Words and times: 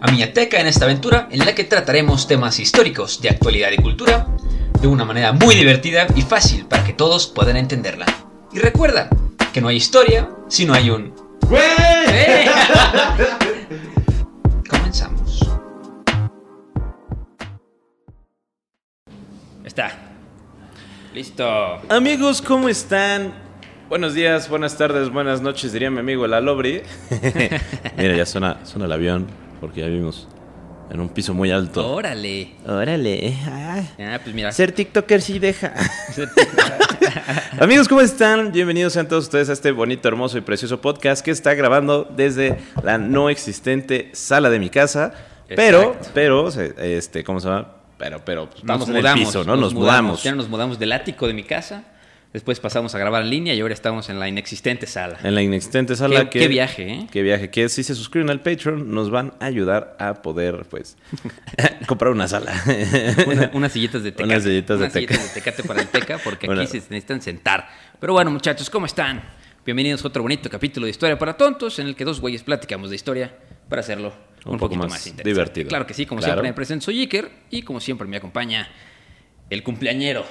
a 0.00 0.12
Miateca 0.12 0.60
en 0.60 0.66
esta 0.66 0.84
aventura 0.84 1.28
en 1.30 1.40
la 1.40 1.54
que 1.54 1.64
trataremos 1.64 2.28
temas 2.28 2.58
históricos 2.58 3.20
de 3.20 3.30
actualidad 3.30 3.70
y 3.72 3.76
cultura 3.76 4.28
de 4.80 4.86
una 4.86 5.04
manera 5.04 5.32
muy 5.32 5.54
divertida 5.54 6.06
y 6.14 6.22
fácil 6.22 6.66
para 6.66 6.84
que 6.84 6.92
todos 6.92 7.26
puedan 7.26 7.56
entenderla. 7.56 8.06
Y 8.52 8.60
recuerda 8.60 9.08
que 9.52 9.60
no 9.60 9.68
hay 9.68 9.76
historia 9.76 10.30
si 10.48 10.64
no 10.64 10.74
hay 10.74 10.90
un... 10.90 11.14
¡Eh! 11.50 12.46
Comenzamos. 14.68 15.50
Está. 19.64 19.92
Listo. 21.12 21.80
Amigos, 21.88 22.40
¿cómo 22.40 22.68
están? 22.68 23.48
Buenos 23.88 24.12
días, 24.12 24.50
buenas 24.50 24.76
tardes, 24.76 25.08
buenas 25.08 25.40
noches, 25.40 25.72
diría 25.72 25.90
mi 25.90 26.00
amigo 26.00 26.26
el 26.26 26.34
Alobri. 26.34 26.82
Mira, 27.96 28.16
ya 28.16 28.26
suena, 28.26 28.58
suena 28.64 28.84
el 28.84 28.92
avión, 28.92 29.26
porque 29.60 29.80
ya 29.80 29.86
vimos 29.88 30.28
en 30.90 31.00
un 31.00 31.08
piso 31.08 31.34
muy 31.34 31.50
alto. 31.50 31.86
Órale. 31.92 32.52
Órale. 32.66 33.36
Ah, 33.46 33.82
Ah, 33.98 34.20
pues 34.22 34.34
mira. 34.34 34.52
Ser 34.52 34.72
TikToker 34.72 35.20
sí 35.20 35.38
deja. 35.38 35.74
Amigos, 37.60 37.88
¿cómo 37.88 38.00
están? 38.00 38.52
Bienvenidos 38.52 38.92
sean 38.94 39.08
todos 39.08 39.24
ustedes 39.24 39.50
a 39.50 39.52
este 39.52 39.70
bonito, 39.72 40.08
hermoso 40.08 40.38
y 40.38 40.40
precioso 40.40 40.80
podcast 40.80 41.24
que 41.24 41.30
está 41.30 41.54
grabando 41.54 42.04
desde 42.16 42.58
la 42.82 42.98
no 42.98 43.28
existente 43.28 44.10
sala 44.14 44.50
de 44.50 44.58
mi 44.58 44.70
casa. 44.70 45.12
Pero, 45.48 45.82
Exacto. 45.94 46.10
pero, 46.14 46.48
este, 46.48 47.24
¿cómo 47.24 47.40
se 47.40 47.48
llama? 47.48 47.68
Pero, 47.98 48.24
pero, 48.24 48.48
estamos 48.54 48.80
nos 48.80 48.88
en 48.88 48.94
mudamos, 48.96 49.20
el 49.20 49.26
piso, 49.26 49.44
¿no? 49.44 49.56
Nos, 49.56 49.74
mudamos. 49.74 50.22
Ya 50.22 50.34
nos 50.34 50.48
mudamos 50.48 50.78
del 50.78 50.92
ático 50.92 51.26
de 51.26 51.34
mi 51.34 51.42
casa. 51.42 51.84
Después 52.32 52.60
pasamos 52.60 52.94
a 52.94 52.98
grabar 52.98 53.22
en 53.22 53.30
línea 53.30 53.54
y 53.54 53.60
ahora 53.60 53.72
estamos 53.72 54.10
en 54.10 54.20
la 54.20 54.28
inexistente 54.28 54.86
sala. 54.86 55.18
En 55.24 55.34
la 55.34 55.40
inexistente 55.40 55.96
sala 55.96 56.24
Qué- 56.24 56.28
que... 56.30 56.38
qué 56.40 56.48
viaje, 56.48 56.90
¿eh? 56.92 57.06
Qué 57.10 57.22
viaje, 57.22 57.48
que 57.50 57.70
si 57.70 57.82
se 57.82 57.94
suscriben 57.94 58.28
al 58.28 58.40
Patreon 58.42 58.90
nos 58.92 59.10
van 59.10 59.32
a 59.40 59.46
ayudar 59.46 59.96
a 59.98 60.20
poder, 60.20 60.66
pues, 60.68 60.98
comprar 61.86 62.12
una 62.12 62.28
sala. 62.28 62.52
Una- 63.26 63.50
unas 63.54 63.72
sillitas 63.72 64.02
de 64.02 64.12
tecate. 64.12 64.24
Unas 64.30 64.42
sillitas 64.42 64.78
de 64.78 64.84
Unas 64.84 64.92
sillitas 64.92 65.16
Tecate. 65.18 65.28
de 65.28 65.40
tecate 65.40 65.62
para 65.64 65.80
el 65.80 65.88
teca, 65.88 66.18
porque 66.22 66.50
aquí 66.52 66.66
se 66.66 66.76
necesitan 66.76 67.22
sentar. 67.22 67.66
Pero 67.98 68.12
bueno, 68.12 68.30
muchachos, 68.30 68.68
¿cómo 68.68 68.84
están? 68.84 69.22
Bienvenidos 69.64 70.04
a 70.04 70.08
otro 70.08 70.20
bonito 70.22 70.50
capítulo 70.50 70.84
de 70.84 70.90
Historia 70.90 71.18
para 71.18 71.34
Tontos, 71.34 71.78
en 71.78 71.86
el 71.86 71.96
que 71.96 72.04
dos 72.04 72.20
güeyes 72.20 72.42
platicamos 72.42 72.90
de 72.90 72.96
historia 72.96 73.34
para 73.70 73.80
hacerlo 73.80 74.12
un, 74.44 74.52
Un 74.52 74.58
poco 74.58 74.66
poquito 74.68 74.82
más 74.82 74.90
más, 74.90 75.06
interesante. 75.06 75.28
divertido. 75.30 75.68
Claro 75.70 75.86
que 75.86 75.94
sí, 75.94 76.04
como 76.04 76.20
Claro. 76.20 76.34
siempre 76.34 76.50
me 76.50 76.54
presento, 76.54 76.84
soy 76.84 77.00
Iker, 77.00 77.30
y 77.50 77.62
como 77.62 77.80
siempre 77.80 78.06
me 78.06 78.18
acompaña 78.18 78.68
el 79.48 79.62
cumpleañero. 79.62 80.26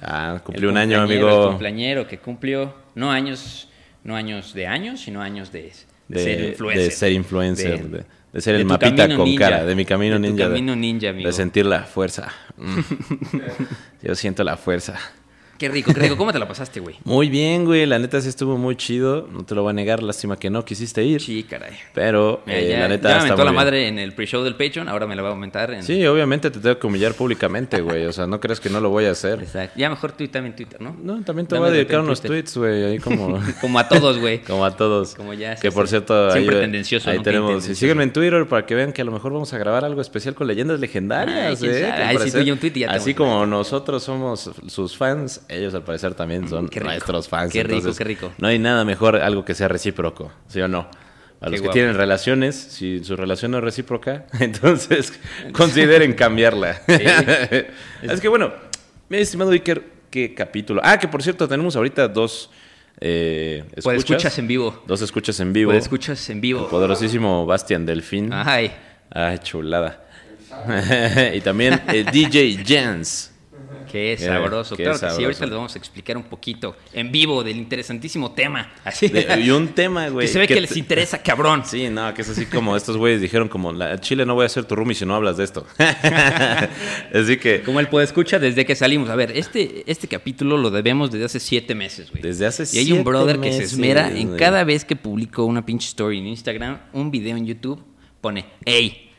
Ah, 0.00 0.40
cumplió 0.42 0.70
un 0.70 0.76
año, 0.76 1.00
amigo. 1.00 1.42
El 1.44 1.48
cumpleañero 1.50 2.06
que 2.08 2.18
cumplió, 2.18 2.74
no 2.94 3.10
años, 3.10 3.68
no 4.04 4.16
años 4.16 4.54
de 4.54 4.66
años, 4.66 5.00
sino 5.00 5.20
años 5.22 5.52
de, 5.52 5.62
de 5.62 5.72
de, 6.08 6.24
ser 6.24 6.44
influencer. 6.50 6.84
de 6.84 6.90
ser 6.90 7.12
influencer, 7.12 7.88
De- 8.32 8.40
ser 8.40 8.54
el 8.54 8.64
mapita 8.64 9.14
con 9.14 9.24
ninja. 9.26 9.44
cara, 9.50 9.64
de 9.64 9.74
mi 9.74 9.84
ninja. 10.18 10.48
camino 10.48 10.74
ninja, 10.74 11.10
amigo. 11.10 11.26
De 11.28 11.32
sentir 11.34 11.66
la 11.66 11.82
fuerza. 11.84 12.32
Mm. 12.56 12.78
Yo 14.02 14.14
siento 14.14 14.42
la 14.42 14.56
fuerza. 14.56 14.98
Qué 15.62 15.68
rico, 15.68 15.94
qué 15.94 16.00
rico. 16.00 16.16
¿Cómo 16.16 16.32
te 16.32 16.40
la 16.40 16.48
pasaste, 16.48 16.80
güey? 16.80 16.96
Muy 17.04 17.28
bien, 17.28 17.64
güey. 17.64 17.86
La 17.86 17.96
neta 17.96 18.20
sí 18.20 18.28
estuvo 18.28 18.58
muy 18.58 18.74
chido. 18.74 19.28
No 19.30 19.44
te 19.44 19.54
lo 19.54 19.62
voy 19.62 19.70
a 19.70 19.72
negar. 19.72 20.02
Lástima 20.02 20.36
que 20.36 20.50
no 20.50 20.64
quisiste 20.64 21.04
ir. 21.04 21.20
Sí, 21.20 21.44
caray. 21.44 21.78
Pero 21.94 22.42
Mira, 22.46 22.58
eh, 22.58 22.68
ya, 22.68 22.78
la 22.80 22.88
neta 22.88 23.08
ya 23.10 23.14
me 23.14 23.20
aumentó 23.20 23.44
la 23.44 23.52
madre 23.52 23.86
en 23.86 24.00
el 24.00 24.12
pre-show 24.12 24.42
del 24.42 24.56
Patreon, 24.56 24.88
ahora 24.88 25.06
me 25.06 25.14
la 25.14 25.22
va 25.22 25.28
a 25.28 25.30
aumentar 25.30 25.72
en... 25.72 25.84
Sí, 25.84 26.04
obviamente 26.04 26.50
te 26.50 26.58
tengo 26.58 26.80
que 26.80 26.86
humillar 26.88 27.14
públicamente, 27.14 27.80
güey. 27.80 28.06
O 28.06 28.12
sea, 28.12 28.26
no 28.26 28.40
crees 28.40 28.58
que 28.58 28.70
no 28.70 28.80
lo 28.80 28.90
voy 28.90 29.04
a 29.04 29.12
hacer. 29.12 29.38
Exacto. 29.40 29.78
Ya 29.78 29.88
mejor 29.88 30.10
tú 30.10 30.26
también 30.26 30.56
Twitter, 30.56 30.80
¿no? 30.80 30.96
No, 31.00 31.22
también 31.22 31.46
te 31.46 31.54
Dame 31.54 31.66
voy 31.66 31.68
a 31.68 31.72
de 31.74 31.78
dedicar 31.78 32.00
unos 32.00 32.20
Twitter. 32.20 32.42
tweets, 32.42 32.56
güey. 32.56 32.84
Ahí 32.84 32.98
como... 32.98 33.40
Como 33.60 33.78
a 33.78 33.88
todos, 33.88 34.18
güey. 34.18 34.40
Como 34.42 34.64
a 34.64 34.76
todos. 34.76 35.14
Como 35.14 35.32
ya, 35.32 35.54
sí, 35.54 35.62
Que 35.62 35.70
por 35.70 35.86
sí. 35.86 35.90
cierto, 35.90 36.32
Siempre 36.32 36.56
ahí, 36.56 36.62
tendencioso, 36.62 37.08
ahí 37.08 37.18
nunca 37.18 37.30
tenemos. 37.30 37.62
Si 37.62 37.76
síganme 37.76 38.02
en 38.02 38.12
Twitter 38.12 38.48
para 38.48 38.66
que 38.66 38.74
vean 38.74 38.92
que 38.92 39.02
a 39.02 39.04
lo 39.04 39.12
mejor 39.12 39.32
vamos 39.32 39.52
a 39.52 39.58
grabar 39.58 39.84
algo 39.84 40.00
especial 40.00 40.34
con 40.34 40.48
leyendas 40.48 40.80
legendarias. 40.80 41.62
Ay, 41.62 41.68
¿eh? 41.70 41.92
Ay, 41.92 42.18
sí, 42.18 42.32
tú 42.32 42.38
y 42.38 42.50
un 42.50 42.58
tweet 42.58 42.72
y 42.74 42.80
ya 42.80 42.90
Así 42.90 43.14
como 43.14 43.46
nosotros 43.46 44.02
somos 44.02 44.50
sus 44.66 44.96
fans, 44.96 45.42
ellos 45.52 45.74
al 45.74 45.84
parecer 45.84 46.14
también 46.14 46.48
son 46.48 46.64
Mm, 46.66 46.68
rico. 46.68 46.84
nuestros 46.84 47.28
fans. 47.28 47.52
Qué 47.52 47.62
rico, 47.62 47.92
qué 47.96 48.04
rico. 48.04 48.32
No 48.38 48.48
hay 48.48 48.58
nada 48.58 48.84
mejor 48.84 49.16
algo 49.16 49.44
que 49.44 49.54
sea 49.54 49.68
recíproco, 49.68 50.32
¿sí 50.48 50.60
o 50.60 50.68
no? 50.68 50.88
A 51.40 51.46
Qué 51.46 51.50
los 51.50 51.60
que 51.60 51.66
guapo. 51.66 51.72
tienen 51.74 51.94
relaciones, 51.96 52.54
si 52.56 53.02
su 53.02 53.16
relación 53.16 53.50
no 53.50 53.58
es 53.58 53.64
recíproca, 53.64 54.26
entonces 54.40 55.12
consideren 55.52 56.12
cambiarla. 56.14 56.80
es 58.02 58.20
que 58.20 58.28
bueno, 58.28 58.52
mi 59.08 59.18
estimado 59.18 59.50
Iker, 59.50 59.82
¿qué 60.10 60.34
capítulo? 60.34 60.80
Ah, 60.84 60.98
que 60.98 61.08
por 61.08 61.22
cierto, 61.22 61.48
tenemos 61.48 61.74
ahorita 61.76 62.06
dos 62.08 62.50
eh, 63.00 63.64
Pues 63.82 63.98
escuchas. 63.98 64.38
en 64.38 64.46
vivo. 64.46 64.82
Dos 64.86 65.02
escuchas 65.02 65.40
en 65.40 65.52
vivo. 65.52 65.72
Pues 65.72 65.82
escuchas 65.84 66.30
en 66.30 66.36
El 66.36 66.40
vivo. 66.42 66.68
poderosísimo 66.68 67.44
Bastian 67.46 67.84
Delfín. 67.86 68.30
Ay. 68.32 68.70
Ay, 69.10 69.38
chulada. 69.38 70.04
y 71.34 71.40
también 71.40 71.80
el 71.88 72.04
DJ 72.06 72.62
Jens. 72.64 73.31
Qué 73.92 74.16
sabroso. 74.18 74.74
qué 74.74 74.84
claro 74.84 74.98
que 74.98 75.10
sí, 75.10 75.22
ahorita 75.22 75.44
les 75.44 75.54
vamos 75.54 75.74
a 75.74 75.78
explicar 75.78 76.16
un 76.16 76.22
poquito 76.22 76.74
en 76.94 77.12
vivo 77.12 77.44
del 77.44 77.58
interesantísimo 77.58 78.32
tema. 78.32 78.72
Así. 78.84 79.08
De- 79.08 79.38
y 79.38 79.50
un 79.50 79.68
tema, 79.68 80.08
güey. 80.08 80.26
que 80.26 80.32
se 80.32 80.38
ve 80.38 80.46
que, 80.46 80.60
les 80.60 80.74
interesa, 80.76 81.22
cabrón. 81.22 81.64
Sí, 81.66 81.90
no, 81.90 82.14
que 82.14 82.22
es 82.22 82.28
así 82.30 82.46
como 82.46 82.74
estos 82.74 82.96
güeyes 82.96 83.20
dijeron 83.20 83.48
como, 83.48 83.72
la, 83.72 84.00
Chile 84.00 84.24
no 84.24 84.34
voy 84.34 84.46
a 84.46 84.48
ser 84.48 84.64
tu 84.64 84.74
roomie 84.74 84.94
si 84.94 85.04
no 85.04 85.14
hablas 85.14 85.36
de 85.36 85.44
esto. 85.44 85.66
así 87.14 87.36
que 87.36 87.60
Como 87.62 87.80
el 87.80 87.88
escucha 88.02 88.38
desde 88.38 88.64
que 88.64 88.74
salimos. 88.74 89.10
A 89.10 89.16
ver, 89.16 89.36
este, 89.36 89.84
este 89.86 90.08
capítulo 90.08 90.56
lo 90.56 90.70
debemos 90.70 91.10
desde 91.10 91.26
hace 91.26 91.40
siete 91.40 91.74
meses, 91.74 92.10
güey. 92.10 92.22
desde 92.22 92.46
hace 92.46 92.64
Y 92.74 92.78
hay 92.78 92.92
un 92.92 92.98
siete 92.98 93.04
brother 93.04 93.40
que 93.40 93.52
se 93.52 93.58
meses, 93.58 93.72
esmera 93.72 94.10
en 94.10 94.36
cada 94.36 94.64
vez 94.64 94.86
que 94.86 94.96
publico 94.96 95.44
una 95.44 95.66
pinche 95.66 95.88
story 95.88 96.18
en 96.18 96.28
Instagram, 96.28 96.80
un 96.94 97.10
video 97.10 97.36
en 97.36 97.46
YouTube, 97.46 97.84
pone, 98.22 98.46
hey, 98.64 99.11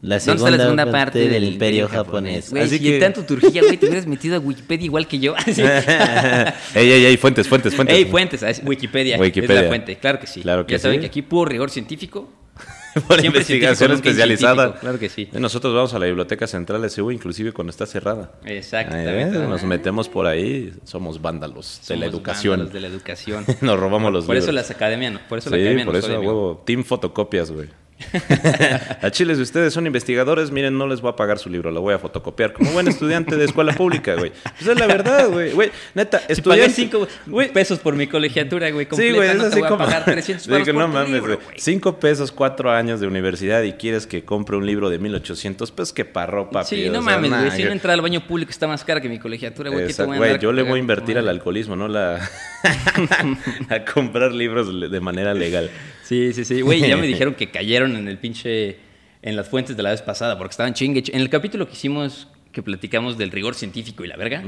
La 0.00 0.18
¿dónde 0.18 0.32
está 0.34 0.50
la 0.50 0.58
segunda 0.58 0.90
parte 0.90 1.28
del 1.28 1.44
imperio 1.44 1.88
japonés? 1.88 2.50
Güey, 2.50 2.62
Así 2.62 2.78
si 2.78 2.84
que- 2.84 2.98
tanto 3.00 3.24
turquía, 3.24 3.62
güey, 3.62 3.76
te 3.76 3.86
hubieras 3.86 4.06
metido 4.06 4.36
a 4.36 4.38
Wikipedia 4.38 4.84
igual 4.84 5.06
que 5.08 5.18
yo. 5.18 5.34
Ey, 6.74 6.90
ey, 6.92 7.04
ey, 7.06 7.16
fuentes, 7.16 7.48
fuentes, 7.48 7.74
fuentes. 7.74 7.96
Ey, 7.96 8.04
fuentes, 8.04 8.42
es 8.42 8.62
Wikipedia, 8.64 9.18
Wikipedia. 9.18 9.56
es 9.56 9.62
la 9.62 9.68
fuente, 9.68 9.96
claro 9.98 10.20
que 10.20 10.26
sí. 10.26 10.40
Claro 10.42 10.66
que 10.66 10.72
ya 10.72 10.78
saben 10.78 10.96
sí. 10.96 11.00
que 11.00 11.06
aquí 11.06 11.22
puro 11.22 11.48
rigor 11.50 11.70
científico. 11.70 12.32
Por 13.06 13.20
Siempre 13.20 13.26
investigación 13.42 13.92
especializada. 13.92 14.74
claro 14.80 14.98
que 14.98 15.08
sí. 15.08 15.28
Nosotros 15.32 15.72
vamos 15.74 15.94
a 15.94 15.98
la 16.00 16.06
biblioteca 16.06 16.46
central 16.48 16.82
de 16.82 16.88
Seúl, 16.90 17.12
inclusive 17.12 17.52
cuando 17.52 17.70
está 17.70 17.86
cerrada. 17.86 18.32
Exactamente. 18.44 19.38
¿eh? 19.38 19.46
Nos 19.46 19.62
metemos 19.62 20.08
por 20.08 20.26
ahí, 20.26 20.72
somos 20.84 21.20
vándalos 21.22 21.80
de 21.86 21.96
la 21.96 22.06
Somos 22.06 22.14
educación. 22.18 22.50
vándalos 22.52 22.72
de 22.72 22.80
la 22.80 22.86
educación. 22.88 23.44
Nos 23.60 23.78
robamos 23.78 24.12
los 24.12 24.24
Por 24.24 24.36
eso 24.36 24.46
libros. 24.50 24.54
las 24.68 24.70
academias, 24.74 25.12
no, 25.12 25.20
por 25.28 25.38
eso 25.38 25.50
la 25.50 25.56
Sí, 25.56 25.62
academia 25.62 25.84
por 25.84 25.94
nos 25.94 26.04
eso, 26.04 26.20
huevo. 26.20 26.62
Team 26.66 26.82
fotocopias, 26.82 27.50
güey. 27.52 27.68
a 29.02 29.10
Chile, 29.10 29.34
si 29.34 29.42
ustedes 29.42 29.72
son 29.74 29.86
investigadores, 29.86 30.50
miren, 30.50 30.78
no 30.78 30.86
les 30.86 31.00
voy 31.00 31.10
a 31.10 31.16
pagar 31.16 31.38
su 31.38 31.50
libro, 31.50 31.70
lo 31.70 31.80
voy 31.80 31.94
a 31.94 31.98
fotocopiar 31.98 32.52
como 32.52 32.70
buen 32.72 32.86
estudiante 32.88 33.36
de 33.36 33.44
escuela 33.44 33.72
pública, 33.72 34.14
güey. 34.14 34.32
Pues 34.58 34.68
es 34.68 34.78
la 34.78 34.86
verdad, 34.86 35.28
güey. 35.28 35.52
Güey, 35.52 35.70
neta, 35.94 36.18
Si 36.30 36.40
pagué 36.42 36.64
estudiante... 36.66 36.74
5 36.74 37.08
güey, 37.26 37.52
pesos 37.52 37.78
por 37.80 37.94
mi 37.96 38.06
colegiatura, 38.06 38.70
güey, 38.70 38.86
Sí, 38.92 39.10
güey, 39.10 39.28
es 39.28 39.40
así 39.40 39.60
voy 39.60 39.68
como... 39.68 39.82
a 39.82 39.86
pagar 39.86 40.04
300 40.04 40.42
Sí, 40.42 40.48
pesos 40.48 40.64
que 40.64 40.72
por 40.72 40.82
no 40.82 40.88
mames, 40.88 41.20
güey. 41.20 41.38
Cinco 41.56 41.98
pesos, 41.98 42.32
cuatro 42.32 42.70
años 42.70 43.00
de 43.00 43.06
universidad 43.06 43.62
y 43.62 43.72
quieres 43.72 44.06
que 44.06 44.24
compre 44.24 44.56
un 44.56 44.66
libro 44.66 44.90
de 44.90 44.98
1800, 44.98 45.70
pues 45.72 45.92
que 45.92 46.04
parro, 46.04 46.50
papi. 46.50 46.66
Sí, 46.76 46.88
o 46.88 46.92
no 46.92 47.02
sea, 47.02 47.14
mames, 47.16 47.30
nah, 47.30 47.40
güey. 47.40 47.50
Si 47.52 47.58
yo- 47.58 47.64
una 47.66 47.74
entrada 47.74 47.94
al 47.94 48.02
baño 48.02 48.26
público 48.26 48.50
está 48.50 48.66
más 48.68 48.84
cara 48.84 49.00
que 49.00 49.08
mi 49.08 49.18
colegiatura, 49.18 49.70
güey. 49.70 49.82
¿qué 49.82 49.86
te 49.86 49.90
Exacto, 49.92 50.08
voy 50.08 50.16
a 50.16 50.20
güey, 50.20 50.38
yo 50.38 50.52
le 50.52 50.62
voy 50.62 50.78
a 50.78 50.80
invertir 50.80 51.18
al 51.18 51.28
alcoholismo, 51.28 51.76
no 51.76 51.88
la 51.88 52.20
a 53.70 53.84
comprar 53.92 54.32
libros 54.32 54.90
de 54.90 55.00
manera 55.00 55.34
legal. 55.34 55.70
Sí, 56.08 56.32
sí, 56.32 56.44
sí. 56.44 56.60
Güey, 56.62 56.80
ya 56.88 56.96
me 56.96 57.06
dijeron 57.14 57.34
que 57.34 57.50
cayeron 57.50 57.94
en 57.96 58.08
el 58.08 58.18
pinche. 58.18 58.76
En 59.20 59.34
las 59.36 59.48
fuentes 59.48 59.76
de 59.76 59.82
la 59.82 59.90
vez 59.90 60.00
pasada, 60.00 60.38
porque 60.38 60.52
estaban 60.52 60.74
chingue. 60.74 61.02
ch- 61.02 61.10
En 61.12 61.20
el 61.20 61.28
capítulo 61.28 61.66
que 61.66 61.72
hicimos, 61.74 62.28
que 62.52 62.62
platicamos 62.62 63.18
del 63.18 63.30
rigor 63.30 63.54
científico 63.54 64.04
y 64.04 64.08
la 64.08 64.16
verga, 64.16 64.42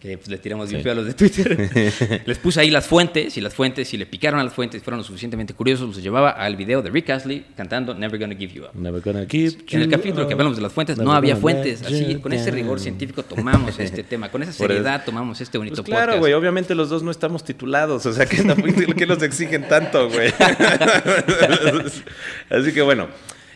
que 0.00 0.16
pues 0.16 0.28
le 0.28 0.38
tiramos 0.38 0.70
bien 0.70 0.80
Sí. 0.80 0.84
feo 0.84 0.92
a 0.92 0.96
los 0.96 1.06
de 1.06 1.14
Twitter, 1.14 2.22
les 2.26 2.38
puse 2.38 2.60
ahí 2.60 2.70
las 2.70 2.86
fuentes, 2.86 3.36
y 3.36 3.40
las 3.40 3.54
fuentes, 3.54 3.88
si 3.88 3.96
le 3.98 4.06
picaron 4.06 4.40
a 4.40 4.44
las 4.44 4.54
fuentes, 4.54 4.82
fueron 4.82 4.98
lo 4.98 5.04
suficientemente 5.04 5.54
curiosos, 5.54 5.86
los 5.94 6.02
llevaba 6.02 6.30
al 6.30 6.56
video 6.56 6.82
de 6.82 6.90
Rick 6.90 7.10
Astley 7.10 7.44
cantando 7.56 7.94
Never 7.94 8.18
Gonna 8.18 8.34
Give 8.34 8.52
You 8.52 8.64
Up. 8.64 8.70
Never 8.74 9.00
gonna 9.02 9.26
keep 9.26 9.52
En 9.70 9.82
el 9.82 9.90
capítulo 9.90 10.26
que 10.26 10.32
hablamos 10.32 10.56
de 10.56 10.62
las 10.62 10.72
fuentes, 10.72 10.96
no 10.98 11.12
había 11.12 11.36
fuentes. 11.36 11.82
Así, 11.82 12.16
con 12.16 12.32
ese 12.32 12.50
rigor 12.50 12.80
científico 12.80 13.22
tomamos 13.22 13.78
este 13.78 14.02
tema, 14.12 14.30
con 14.30 14.42
esa 14.42 14.52
seriedad 14.52 15.04
tomamos 15.04 15.40
este 15.40 15.58
bonito 15.58 15.76
Pues 15.76 15.86
claro, 15.86 16.06
podcast. 16.12 16.20
güey, 16.20 16.32
obviamente 16.32 16.74
los 16.74 16.88
dos 16.88 17.02
no 17.02 17.10
estamos 17.10 17.44
titulados, 17.44 18.06
o 18.06 18.12
sea, 18.12 18.26
¿qué, 18.26 18.42
¿qué 18.96 19.06
nos 19.06 19.22
exigen 19.22 19.68
tanto, 19.68 20.08
güey? 20.08 20.32
Así 22.50 22.72
que 22.72 22.82
bueno, 22.82 23.08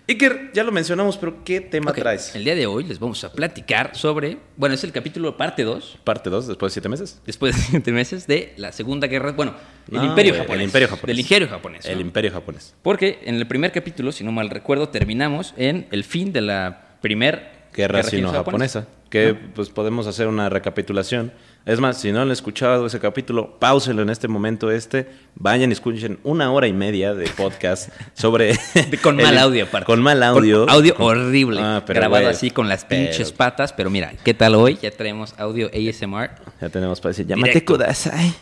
Iker, 0.09 0.53
ya 0.55 0.63
lo 0.63 0.71
mencionamos, 0.71 1.17
pero 1.17 1.43
¿qué 1.43 1.61
tema 1.61 1.91
Ok, 1.91 1.99
traes? 1.99 2.33
El 2.37 2.45
día 2.45 2.55
de 2.55 2.67
hoy 2.67 2.85
les 2.85 3.01
vamos 3.01 3.25
a 3.25 3.33
platicar 3.33 3.97
sobre, 3.97 4.39
bueno, 4.57 4.77
es 4.77 4.85
el 4.85 4.93
capítulo 4.93 5.37
parte 5.37 5.65
2, 5.65 5.99
Parte 6.05 6.31
2, 6.31 6.47
después 6.47 6.71
de 6.71 6.75
siete 6.75 6.89
meses. 6.89 7.21
después 7.27 7.57
de 7.57 7.63
siete 7.71 7.91
meses, 7.91 8.27
de 8.29 8.53
la 8.57 8.71
Segunda 8.71 9.09
Guerra, 9.09 9.33
bueno, 9.33 9.55
el 9.91 9.95
No, 9.99 10.05
Imperio 10.05 10.33
güey, 10.33 10.43
japonés. 10.43 10.61
El 10.61 10.67
Imperio 10.69 10.89
japonés. 10.89 11.17
Del 11.17 11.21
Imperio 11.21 11.49
japonés. 11.49 11.87
El. 11.87 12.01
Imperio 12.01 12.31
japonés. 12.31 12.75
Porque 12.83 13.19
en 13.25 13.35
el 13.35 13.49
primer 13.49 13.73
capítulo, 13.73 14.13
si 14.13 14.23
no 14.23 14.31
mal 14.31 14.49
recuerdo, 14.49 14.91
terminamos 14.91 15.55
en 15.57 15.89
el 15.91 16.05
fin 16.05 16.33
de 16.33 16.41
la 16.41 16.99
primer 17.01 17.67
Guerra 17.75 18.05
sino-japonesa. 18.05 18.87
Que 19.11 19.35
pues 19.35 19.71
podemos 19.71 20.07
hacer 20.07 20.29
una 20.29 20.49
recapitulación. 20.49 21.33
Es 21.67 21.81
más, 21.81 22.01
si 22.01 22.13
no 22.13 22.21
han 22.21 22.31
escuchado 22.31 22.87
ese 22.87 23.01
capítulo, 23.01 23.59
páuselo 23.59 24.01
en 24.03 24.09
este 24.11 24.29
momento 24.29 24.71
este. 24.71 25.09
Vayan 25.35 25.71
y 25.71 25.73
escuchen 25.73 26.21
una 26.23 26.53
hora 26.53 26.69
y 26.69 26.73
media 26.73 27.13
de 27.13 27.29
podcast 27.31 27.89
sobre... 28.15 28.57
Con 29.03 29.17
mal 29.17 29.33
el- 29.33 29.39
audio, 29.39 29.65
aparte. 29.65 29.85
Con 29.87 30.01
mal 30.01 30.23
audio. 30.23 30.61
Con 30.67 30.71
audio 30.71 30.95
horrible. 30.99 31.61
Ah, 31.61 31.83
pero, 31.85 31.99
grabado 31.99 32.29
así 32.29 32.53
con 32.53 32.69
las 32.69 32.85
pinches 32.85 33.33
pero- 33.33 33.37
patas. 33.37 33.73
Pero 33.73 33.91
mira, 33.91 34.13
¿qué 34.23 34.33
tal 34.33 34.55
hoy? 34.55 34.79
Ya 34.81 34.93
traemos 34.93 35.35
audio 35.39 35.69
ASMR. 35.75 36.31
Ya 36.61 36.69
tenemos 36.69 37.01
para 37.01 37.11
decir, 37.11 37.27
llámate. 37.27 37.65
Kudasai. 37.65 38.33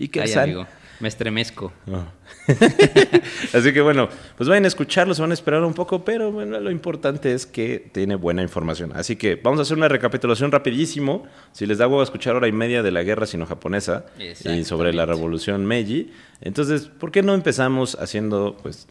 Iker 0.00 0.22
Ay, 0.24 0.28
san. 0.28 0.42
amigo, 0.44 0.66
me 1.02 1.08
estremezco. 1.08 1.72
No. 1.86 2.06
Así 3.52 3.72
que 3.72 3.80
bueno, 3.80 4.08
pues 4.36 4.48
vayan 4.48 4.64
a 4.64 4.68
escucharlo, 4.68 5.14
se 5.14 5.20
van 5.20 5.32
a 5.32 5.34
esperar 5.34 5.62
un 5.62 5.74
poco, 5.74 6.04
pero 6.04 6.32
bueno, 6.32 6.58
lo 6.60 6.70
importante 6.70 7.32
es 7.32 7.44
que 7.44 7.90
tiene 7.92 8.14
buena 8.14 8.42
información. 8.42 8.92
Así 8.94 9.16
que 9.16 9.36
vamos 9.36 9.58
a 9.58 9.62
hacer 9.62 9.76
una 9.76 9.88
recapitulación 9.88 10.52
rapidísimo. 10.52 11.24
Si 11.52 11.66
les 11.66 11.78
da 11.78 11.86
huevo 11.86 12.02
escuchar 12.02 12.36
hora 12.36 12.48
y 12.48 12.52
media 12.52 12.82
de 12.82 12.90
la 12.90 13.02
guerra 13.02 13.26
sino-japonesa 13.26 14.06
y 14.18 14.64
sobre 14.64 14.94
la 14.94 15.04
revolución 15.04 15.66
Meiji, 15.66 16.12
entonces, 16.40 16.86
¿por 16.86 17.10
qué 17.10 17.22
no 17.22 17.34
empezamos 17.34 17.96
haciendo, 18.00 18.56
pues, 18.62 18.86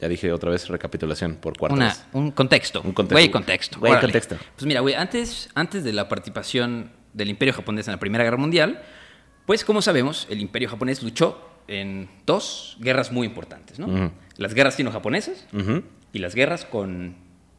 ya 0.00 0.08
dije 0.08 0.32
otra 0.32 0.50
vez, 0.50 0.68
recapitulación 0.68 1.36
por 1.36 1.56
cuarta 1.56 1.74
Una, 1.74 1.88
vez? 1.88 2.04
un 2.12 2.30
contexto. 2.32 2.80
Un 2.82 2.92
contexto. 2.92 3.14
Güey, 3.14 3.30
contexto. 3.30 3.78
Güey, 3.78 4.00
contexto. 4.00 4.36
Pues 4.56 4.66
mira, 4.66 4.80
güey, 4.80 4.94
antes, 4.94 5.48
antes 5.54 5.84
de 5.84 5.92
la 5.92 6.08
participación 6.08 6.90
del 7.12 7.28
Imperio 7.30 7.54
japonés 7.54 7.86
en 7.88 7.92
la 7.92 8.00
Primera 8.00 8.24
Guerra 8.24 8.38
Mundial, 8.38 8.82
pues 9.46 9.64
como 9.64 9.82
sabemos, 9.82 10.26
el 10.30 10.40
Imperio 10.40 10.68
japonés 10.68 11.02
luchó 11.02 11.48
en 11.68 12.08
dos 12.26 12.76
guerras 12.80 13.12
muy 13.12 13.26
importantes, 13.26 13.78
¿no? 13.78 13.86
Ujú. 13.86 14.10
Las 14.36 14.54
guerras 14.54 14.74
sino-japonesas 14.74 15.46
Ujú, 15.52 15.82
y 16.12 16.18
las 16.18 16.34
guerras 16.34 16.64
con, 16.64 17.14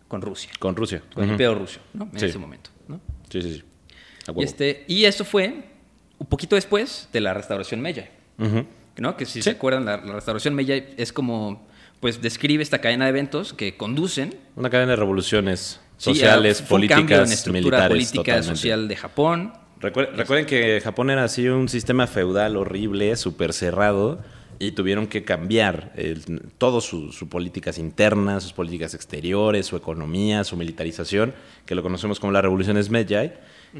con 0.07 0.21
Rusia, 0.21 0.51
Con 0.59 0.75
Rusia. 0.75 1.01
con 1.13 1.23
el. 1.23 1.31
Imperio 1.31 1.55
ruso, 1.55 1.79
¿no? 1.93 2.09
En 2.13 2.19
Sí. 2.19 2.25
ese 2.25 2.37
momento, 2.37 2.69
¿no? 2.87 2.99
Sí, 3.29 3.41
sí, 3.41 3.53
sí. 3.55 3.63
Y, 4.37 4.43
este, 4.43 4.85
y 4.87 5.05
eso 5.05 5.25
fue 5.25 5.63
un 6.17 6.27
poquito 6.27 6.55
después 6.55 7.09
de 7.11 7.21
la 7.21 7.33
restauración 7.33 7.81
Meiji. 7.81 8.03
¿no? 8.97 9.17
Que 9.17 9.25
si 9.25 9.33
Sí. 9.33 9.41
se 9.43 9.49
acuerdan, 9.51 9.85
la, 9.85 9.97
la 9.97 10.13
restauración 10.13 10.53
Meiji 10.55 10.83
es 10.97 11.11
como, 11.11 11.65
pues 11.99 12.21
describe 12.21 12.61
esta 12.63 12.79
cadena 12.79 13.05
de 13.05 13.09
eventos 13.09 13.53
que 13.53 13.75
conducen 13.75 14.35
Una 14.55 14.69
cadena 14.69 14.91
de 14.91 14.95
revoluciones 14.97 15.79
sí, 15.97 16.11
sociales, 16.11 16.61
a- 16.61 16.65
fue 16.65 16.75
un 16.79 16.87
políticas, 16.87 17.27
en 17.27 17.33
estructura 17.33 17.77
militares. 17.77 17.89
política 17.89 18.21
totalmente. 18.35 18.55
social 18.55 18.87
de 18.87 18.95
Japón. 18.95 19.53
Recuer- 19.83 20.09
recuerden 20.15 20.45
que 20.45 20.79
Japón 20.81 21.09
era 21.09 21.23
así 21.25 21.47
un 21.47 21.69
sistema 21.69 22.07
feudal 22.07 22.55
horrible, 22.57 23.15
súper 23.15 23.53
cerrado, 23.53 24.21
y 24.59 24.71
tuvieron 24.71 25.07
que 25.07 25.23
cambiar 25.23 25.91
el- 25.97 26.41
todo 26.57 26.79
su, 26.79 27.11
su 27.11 27.27
políticas 27.27 27.77
internas, 27.77 28.43
sus 28.43 28.53
políticas 28.53 28.93
exteriores, 28.93 29.65
su 29.65 29.75
economía, 29.75 30.43
su 30.43 30.55
militarización, 30.55 31.33
que 31.65 31.75
lo 31.75 31.83
conocemos 31.83 32.19
como 32.19 32.31
la 32.31 32.41
revolución 32.41 32.77
Meiji, 32.89 33.31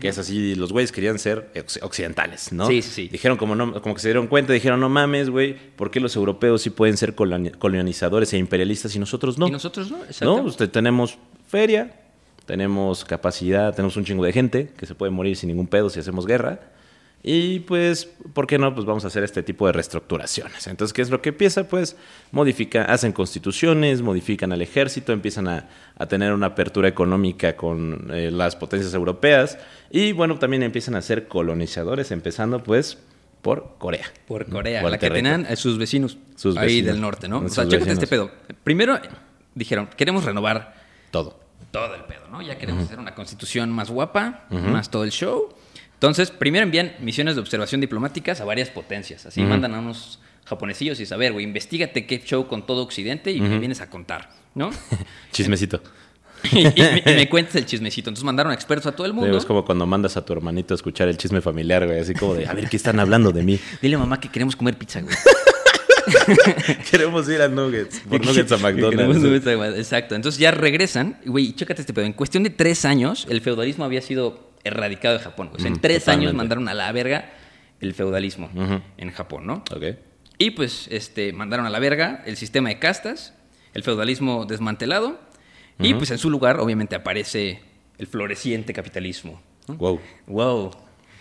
que 0.02 0.08
es 0.10 0.18
así, 0.18 0.56
los 0.56 0.74
güeyes 0.74 0.92
querían 0.92 1.20
ser 1.20 1.52
occ- 1.54 1.80
occidentales, 1.84 2.52
¿no? 2.52 2.66
Sí, 2.68 2.82
sí. 2.82 3.08
Dijeron 3.10 3.38
como, 3.38 3.56
no, 3.56 3.80
como 3.82 3.94
que 3.94 4.02
se 4.02 4.08
dieron 4.10 4.26
cuenta, 4.28 4.52
dijeron, 4.52 4.80
no 4.80 4.90
mames, 4.90 5.30
güey, 5.30 5.56
¿por 5.76 5.92
qué 5.92 6.00
los 6.00 6.16
europeos 6.16 6.64
sí 6.64 6.72
pueden 6.72 6.98
ser 6.98 7.16
coloni- 7.16 7.56
colonizadores 7.58 8.34
e 8.34 8.40
imperialistas 8.40 8.96
y 8.96 9.00
nosotros 9.00 9.38
no? 9.38 9.48
Y 9.48 9.52
nosotros 9.52 9.92
no, 9.92 10.00
¿No? 10.00 10.04
exactamente. 10.06 10.50
Usted, 10.50 10.70
tenemos 10.70 11.18
feria, 11.48 11.94
tenemos 12.46 13.06
capacidad, 13.06 13.74
tenemos 13.74 13.98
un 13.98 14.06
chingo 14.06 14.24
de 14.26 14.34
gente 14.34 14.70
que 14.78 14.86
se 14.86 14.96
puede 14.96 15.12
morir 15.12 15.36
sin 15.38 15.50
ningún 15.50 15.68
pedo 15.68 15.90
si 15.90 16.00
hacemos 16.00 16.26
guerra. 16.26 16.60
Y 17.26 17.62
pues, 17.62 18.10
¿por 18.34 18.48
qué 18.48 18.58
no? 18.58 18.74
Pues 18.76 18.86
vamos 18.86 19.06
a 19.06 19.08
hacer 19.08 19.24
este 19.24 19.44
tipo 19.44 19.66
de 19.66 19.72
reestructuraciones. 19.72 20.68
Entonces, 20.68 20.92
¿qué 20.92 21.02
es 21.02 21.10
lo 21.10 21.22
que 21.22 21.30
empieza? 21.30 21.70
Pues 21.70 21.96
modifica, 22.34 22.84
hacen 22.84 23.14
constituciones, 23.14 24.02
modifican 24.02 24.52
al 24.52 24.62
ejército, 24.62 25.14
empiezan 25.14 25.48
a, 25.48 25.70
a 25.98 26.06
tener 26.08 26.34
una 26.34 26.48
apertura 26.48 26.90
económica 26.90 27.56
con 27.56 28.10
eh, 28.12 28.30
las 28.30 28.58
potencias 28.58 28.94
europeas. 28.94 29.58
Y 29.90 30.12
bueno, 30.12 30.38
también 30.38 30.64
empiezan 30.64 30.96
a 30.96 31.02
ser 31.02 31.30
colonizadores, 31.30 32.12
empezando 32.12 32.62
pues 32.62 32.98
por 33.42 33.76
Corea. 33.78 34.06
Por 34.28 34.50
Corea, 34.50 34.82
Por 34.82 34.92
la 34.92 34.98
que 34.98 35.10
tenían 35.10 35.46
a 35.46 35.56
sus 35.56 35.78
vecinos, 35.78 36.18
Sus 36.36 36.58
ahí 36.58 36.68
vecinos. 36.68 36.88
del 36.94 37.02
norte, 37.02 37.30
¿no? 37.30 37.40
O 37.40 37.48
sea, 37.50 37.66
chécate 37.66 37.92
este 37.94 38.08
pedo. 38.08 38.32
Primero 38.66 39.00
dijeron, 39.56 39.88
queremos 39.96 40.26
renovar 40.26 40.74
Todo. 41.10 41.40
Todo 41.74 41.96
el 41.96 42.04
pedo, 42.04 42.28
¿no? 42.32 42.42
Ya 42.44 42.58
queremos 42.60 42.84
hacer 42.84 43.00
una 43.00 43.16
constitución 43.16 43.72
más 43.72 43.90
guapa, 43.90 44.46
más 44.52 44.92
todo 44.92 45.04
el 45.04 45.10
show. 45.12 45.50
Entonces, 45.96 46.30
primero 46.30 46.64
envían 46.64 46.94
misiones 47.00 47.34
de 47.34 47.42
observación 47.42 47.82
diplomáticas 47.82 48.40
a 48.42 48.46
varias 48.46 48.70
potencias. 48.70 49.26
Así 49.26 49.42
mandan 49.42 49.74
a 49.74 49.80
unos 49.80 50.20
japonesillos 50.46 51.00
y 51.00 51.08
saber, 51.08 51.34
güey, 51.34 51.44
investigate 51.44 52.06
qué 52.06 52.20
show 52.20 52.46
con 52.48 52.66
todo 52.68 52.84
Occidente 52.84 53.32
y 53.32 53.42
me 53.42 53.58
vienes 53.58 53.82
a 53.82 53.90
contar, 53.90 54.30
¿no? 54.54 54.70
Chismecito. 55.32 55.82
y, 56.52 56.68
y 56.68 57.02
me, 57.06 57.16
me 57.16 57.30
cuentes 57.34 57.56
el 57.56 57.66
chismecito. 57.66 58.12
Entonces 58.12 58.24
mandaron 58.24 58.54
expertos 58.54 58.86
a 58.86 58.92
todo 58.96 59.08
el 59.08 59.14
mundo. 59.14 59.36
es 59.36 59.46
como 59.46 59.66
cuando 59.66 59.88
mandas 59.88 60.16
a 60.16 60.24
tu 60.24 60.32
hermanito 60.34 60.74
a 60.74 60.76
escuchar 60.76 61.08
el 61.08 61.18
chisme 61.18 61.42
familiar, 61.42 61.88
güey. 61.88 62.00
Así 62.00 62.14
como 62.14 62.36
de, 62.36 62.46
a 62.46 62.54
ver, 62.54 62.70
¿qué 62.70 62.78
están 62.78 63.00
hablando 63.00 63.32
de 63.32 63.42
mí? 63.42 63.60
Dile 63.82 63.96
a 63.96 64.00
mamá 64.00 64.20
que 64.20 64.30
queremos 64.30 64.56
comer 64.56 64.78
pizza, 64.78 65.02
güey. 65.02 65.16
Queremos 66.92 67.28
ir 67.30 67.42
a 67.42 67.48
Nuggets. 67.48 68.00
Por 68.02 68.26
Nuggets 68.26 68.52
a 68.52 68.58
McDonald's. 68.58 69.20
nuggets 69.22 69.48
a 69.48 69.50
McDonald's. 69.52 69.78
Exacto. 69.80 70.16
Entonces 70.16 70.40
ya 70.40 70.52
regresan. 70.52 71.18
Güey, 71.26 71.54
chécate 71.54 71.82
este 71.82 71.94
pedo. 71.94 72.06
En 72.06 72.14
cuestión 72.14 72.44
de 72.44 72.50
tres 72.50 72.86
años, 72.86 73.28
el 73.30 73.42
feudalismo 73.42 73.86
había 73.86 74.02
sido 74.02 74.52
erradicado 74.64 75.18
de 75.18 75.24
Japón. 75.24 75.52
O 75.54 75.58
sea, 75.60 75.68
en 75.68 75.74
Ujú, 75.74 75.82
tres 75.82 76.00
totalmente. 76.00 76.28
años 76.28 76.38
mandaron 76.38 76.68
a 76.70 76.74
la 76.74 76.92
verga 76.92 77.32
el 77.82 77.94
feudalismo 77.94 78.50
Ujú. 78.56 78.82
en 78.98 79.12
Japón, 79.12 79.46
¿no? 79.46 79.64
Ok. 79.76 79.84
Y 80.38 80.52
pues 80.52 80.88
este, 80.90 81.34
mandaron 81.34 81.66
a 81.66 81.70
la 81.70 81.80
verga 81.80 82.24
el 82.26 82.38
sistema 82.38 82.70
de 82.70 82.80
castas, 82.80 83.34
el 83.74 83.84
feudalismo 83.84 84.46
desmantelado, 84.46 85.20
y 85.80 85.94
pues 85.96 86.12
en 86.12 86.18
su 86.18 86.30
lugar 86.30 86.60
obviamente 86.60 86.96
aparece 86.96 87.62
el 87.98 88.08
floreciente 88.08 88.74
capitalismo. 88.74 89.42
¿no? 89.68 89.76
Wow. 89.76 90.00
Wow. 90.28 90.72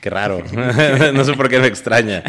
Qué 0.00 0.10
raro. 0.10 0.42
no 1.14 1.24
sé 1.24 1.32
por 1.34 1.48
qué 1.48 1.58
me 1.58 1.66
extraña. 1.66 2.22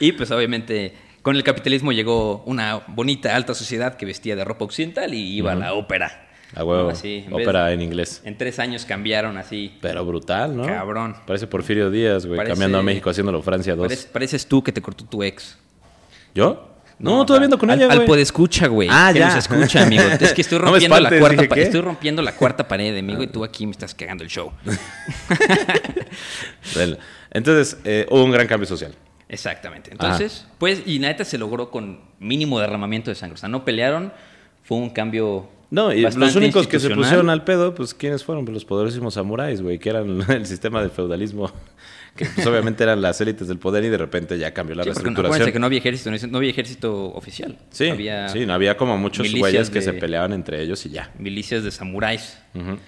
Y 0.00 0.12
pues 0.12 0.30
obviamente 0.30 0.94
con 1.22 1.36
el 1.36 1.42
capitalismo 1.44 1.92
llegó 1.92 2.42
una 2.46 2.82
bonita 2.88 3.34
alta 3.36 3.54
sociedad 3.54 3.96
que 3.96 4.06
vestía 4.06 4.34
de 4.36 4.44
ropa 4.44 4.64
occidental 4.64 5.12
y 5.14 5.36
iba 5.36 5.52
a 5.52 5.54
la 5.54 5.74
ópera. 5.74 6.24
A 6.54 6.64
huevo. 6.64 6.84
¿no? 6.84 6.88
Así, 6.90 7.24
en 7.26 7.36
vez- 7.36 7.46
Ópera 7.46 7.72
en 7.72 7.82
inglés. 7.82 8.22
En 8.24 8.38
tres 8.38 8.58
años 8.58 8.86
cambiaron 8.86 9.36
así. 9.36 9.76
Pero 9.82 10.04
brutal, 10.06 10.56
¿no? 10.56 10.64
Cabrón. 10.64 11.14
Parece 11.26 11.46
Porfirio 11.46 11.90
Díaz, 11.90 12.24
güey. 12.24 12.38
Parece- 12.38 12.52
Cambiando 12.52 12.78
a 12.78 12.82
México, 12.82 13.10
haciéndolo 13.10 13.42
Francia 13.42 13.76
2. 13.76 13.86
Parece- 13.86 14.08
pareces 14.08 14.46
tú 14.46 14.62
que 14.62 14.72
te 14.72 14.80
cortó 14.80 15.04
tu 15.04 15.22
ex. 15.22 15.58
¿Yo? 16.34 16.64
No, 16.98 17.24
todavía 17.24 17.44
ando 17.44 17.58
con 17.58 17.70
al, 17.70 17.78
ella, 17.80 17.90
Al 17.92 17.98
güey. 17.98 18.08
podescucha, 18.08 18.66
güey. 18.66 18.88
Ah, 18.90 19.10
que 19.12 19.20
ya. 19.20 19.26
nos 19.28 19.36
escucha, 19.36 19.84
amigo. 19.84 20.02
Es 20.20 20.32
que 20.32 20.40
estoy 20.40 20.58
No 20.58 20.64
rompiendo 20.64 20.98
la 20.98 21.18
cuarta 21.18 21.42
dije, 21.42 21.62
estoy 21.62 21.80
rompiendo 21.80 22.22
la 22.22 22.32
cuarta 22.34 22.66
pared, 22.66 22.98
amigo, 22.98 23.22
y 23.22 23.28
tú 23.28 23.44
aquí 23.44 23.66
me 23.66 23.72
estás 23.72 23.94
cagando 23.94 24.24
el 24.24 24.30
show. 24.30 24.50
Entonces, 27.30 27.76
eh, 27.84 28.06
hubo 28.10 28.24
un 28.24 28.30
gran 28.32 28.46
cambio 28.46 28.66
social. 28.66 28.94
Exactamente. 29.28 29.90
Entonces, 29.90 30.46
pues, 30.58 30.82
y 30.86 30.98
neta 30.98 31.24
se 31.24 31.38
logró 31.38 31.70
con 31.70 32.00
mínimo 32.18 32.60
derramamiento 32.60 33.10
de 33.10 33.14
sangre. 33.14 33.34
O 33.34 33.38
sea, 33.38 33.48
no 33.48 33.64
pelearon, 33.64 34.12
fue 34.64 34.78
un 34.78 34.90
cambio. 34.90 35.48
No, 35.70 35.92
y 35.92 36.00
los 36.00 36.34
únicos 36.36 36.66
que 36.66 36.80
se 36.80 36.90
pusieron 36.90 37.28
al 37.28 37.44
pedo, 37.44 37.74
pues, 37.74 37.92
¿quiénes 37.92 38.24
fueron? 38.24 38.44
Pues 38.44 38.54
los 38.54 38.64
poderosísimos 38.64 39.14
samuráis, 39.14 39.60
güey, 39.60 39.78
que 39.78 39.90
eran 39.90 40.22
el 40.30 40.46
sistema 40.46 40.82
de 40.82 40.88
feudalismo 40.88 41.52
que 42.18 42.26
pues, 42.26 42.46
obviamente 42.46 42.82
eran 42.82 43.00
las 43.00 43.20
élites 43.20 43.48
del 43.48 43.58
poder 43.58 43.84
y 43.84 43.88
de 43.88 43.96
repente 43.96 44.36
ya 44.38 44.52
cambió 44.52 44.74
la 44.74 44.82
Sí, 44.82 44.88
no- 44.88 44.94
reestructuración. 44.94 45.26
acuérdense 45.26 45.52
que 45.52 45.58
no 45.58 45.66
había 45.66 45.78
ejército, 45.78 46.10
no- 46.10 46.16
no 46.32 46.38
había 46.38 46.50
ejército 46.50 47.06
oficial. 47.14 47.56
Sí, 47.70 47.88
había 47.88 48.28
sí, 48.28 48.44
no 48.44 48.52
había 48.52 48.76
como 48.76 48.98
muchos 48.98 49.32
güeyes 49.32 49.70
que 49.70 49.80
se 49.80 49.92
peleaban 49.94 50.32
entre 50.32 50.60
ellos 50.60 50.84
y 50.84 50.90
ya. 50.90 51.10
milicias 51.18 51.62
de 51.64 51.70
samuráis. 51.70 52.38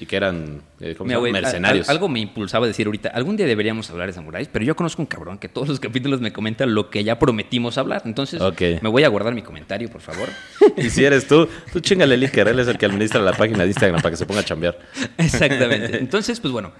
Y 0.00 0.06
que 0.06 0.16
eran 0.16 0.62
eh, 0.80 0.96
mercenarios. 1.32 1.88
al- 1.88 1.94
algo 1.94 2.08
me 2.08 2.18
impulsaba 2.18 2.64
a 2.64 2.68
decir 2.68 2.86
ahorita, 2.86 3.10
algún 3.10 3.36
día 3.36 3.46
deberíamos 3.46 3.88
hablar 3.90 4.08
de 4.08 4.12
samuráis, 4.14 4.48
pero 4.48 4.64
yo 4.64 4.74
conozco 4.74 5.00
un 5.00 5.06
cabrón 5.06 5.38
que 5.38 5.48
todos 5.48 5.68
los 5.68 5.78
capítulos 5.78 6.20
me 6.20 6.32
comenta 6.32 6.66
lo 6.66 6.90
que 6.90 7.04
ya 7.04 7.20
prometimos 7.20 7.78
hablar. 7.78 8.02
Entonces, 8.04 8.42
me 8.82 8.88
voy 8.88 9.04
a 9.04 9.08
guardar 9.08 9.32
mi 9.32 9.42
comentario, 9.42 9.88
por 9.88 10.00
favor. 10.00 10.28
Y 10.76 10.90
si 10.90 11.04
eres 11.04 11.28
tú, 11.28 11.48
tú 11.72 11.78
chingale 11.80 12.16
el 12.16 12.24
él 12.24 12.58
es 12.58 12.66
el 12.66 12.78
que 12.78 12.86
administra 12.86 13.20
la 13.20 13.32
página 13.32 13.60
de 13.62 13.68
Instagram 13.68 14.00
para 14.00 14.10
que 14.10 14.16
se 14.16 14.26
ponga 14.26 14.40
a 14.40 14.44
chambear. 14.44 14.76
Exactamente. 15.18 15.98
Entonces, 15.98 16.40
pues 16.40 16.50
bueno, 16.52 16.72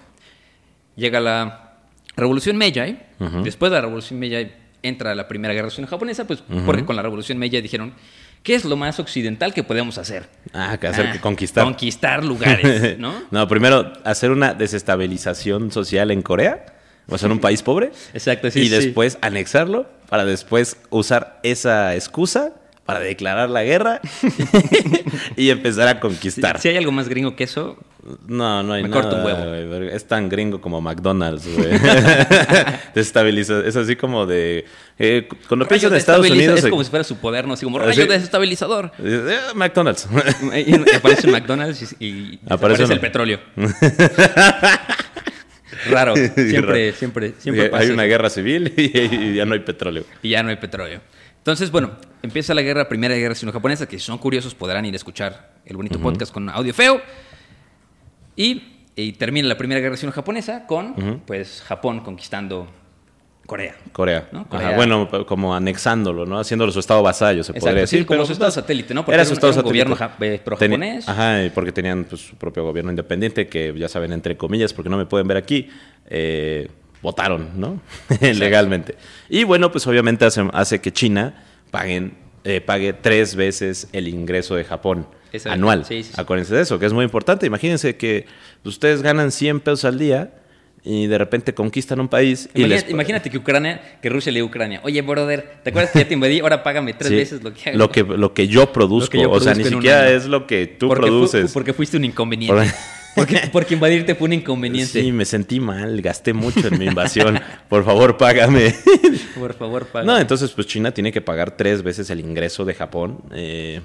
llega 0.97 1.21
la 1.21 1.70
Revolución 2.17 2.57
Meiji. 2.57 2.97
Después 3.45 3.71
de 3.71 3.77
la 3.77 3.83
Revolución 3.83 4.19
Meiji 4.19 4.51
entra 4.83 5.15
la 5.15 5.29
Primera 5.29 5.55
Guerra 5.55 5.71
Civil 5.71 5.89
Japonesa, 5.89 6.27
pues 6.27 6.43
porque 6.67 6.85
con 6.85 6.97
la 6.97 7.03
Revolución 7.03 7.39
Meiji 7.39 7.61
dijeron, 7.61 7.95
¿qué 8.43 8.55
es 8.55 8.65
lo 8.65 8.77
más 8.77 8.99
occidental 8.99 9.53
que 9.55 9.63
podemos 9.63 9.99
hacer? 9.99 10.29
Ah, 10.53 10.77
que 10.81 10.87
hacer 10.87 11.07
Ah, 11.09 11.13
que 11.13 11.21
conquistar. 11.21 11.65
Conquistar 11.65 12.25
lugares, 12.25 12.99
¿no? 12.99 13.15
no, 13.31 13.49
primero 13.49 13.93
hacer 14.05 14.31
una 14.31 14.55
desestabilización 14.55 15.71
social 15.71 16.11
en 16.11 16.23
Corea, 16.23 16.67
o 17.09 17.19
sea, 17.19 17.27
en 17.27 17.33
un 17.33 17.41
país 17.41 17.63
pobre. 17.63 17.93
Exacto, 18.15 18.51
sí, 18.51 18.61
y 18.61 18.65
sí. 18.65 18.71
después 18.71 19.19
anexarlo 19.21 19.87
para 20.09 20.25
después 20.25 20.77
usar 20.91 21.41
esa 21.43 21.95
excusa 21.95 22.55
para 22.85 23.01
declarar 23.01 23.51
la 23.51 23.63
guerra 23.63 24.01
y 25.37 25.51
empezar 25.51 25.87
a 25.87 26.01
conquistar. 26.01 26.59
Si 26.59 26.69
hay 26.69 26.77
algo 26.77 26.91
más 26.91 27.09
gringo 27.09 27.37
que 27.37 27.45
eso, 27.45 27.79
No, 28.27 28.63
no 28.63 28.73
hay 28.73 28.83
Me 28.83 28.89
nada. 28.89 29.03
corto 29.03 29.17
un 29.17 29.25
huevo. 29.25 29.85
Es 29.91 30.07
tan 30.07 30.29
gringo 30.29 30.61
como 30.61 30.81
McDonald's, 30.81 31.47
güey. 31.55 31.69
Desestabiliza. 32.95 33.61
Es 33.67 33.77
así 33.77 33.97
como 33.97 34.25
de. 34.27 34.65
eh, 34.99 35.29
cuando 35.49 35.67
piensas 35.69 35.91
en 35.91 35.97
Estados 35.99 36.29
Unidos. 36.31 36.59
es 36.65 36.67
como 36.71 36.83
si 36.83 36.91
fuera 36.91 37.05
su 37.05 37.17
poder, 37.19 37.47
¿no? 37.47 37.55
Así 37.55 37.65
como 37.65 37.79
rayo 37.79 38.07
desestabilizador. 38.07 38.93
eh, 38.99 39.37
McDonald's. 39.55 40.09
Y 40.67 40.75
aparece 40.97 41.29
McDonald's 41.31 41.95
y, 41.99 42.07
y 42.07 42.41
Aparece 42.49 42.85
el 42.85 43.01
petróleo. 43.01 43.41
Raro. 45.91 46.15
Siempre, 46.17 46.93
siempre, 46.93 47.35
siempre 47.39 47.69
pasa 47.71 47.81
Hay 47.81 47.85
eso. 47.87 47.95
una 47.95 48.05
guerra 48.05 48.29
civil 48.29 48.73
y, 48.77 48.99
y 48.99 49.35
ya 49.35 49.45
no 49.47 49.55
hay 49.55 49.61
petróleo. 49.61 50.05
y 50.23 50.31
ya 50.31 50.43
no 50.43 50.51
hay 50.51 50.57
petróleo. 50.57 51.01
Entonces, 51.39 51.71
bueno, 51.71 51.93
empieza 52.23 52.53
la 52.53 52.61
guerra, 52.63 52.87
primera 52.89 53.15
guerra 53.15 53.35
sino-japonesa, 53.35 53.87
que 53.89 53.99
si 53.99 54.05
son 54.05 54.19
curiosos 54.19 54.55
podrán 54.55 54.85
ir 54.85 54.93
a 54.93 54.97
escuchar 54.97 55.53
el 55.65 55.77
bonito 55.77 55.99
podcast 55.99 56.33
con 56.33 56.49
audio 56.51 56.75
feo. 56.75 57.01
Y, 58.41 58.63
y 58.97 59.13
termina 59.13 59.49
la 59.49 59.57
primera 59.59 59.81
guerra 59.81 59.97
sino-japonesa 59.97 60.67
con, 60.67 61.21
pues, 61.27 61.63
Japón 61.67 62.01
conquistando 62.01 62.67
Corea. 63.47 63.75
Corea. 63.93 64.29
¿No? 64.33 64.47
Ajá, 64.51 64.77
bueno, 64.77 65.09
como 65.27 65.55
anexándolo, 65.55 66.25
¿no? 66.25 66.39
Haciéndolo 66.39 66.71
su 66.73 66.79
estado 66.79 67.03
vasayo, 67.03 67.43
se 67.43 67.51
Exacto, 67.53 67.67
podría 67.67 67.87
sí, 67.87 67.97
decir. 67.97 68.07
como 68.07 68.19
pero, 68.19 68.27
su 68.27 68.33
estado 68.33 68.49
pues, 68.49 68.55
satélite, 68.55 68.95
¿no? 68.95 69.05
Porque 69.05 69.15
Era 69.17 69.25
su 69.25 69.33
estado 69.35 69.53
satélite. 69.53 69.71
gobierno 69.71 69.97
ja- 69.97 70.17
eh, 70.21 70.41
pro-japonés. 70.45 71.09
Ajá, 71.09 71.45
y 71.45 71.51
porque 71.51 71.73
tenían 71.73 72.05
pues, 72.05 72.21
su 72.23 72.37
propio 72.37 72.63
gobierno 72.65 72.91
independiente, 72.91 73.49
que 73.49 73.75
ya 73.77 73.89
saben, 73.89 74.13
entre 74.13 74.37
comillas, 74.37 74.73
porque 74.73 74.89
no 74.89 74.97
me 74.97 75.07
pueden 75.07 75.27
ver 75.27 75.37
aquí, 75.37 75.69
eh, 76.09 76.69
votaron, 77.03 77.49
¿no? 77.57 77.81
Legalmente. 78.21 78.95
Y 79.29 79.45
bueno, 79.45 79.73
pues 79.73 79.87
obviamente 79.87 80.25
hace, 80.25 80.49
hace 80.53 80.81
que 80.81 80.93
China 80.93 81.45
paguen, 81.73 82.15
eh, 82.45 82.61
pague 82.61 82.93
tres 82.93 83.35
veces 83.35 83.89
el 83.93 84.07
ingreso 84.09 84.55
de 84.55 84.65
Japón 84.65 85.07
Exacto. 85.33 85.55
anual. 85.55 85.85
Sí, 85.85 86.03
sí, 86.03 86.11
sí. 86.15 86.21
Acuérdense 86.21 86.55
de 86.55 86.63
eso, 86.63 86.79
que 86.79 86.87
es 86.87 86.93
muy 86.93 87.05
importante. 87.05 87.47
Imagínense 87.47 87.97
que 87.97 88.27
ustedes 88.65 89.03
ganan 89.03 89.31
100 89.33 89.61
pesos 89.61 89.85
al 89.85 89.99
día 89.99 90.33
y 90.83 91.07
de 91.09 91.19
repente 91.19 91.53
conquistan 91.53 92.01
un 92.01 92.09
país 92.09 92.49
Imagínate, 92.55 92.83
les... 92.87 92.91
imagínate 92.91 93.29
que 93.31 93.37
Ucrania, 93.37 93.99
que 94.01 94.09
Rusia 94.09 94.33
le 94.33 94.39
diga 94.39 94.47
a 94.47 94.49
Ucrania, 94.49 94.81
oye, 94.83 95.03
brother, 95.03 95.59
¿te 95.63 95.69
acuerdas 95.71 95.91
que 95.93 95.99
ya 95.99 96.09
te 96.09 96.15
invadí? 96.15 96.41
Ahora 96.41 96.63
págame 96.63 96.95
tres 96.95 97.09
Sí, 97.11 97.17
veces 97.17 97.43
lo 97.43 97.53
que 97.53 97.69
hago. 97.71 97.79
lo 97.79 97.91
que 97.91 98.03
lo 98.03 98.33
que 98.33 98.49
yo 98.49 98.73
produzco, 98.73 99.17
Lo 99.19 99.23
que 99.25 99.29
yo 99.29 99.31
o 99.31 99.41
sea, 99.41 99.55
ni 99.55 99.65
siquiera 99.65 100.09
es 100.11 100.25
lo 100.27 100.47
que 100.47 100.67
tú 100.67 100.89
porque 100.89 101.03
fu- 101.03 101.09
produces. 101.09 101.53
porque 101.53 101.73
fuiste 101.75 101.99
un 101.99 102.05
inconveniente. 102.07 102.73
porque, 103.15 103.43
porque 103.53 103.75
invadirte 103.75 104.15
fue 104.15 104.29
un 104.29 104.33
inconveniente. 104.35 105.03
Sí, 105.03 105.13
me 105.13 105.27
sentí 105.27 105.61
mal, 105.61 106.01
gasté 106.01 106.33
mucho 106.33 106.69
en 106.69 106.79
mi 106.79 106.87
invasión. 106.87 107.39
Por 107.69 107.85
favor, 107.85 108.17
págame. 108.17 108.75
Por 109.39 109.53
favor, 109.53 109.85
paga. 109.87 110.07
No, 110.07 110.19
entonces 110.19 110.51
pues 110.53 110.67
China 110.67 110.93
tiene 110.93 111.13
que 111.13 111.21
pagar 111.21 111.57
tres 111.59 111.83
veces 111.83 112.09
el 112.09 112.21
ingreso 112.21 112.65
de 112.65 112.73
Japón 112.73 113.19
eh, 113.35 113.81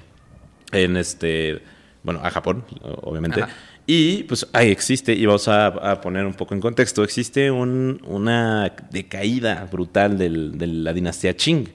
en 0.72 0.96
este, 0.96 1.62
bueno, 2.02 2.20
a 2.22 2.30
Japón, 2.30 2.64
obviamente. 3.02 3.42
Ajá. 3.42 3.52
Y 3.88 4.24
pues 4.24 4.48
ahí 4.52 4.70
existe, 4.70 5.12
y 5.14 5.24
vamos 5.26 5.46
a, 5.46 5.66
a 5.68 6.00
poner 6.00 6.26
un 6.26 6.34
poco 6.34 6.54
en 6.54 6.60
contexto, 6.60 7.04
existe 7.04 7.52
un- 7.52 8.00
una 8.04 8.72
decaída 8.90 9.68
brutal 9.70 10.18
del- 10.18 10.58
de 10.58 10.66
la 10.66 10.92
dinastía 10.92 11.36
Qing, 11.36 11.68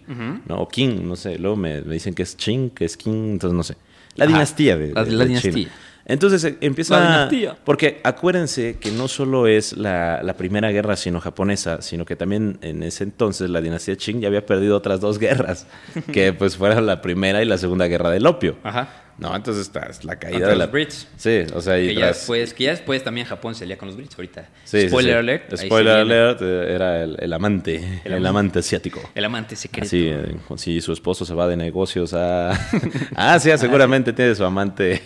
¿no? 0.46 0.58
O 0.60 0.68
Qing, 0.68 1.08
no 1.08 1.16
sé, 1.16 1.40
luego 1.40 1.56
me, 1.56 1.82
me 1.84 1.94
dicen 1.94 2.14
que 2.14 2.24
es 2.24 2.36
Qing, 2.36 2.70
que 2.72 2.84
es 2.84 2.98
Qing, 2.98 3.32
entonces 3.32 3.56
no 3.56 3.64
sé. 3.64 3.76
La 4.16 4.26
Ajá, 4.26 4.34
dinastía 4.34 4.76
de, 4.78 4.94
la- 4.94 5.06
de- 5.06 5.12
la 5.12 5.24
de 5.26 5.40
China. 5.40 5.70
Entonces 6.06 6.44
eh, 6.44 6.58
empieza... 6.62 7.00
La 7.00 7.12
dinastía. 7.12 7.58
Porque 7.64 8.02
acuérdense 8.04 8.78
que 8.80 8.92
no 8.92 9.08
solo 9.08 9.48
es 9.48 9.78
la, 9.78 10.22
la 10.24 10.36
primera 10.36 10.72
guerra 10.72 10.96
sino-japonesa, 10.96 11.82
sino 11.82 12.06
que 12.06 12.16
también 12.16 12.58
en 12.62 12.84
ese 12.84 13.04
entonces 13.04 13.50
la 13.50 13.62
dinastía 13.62 13.96
Qing 13.96 14.20
ya 14.22 14.28
había 14.28 14.46
perdido 14.46 14.78
otras 14.78 15.00
dos 15.00 15.20
guerras, 15.20 15.68
que 16.12 16.34
pues 16.34 16.58
fueron 16.58 16.86
la 16.86 17.02
primera 17.02 17.42
y 17.42 17.46
la 17.46 17.58
segunda 17.58 17.88
guerra 17.88 18.10
del 18.10 18.26
opio. 18.26 18.58
Ajá. 18.64 18.90
No, 19.18 19.36
entonces 19.36 19.68
está 19.68 19.82
es 19.82 20.04
la 20.04 20.18
caída 20.18 20.48
de 20.48 20.54
los 20.54 20.58
la... 20.58 20.68
Brits. 20.68 21.08
Sí, 21.16 21.44
o 21.54 21.62
sea, 21.62 21.80
y 21.80 21.90
Que 21.90 21.94
ya, 21.94 22.08
tras- 22.08 22.18
después, 22.18 22.54
que 22.56 22.64
ya 22.64 22.72
después 22.72 23.04
también 23.04 23.28
Japón 23.28 23.54
se 23.54 23.66
alía 23.66 23.78
con 23.78 23.88
los 23.88 23.96
Brits 23.96 24.16
ahorita. 24.16 24.50
Sí, 24.64 24.82
sí, 24.82 24.88
Spoiler 24.90 25.14
sí. 25.14 25.20
alert. 25.20 25.52
ahí 25.52 25.58
se 25.60 25.66
Spoiler 25.68 25.96
alert, 25.98 26.42
eh, 26.42 26.74
era 26.74 27.04
el, 27.04 27.18
el 27.20 27.32
amante, 27.32 28.02
el, 28.04 28.26
amante 28.26 28.60
asiático. 28.60 29.00
El 29.14 29.24
amante 29.26 29.56
secreto. 29.56 29.86
Así, 29.86 30.08
eh, 30.08 30.36
si 30.56 30.82
su 30.82 30.92
esposo 30.92 31.24
se 31.24 31.36
va 31.36 31.48
de 31.48 31.56
negocios 31.56 32.16
a... 32.16 32.52
ah, 33.16 33.38
sí, 33.40 33.52
seguramente 33.60 34.12
tiene 34.12 34.34
su 34.34 34.44
amante 34.44 35.00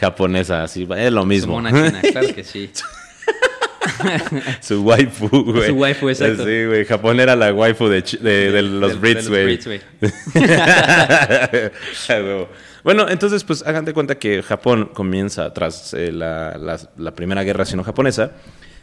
japonesa, 0.00 0.62
así, 0.64 0.86
es 0.96 1.12
lo 1.12 1.22
Su 1.22 1.26
mismo. 1.26 1.52
mona 1.54 1.70
china, 1.70 2.00
claro 2.12 2.34
que 2.34 2.44
sí. 2.44 2.70
Su 4.60 4.82
waifu, 4.82 5.28
güey. 5.28 5.68
Su 5.68 5.74
waifu, 5.74 6.08
exacto. 6.08 6.44
Sí, 6.44 6.64
güey. 6.66 6.84
Japón 6.84 7.20
era 7.20 7.34
la 7.36 7.52
waifu 7.52 7.88
de, 7.88 8.02
de, 8.02 8.50
de 8.52 8.62
los 8.62 9.00
Brits, 9.00 9.28
güey. 9.28 9.44
Brits, 9.44 9.66
güey. 9.66 9.80
A 10.54 11.68
huevo. 12.10 12.48
bueno, 12.84 13.08
entonces, 13.08 13.44
pues 13.44 13.62
hagan 13.66 13.84
de 13.84 13.92
cuenta 13.94 14.18
que 14.18 14.42
Japón 14.42 14.90
comienza, 14.92 15.52
tras 15.54 15.94
eh, 15.94 16.12
la, 16.12 16.56
la- 16.58 16.80
la 16.96 17.14
primera 17.14 17.42
guerra 17.42 17.64
sino-japonesa, 17.64 18.32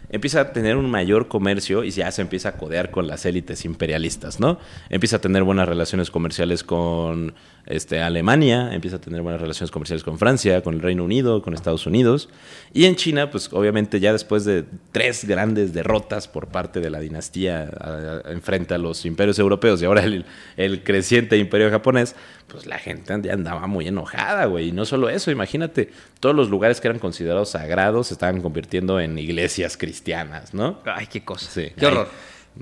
empieza 0.10 0.42
a 0.42 0.54
tener 0.54 0.78
un 0.78 0.90
mayor 0.90 1.28
comercio 1.28 1.84
y 1.84 1.92
ya 1.92 2.12
se 2.12 2.22
empieza 2.22 2.50
a 2.50 2.52
codear 2.54 2.90
con 2.92 3.08
las 3.08 3.26
élites 3.26 3.66
imperialistas, 3.66 4.40
¿no? 4.40 4.60
Empieza 4.90 5.18
a 5.18 5.22
tener 5.22 5.44
buenas 5.44 5.68
relaciones 5.68 6.12
comerciales 6.12 6.64
con 6.64 7.34
este, 7.66 8.02
Alemania, 8.02 8.74
empieza 8.74 8.98
a 8.98 9.02
tener 9.02 9.22
buenas 9.22 9.40
relaciones 9.40 9.72
comerciales 9.72 10.04
con 10.04 10.18
Francia, 10.20 10.62
con 10.62 10.74
el 10.74 10.82
Reino 10.82 11.04
Unido, 11.04 11.42
con 11.42 11.54
Estados 11.54 11.86
Unidos. 11.86 12.30
Y 12.74 12.86
en 12.86 12.96
China, 12.96 13.32
pues 13.32 13.50
obviamente 13.54 14.00
ya 14.00 14.12
después 14.12 14.44
de 14.46 14.66
tres 14.92 15.26
grandes 15.26 15.74
derrotas 15.74 16.28
por 16.28 16.48
parte 16.48 16.80
de 16.82 16.90
la 16.90 17.00
dinastía 17.00 17.70
a- 17.80 18.22
a- 18.28 18.32
enfrente 18.32 18.74
a 18.74 18.78
los 18.78 19.06
imperios 19.06 19.40
europeos 19.40 19.82
y 19.82 19.86
ahora 19.86 20.04
el, 20.04 20.26
el 20.58 20.84
creciente 20.84 21.38
imperio 21.38 21.70
japonés, 21.72 22.16
pues 22.48 22.66
la 22.66 22.78
gente 22.80 23.14
ya 23.24 23.34
andaba 23.34 23.66
muy 23.68 23.88
enojada, 23.88 24.46
güey. 24.46 24.70
Y 24.70 24.72
no 24.74 24.86
solo 24.86 25.10
eso, 25.10 25.32
imagínate, 25.32 25.90
todos 26.20 26.36
los 26.36 26.50
lugares 26.50 26.82
que 26.82 26.88
eran 26.90 27.00
considerados 27.00 27.50
sagrados 27.50 28.08
se 28.08 28.14
estaban 28.16 28.42
convirtiendo 28.42 29.00
en 29.00 29.18
iglesias 29.18 29.78
cristianas, 29.78 30.54
¿no? 30.54 30.80
Ay, 30.86 31.08
qué 31.08 31.24
cosa. 31.24 31.50
Sí. 31.50 31.72
Qué 31.78 31.86
horror. 31.86 32.10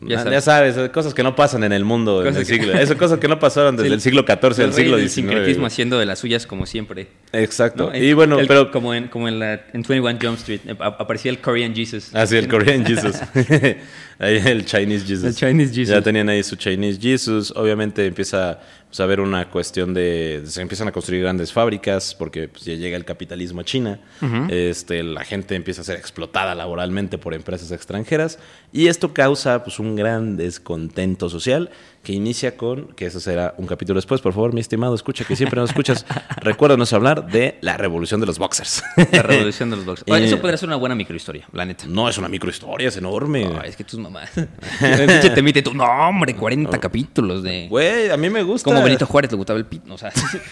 Ya 0.03 0.39
sabes. 0.41 0.89
cosas 0.91 1.13
que 1.13 1.21
no 1.21 1.35
pasan 1.35 1.63
en 1.65 1.73
el 1.73 1.83
mundo 1.83 2.21
en 2.21 2.27
Cosas 2.33 2.49
el 2.49 2.57
que- 2.57 2.63
siglo. 2.63 2.73
Esas 2.79 2.95
cosas 2.95 3.19
que 3.19 3.27
no 3.27 3.39
pasaron 3.39 3.75
desde 3.75 3.93
el 3.93 3.99
siglo 4.01 4.23
XIV 4.25 4.61
al 4.63 4.69
El 4.69 4.73
siglo 4.73 4.97
XIX. 4.97 5.11
sincretismo 5.11 5.61
güey. 5.63 5.67
haciendo 5.67 5.99
de 5.99 6.05
las 6.05 6.19
suyas 6.19 6.47
como 6.47 6.65
siempre. 6.65 7.07
Exacto. 7.33 7.89
¿no? 7.91 7.97
Y 7.97 8.13
bueno, 8.13 8.39
El- 8.39 8.47
pero 8.47 8.71
Como 8.71 8.93
en, 8.93 9.09
como 9.09 9.27
en, 9.27 9.39
la, 9.39 9.53
en 9.73 9.83
21 9.83 10.17
Jump 10.21 10.37
Street, 10.37 10.61
eh, 10.65 10.75
ap- 10.79 11.01
aparecía 11.01 11.31
el 11.31 11.39
Korean 11.39 11.75
Jesus. 11.75 12.09
Ah, 12.13 12.25
sí, 12.25 12.37
el 12.37 12.47
Korean 12.47 12.85
Jesus. 12.85 13.17
ahí 14.19 14.41
el 14.45 14.65
Chinese 14.65 15.05
Jesus. 15.05 15.23
El 15.25 15.35
Chinese 15.35 15.73
Jesus. 15.73 15.89
Ya 15.95 16.01
tenían 16.01 16.29
ahí 16.29 16.41
su 16.43 16.55
Chinese 16.55 16.99
Jesus. 17.01 17.51
Obviamente 17.55 18.05
empieza 18.05 18.59
pues, 18.91 18.99
a 18.99 19.03
haber 19.05 19.21
una 19.21 19.49
cuestión 19.49 19.93
de... 19.93 20.43
Se 20.47 20.61
empiezan 20.61 20.89
a 20.89 20.91
construir 20.91 21.21
grandes 21.21 21.53
fábricas 21.53 22.13
porque 22.13 22.49
pues, 22.49 22.65
ya 22.65 22.73
llega 22.73 22.97
el 22.97 23.05
capitalismo 23.05 23.61
a 23.61 23.63
China. 23.63 24.01
este, 24.49 25.01
la 25.01 25.23
gente 25.23 25.55
empieza 25.55 25.79
a 25.79 25.85
ser 25.85 25.97
explotada 25.97 26.53
laboralmente 26.55 27.17
por 27.17 27.33
empresas 27.33 27.71
extranjeras. 27.71 28.37
Y 28.73 28.87
esto 28.87 29.13
causa 29.13 29.63
pues, 29.63 29.79
un 29.79 29.95
gran 29.95 30.35
descontento 30.35 31.29
social 31.29 31.69
que 32.03 32.13
inicia 32.13 32.57
con... 32.57 32.87
Que 32.93 33.05
eso 33.05 33.19
será 33.19 33.53
un 33.57 33.67
capítulo 33.67 33.97
después. 33.97 34.21
Por 34.21 34.33
favor, 34.33 34.53
mi 34.53 34.59
estimado, 34.61 34.95
escucha 34.95 35.23
que 35.23 35.35
siempre 35.35 35.59
nos 35.59 35.69
escuchas. 35.69 36.05
Recuérdanos 36.37 36.91
hablar 36.93 37.27
de 37.27 37.57
la 37.61 37.77
revolución 37.77 38.19
de 38.19 38.25
los 38.27 38.39
boxers. 38.39 38.83
La 39.11 39.21
revolución 39.21 39.69
de 39.69 39.75
los 39.77 39.85
boxers. 39.85 40.07
Y- 40.19 40.23
Eso 40.25 40.39
podría 40.39 40.57
ser 40.57 40.67
una 40.69 40.77
buena 40.77 40.95
microhistoria, 40.95 41.47
la 41.53 41.65
neta. 41.65 41.85
no, 41.87 42.09
es 42.09 42.17
una 42.17 42.27
microhistoria, 42.27 42.87
es 42.87 42.97
enorme. 42.97 43.47
Es 43.65 43.75
que 43.75 43.83
tus 43.83 43.99
mamás. 43.99 44.31
Te 44.33 45.39
emite 45.39 45.61
tu 45.61 45.73
nombre, 45.73 46.35
40 46.35 46.79
capítulos 46.79 47.43
de. 47.43 47.67
Güey, 47.69 48.09
a 48.09 48.17
mí 48.17 48.29
me 48.29 48.43
gusta. 48.43 48.69
Como 48.69 48.81
Benito 48.83 49.05
Juárez 49.05 49.31
le 49.31 49.37
gustaba 49.37 49.59
el 49.59 49.65
pit. 49.65 49.83
O 49.89 49.97
sea, 49.97 50.11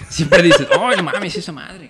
siempre 0.09 0.41
dices, 0.43 0.67
¡ay, 0.71 0.97
no 0.97 1.03
mames, 1.03 1.35
esa 1.35 1.51
madre! 1.51 1.89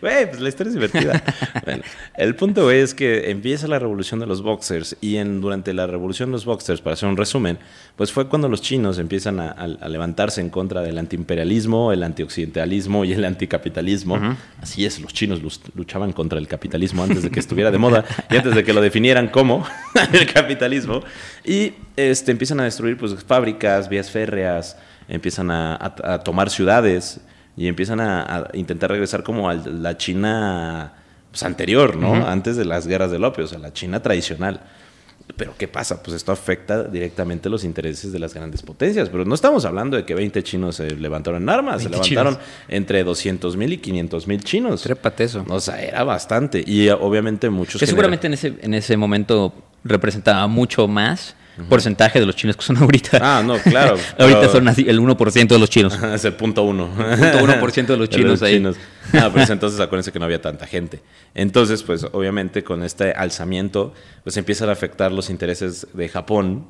Güey, 0.00 0.28
pues 0.28 0.40
la 0.40 0.48
historia 0.48 0.68
es 0.70 0.74
divertida. 0.74 1.22
bueno, 1.64 1.82
el 2.16 2.34
punto, 2.34 2.64
güey, 2.64 2.80
es 2.80 2.94
que 2.94 3.30
empieza 3.30 3.66
la 3.66 3.78
revolución 3.78 4.20
de 4.20 4.26
los 4.26 4.42
boxers 4.42 4.96
y 5.00 5.16
en, 5.16 5.40
durante 5.40 5.72
la 5.72 5.86
revolución 5.86 6.30
de 6.30 6.32
los 6.32 6.44
boxers, 6.44 6.80
para 6.80 6.94
hacer 6.94 7.08
un 7.08 7.16
resumen, 7.16 7.58
pues 7.96 8.12
fue 8.12 8.28
cuando 8.28 8.48
los 8.48 8.62
chinos 8.62 8.91
empiezan 8.98 9.40
a, 9.40 9.48
a- 9.50 9.64
a 9.80 9.88
levantarse 9.88 10.40
en 10.40 10.50
contra 10.50 10.80
del 10.82 10.98
antiimperialismo, 10.98 11.92
el 11.92 12.02
antioccidentalismo 12.02 13.04
y 13.04 13.12
el 13.12 13.24
anticapitalismo. 13.24 14.18
Así 14.60 14.84
es, 14.86 15.00
los 15.00 15.12
chinos 15.12 15.40
luchaban 15.74 16.12
contra 16.12 16.38
el 16.38 16.48
capitalismo 16.48 17.02
antes 17.02 17.22
de 17.22 17.30
que 17.30 17.40
estuviera 17.40 17.70
de 17.70 17.78
moda 17.78 18.04
y 18.30 18.36
antes 18.36 18.54
de 18.54 18.64
que 18.64 18.72
lo 18.72 18.80
definieran 18.80 19.28
como 19.28 19.64
el 20.12 20.32
capitalismo. 20.32 21.02
Y 21.44 21.72
este, 21.96 22.30
empiezan 22.32 22.60
a 22.60 22.64
destruir 22.64 22.96
pues, 22.96 23.14
fábricas, 23.24 23.88
vías 23.88 24.10
férreas, 24.10 24.76
empiezan 25.08 25.50
a, 25.50 26.20
tomar 26.24 26.48
ciudades 26.50 27.20
y 27.56 27.66
empiezan 27.68 28.00
a, 28.00 28.22
a 28.22 28.50
intentar 28.54 28.90
regresar 28.90 29.22
como 29.22 29.48
a 29.50 29.54
la 29.54 29.96
China 29.98 30.92
pues, 31.30 31.42
anterior, 31.42 31.96
¿no? 31.96 32.26
Antes 32.26 32.56
de 32.56 32.64
las 32.64 32.86
guerras 32.86 33.10
del 33.10 33.24
opio, 33.24 33.44
o 33.44 33.48
sea, 33.48 33.58
la 33.58 33.72
China 33.72 34.00
tradicional. 34.00 34.60
Pero 35.36 35.54
¿qué 35.56 35.68
pasa? 35.68 36.02
Pues 36.02 36.16
esto 36.16 36.32
afecta 36.32 36.84
directamente 36.84 37.48
los 37.48 37.64
intereses 37.64 38.12
de 38.12 38.18
las 38.18 38.34
grandes 38.34 38.62
potencias. 38.62 39.08
Pero 39.08 39.24
no 39.24 39.34
estamos 39.34 39.64
hablando 39.64 39.96
de 39.96 40.04
que 40.04 40.14
20 40.14 40.42
chinos 40.42 40.76
se 40.76 40.90
levantaron 40.96 41.42
en 41.42 41.48
armas, 41.48 41.82
se 41.82 41.88
20 41.88 42.08
levantaron 42.10 42.34
chinos. 42.34 42.48
entre 42.68 43.04
200 43.04 43.56
mil 43.56 43.72
y 43.72 43.78
500 43.78 44.26
mil 44.26 44.42
chinos. 44.44 44.82
Trépate 44.82 45.24
eso. 45.24 45.44
O 45.48 45.60
sea, 45.60 45.80
era 45.82 46.04
bastante. 46.04 46.62
Y 46.66 46.88
eh, 46.88 46.92
obviamente 46.92 47.48
muchos... 47.50 47.78
Que 47.80 47.86
seguramente 47.86 48.26
en 48.26 48.34
ese, 48.34 48.54
en 48.60 48.74
ese 48.74 48.96
momento 48.96 49.54
representaba 49.84 50.46
mucho 50.46 50.86
más 50.88 51.34
porcentaje 51.68 52.18
de 52.18 52.26
los 52.26 52.34
chinos 52.34 52.56
que 52.56 52.62
son 52.62 52.76
ahorita. 52.78 53.18
Ah, 53.20 53.42
no, 53.44 53.58
claro. 53.58 53.96
ahorita 54.18 54.40
pero- 54.40 54.52
son 54.52 54.68
así 54.68 54.84
el 54.88 55.00
1% 55.00 55.46
de 55.48 55.58
los 55.58 55.70
chinos. 55.70 55.98
es 56.14 56.24
el 56.24 56.32
punto 56.34 56.62
uno. 56.62 56.88
Punto 56.88 57.44
uno 57.44 57.60
por 57.60 57.72
ciento 57.72 57.92
de 57.92 57.98
los 57.98 58.08
chinos 58.10 58.42
ahí. 58.42 58.62
Ah, 59.14 59.30
pues 59.32 59.50
entonces 59.50 59.78
acuérdense 59.80 60.12
que 60.12 60.18
no 60.18 60.24
había 60.24 60.40
tanta 60.40 60.66
gente. 60.66 61.02
Entonces, 61.34 61.82
pues 61.82 62.06
obviamente 62.12 62.62
con 62.64 62.82
este 62.82 63.12
alzamiento, 63.12 63.92
pues 64.24 64.36
empiezan 64.36 64.68
a 64.68 64.72
afectar 64.72 65.12
los 65.12 65.28
intereses 65.28 65.86
de 65.92 66.08
Japón 66.08 66.66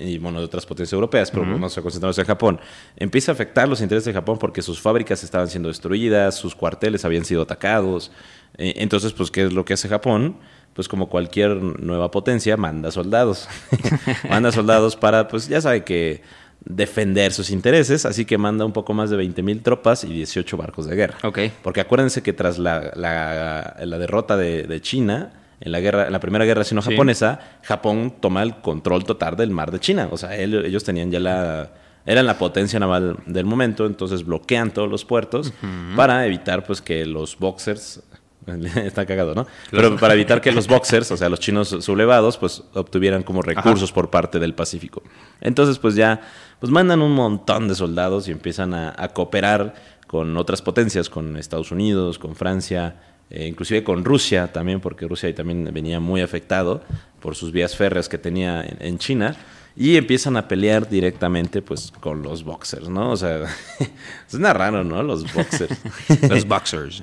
y 0.00 0.18
bueno, 0.18 0.38
de 0.38 0.44
otras 0.46 0.66
potencias 0.66 0.92
europeas, 0.92 1.30
pero 1.30 1.44
vamos 1.44 1.76
a 1.76 1.82
concentrarnos 1.82 2.18
en 2.18 2.24
Japón. 2.26 2.60
Empieza 2.96 3.32
a 3.32 3.34
afectar 3.34 3.68
los 3.68 3.80
intereses 3.80 4.06
de 4.06 4.12
Japón 4.12 4.38
porque 4.38 4.62
sus 4.62 4.80
fábricas 4.80 5.24
estaban 5.24 5.48
siendo 5.48 5.68
destruidas, 5.68 6.36
sus 6.36 6.54
cuarteles 6.54 7.04
habían 7.04 7.24
sido 7.24 7.42
atacados. 7.42 8.12
Eh, 8.56 8.74
Entonces, 8.76 9.12
pues, 9.12 9.30
¿qué 9.30 9.44
es 9.46 9.52
lo 9.52 9.64
que 9.64 9.74
hace 9.74 9.88
Japón? 9.88 10.36
Pues 10.74 10.88
como 10.88 11.08
cualquier 11.08 11.56
nueva 11.56 12.10
potencia, 12.10 12.56
manda 12.56 12.90
soldados. 12.90 13.48
manda 14.28 14.52
soldados 14.52 14.96
para, 14.96 15.28
pues 15.28 15.48
ya 15.48 15.60
sabe 15.60 15.84
que 15.84 16.22
defender 16.64 17.32
sus 17.32 17.50
intereses, 17.50 18.06
así 18.06 18.24
que 18.24 18.38
manda 18.38 18.64
un 18.64 18.72
poco 18.72 18.94
más 18.94 19.10
de 19.10 19.16
20 19.16 19.42
mil 19.42 19.62
tropas 19.62 20.04
y 20.04 20.08
18 20.08 20.56
barcos 20.56 20.86
de 20.86 20.96
guerra. 20.96 21.18
Ok. 21.22 21.38
Porque 21.62 21.80
acuérdense 21.80 22.22
que 22.22 22.32
tras 22.32 22.58
la, 22.58 22.92
la- 22.96 23.76
la 23.84 23.98
derrota 23.98 24.36
de, 24.36 24.62
de 24.64 24.80
China, 24.80 25.32
en 25.60 25.72
la, 25.72 25.80
guerra, 25.80 26.06
en 26.06 26.12
la 26.12 26.20
primera 26.20 26.44
guerra 26.44 26.64
sino-japonesa, 26.64 27.40
Japón 27.62 28.14
toma 28.20 28.42
el 28.42 28.56
control 28.56 29.04
total 29.04 29.36
del 29.36 29.50
mar 29.50 29.70
de 29.70 29.80
China. 29.80 30.08
O 30.10 30.16
sea, 30.16 30.36
él- 30.36 30.64
ellos 30.64 30.84
tenían 30.84 31.10
ya 31.10 31.20
la... 31.20 31.70
Eran 32.06 32.26
la 32.26 32.36
potencia 32.36 32.78
naval 32.78 33.16
del 33.24 33.46
momento, 33.46 33.86
entonces 33.86 34.26
bloquean 34.26 34.72
todos 34.72 34.90
los 34.90 35.06
puertos 35.06 35.54
para 35.96 36.26
evitar 36.26 36.64
pues 36.64 36.82
que 36.82 37.06
los 37.06 37.38
boxers... 37.38 38.02
Está 38.76 39.06
cagado, 39.06 39.34
¿no? 39.34 39.46
Pero 39.70 39.96
para 39.96 40.14
evitar 40.14 40.40
que 40.40 40.52
los 40.52 40.66
boxers, 40.66 41.10
o 41.10 41.16
sea, 41.16 41.28
los 41.28 41.40
chinos 41.40 41.68
sublevados, 41.80 42.36
pues 42.36 42.62
obtuvieran 42.74 43.22
como 43.22 43.42
recursos 43.42 43.92
por 43.92 44.10
parte 44.10 44.38
del 44.38 44.54
Pacífico. 44.54 45.02
Entonces, 45.40 45.78
pues 45.78 45.94
ya, 45.94 46.20
pues 46.60 46.70
mandan 46.70 47.02
un 47.02 47.12
montón 47.12 47.68
de 47.68 47.74
soldados 47.74 48.28
y 48.28 48.32
empiezan 48.32 48.74
a, 48.74 48.94
a 48.96 49.08
cooperar 49.08 49.74
con 50.06 50.36
otras 50.36 50.62
potencias, 50.62 51.08
con 51.08 51.36
Estados 51.36 51.72
Unidos, 51.72 52.18
con 52.18 52.36
Francia, 52.36 52.96
eh, 53.30 53.46
inclusive 53.46 53.82
con 53.82 54.04
Rusia 54.04 54.52
también, 54.52 54.80
porque 54.80 55.08
Rusia 55.08 55.28
ahí 55.28 55.34
también 55.34 55.68
venía 55.72 55.98
muy 55.98 56.20
afectado 56.20 56.82
por 57.20 57.34
sus 57.34 57.52
vías 57.52 57.74
férreas 57.76 58.08
que 58.08 58.18
tenía 58.18 58.62
en, 58.62 58.76
en 58.80 58.98
China. 58.98 59.36
Y 59.76 59.96
empiezan 59.96 60.36
a 60.36 60.46
pelear 60.46 60.88
directamente, 60.88 61.60
pues, 61.60 61.92
con 61.98 62.22
los 62.22 62.44
boxers, 62.44 62.88
¿no? 62.88 63.10
O 63.10 63.16
sea, 63.16 63.44
suena 64.28 64.52
raro, 64.52 64.84
¿no? 64.84 65.02
Los 65.02 65.32
boxers. 65.34 65.76
Los 66.28 66.46
boxers. 66.46 67.02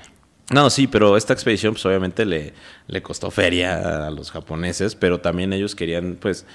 No, 0.51 0.69
sí, 0.69 0.87
pero 0.87 1.17
esta 1.17 1.33
expedición 1.33 1.73
pues 1.73 1.85
obviamente 1.85 2.25
le, 2.25 2.53
le 2.87 3.01
costó 3.01 3.31
feria 3.31 4.07
a 4.07 4.11
los 4.11 4.31
japoneses, 4.31 4.95
pero 4.95 5.19
también 5.19 5.53
ellos 5.53 5.75
querían 5.75 6.17
pues 6.19 6.45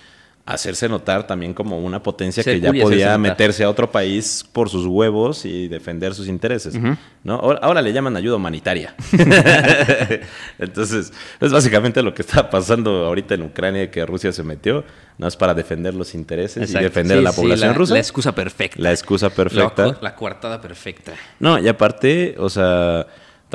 hacerse 0.47 0.89
notar 0.89 1.27
también 1.27 1.53
como 1.53 1.81
una 1.81 2.05
potencia 2.05 2.45
que 2.45 2.61
ya 2.61 2.73
podía 2.73 3.19
meterse 3.19 3.65
a 3.65 3.69
otro 3.69 3.91
país 3.91 4.47
por 4.53 4.71
sus 4.71 4.87
huevos 4.87 5.45
y 5.45 5.67
defender 5.67 6.15
sus 6.15 6.29
intereses, 6.29 6.79
¿no? 7.25 7.35
Ahora, 7.35 7.59
ahora 7.63 7.83
le 7.83 7.93
llaman 7.93 8.17
ayuda 8.17 8.37
humanitaria. 8.37 8.95
Entonces, 10.61 11.13
es 11.41 11.53
básicamente 11.53 12.01
lo 12.01 12.15
que 12.15 12.23
está 12.23 12.49
pasando 12.49 13.07
ahorita 13.07 13.35
en 13.35 13.43
Ucrania 13.43 13.91
que 13.91 14.07
Rusia 14.07 14.31
se 14.31 14.45
metió, 14.45 14.85
no 15.19 15.27
es 15.27 15.37
para 15.37 15.53
defender 15.53 15.95
los 15.95 16.15
intereses 16.15 16.63
Exacto. 16.63 16.81
y 16.81 16.85
defender 16.85 17.17
Sí, 17.17 17.21
a 17.21 17.25
la 17.25 17.33
sí, 17.33 17.41
población 17.41 17.71
la, 17.71 17.75
rusa. 17.75 17.95
La 17.95 18.01
excusa 18.01 18.33
perfecta. 18.33 18.81
La 18.81 18.93
excusa 18.93 19.31
perfecta. 19.31 19.99
La 20.01 20.15
coartada 20.15 20.61
perfecta. 20.61 21.13
No, 21.41 21.59
y 21.59 21.67
aparte, 21.67 22.37
o 22.39 22.49
sea, 22.49 23.05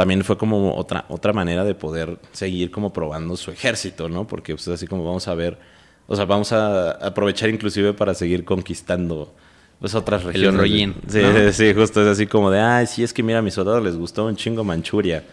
también 0.02 0.24
fue 0.24 0.36
como 0.38 0.76
otra, 0.76 1.06
otra 1.10 1.32
manera 1.32 1.64
de 1.64 1.76
poder 1.76 2.18
seguir 2.32 2.72
como 2.72 2.92
probando 2.92 3.38
su 3.38 3.52
ejército, 3.52 4.10
¿no? 4.10 4.26
Porque 4.26 4.56
pues 4.56 4.68
así 4.68 4.88
como 4.88 5.06
vamos 5.06 5.28
a 5.28 5.36
ver, 5.36 5.60
o 6.08 6.16
sea, 6.16 6.26
vamos 6.26 6.52
a 6.52 6.92
aprovechar 6.94 7.50
inclusive 7.50 7.94
para 7.94 8.16
seguir 8.16 8.44
conquistando 8.44 9.32
pues 9.80 9.94
otras 9.94 10.24
regiones. 10.24 10.60
rollín, 10.60 10.96
Sí, 11.08 11.20
¿no? 11.22 11.52
sí, 11.52 11.72
justo 11.76 12.02
es 12.02 12.08
así 12.08 12.26
como 12.26 12.50
de, 12.50 12.60
ay, 12.60 12.88
sí, 12.88 13.04
es 13.04 13.14
que 13.14 13.22
mira, 13.22 13.40
a 13.40 13.42
mis 13.44 13.54
soldados 13.54 13.84
les 13.84 13.96
gustó 13.96 14.26
un 14.26 14.36
chingo 14.36 14.64
Manchuria. 14.64 15.24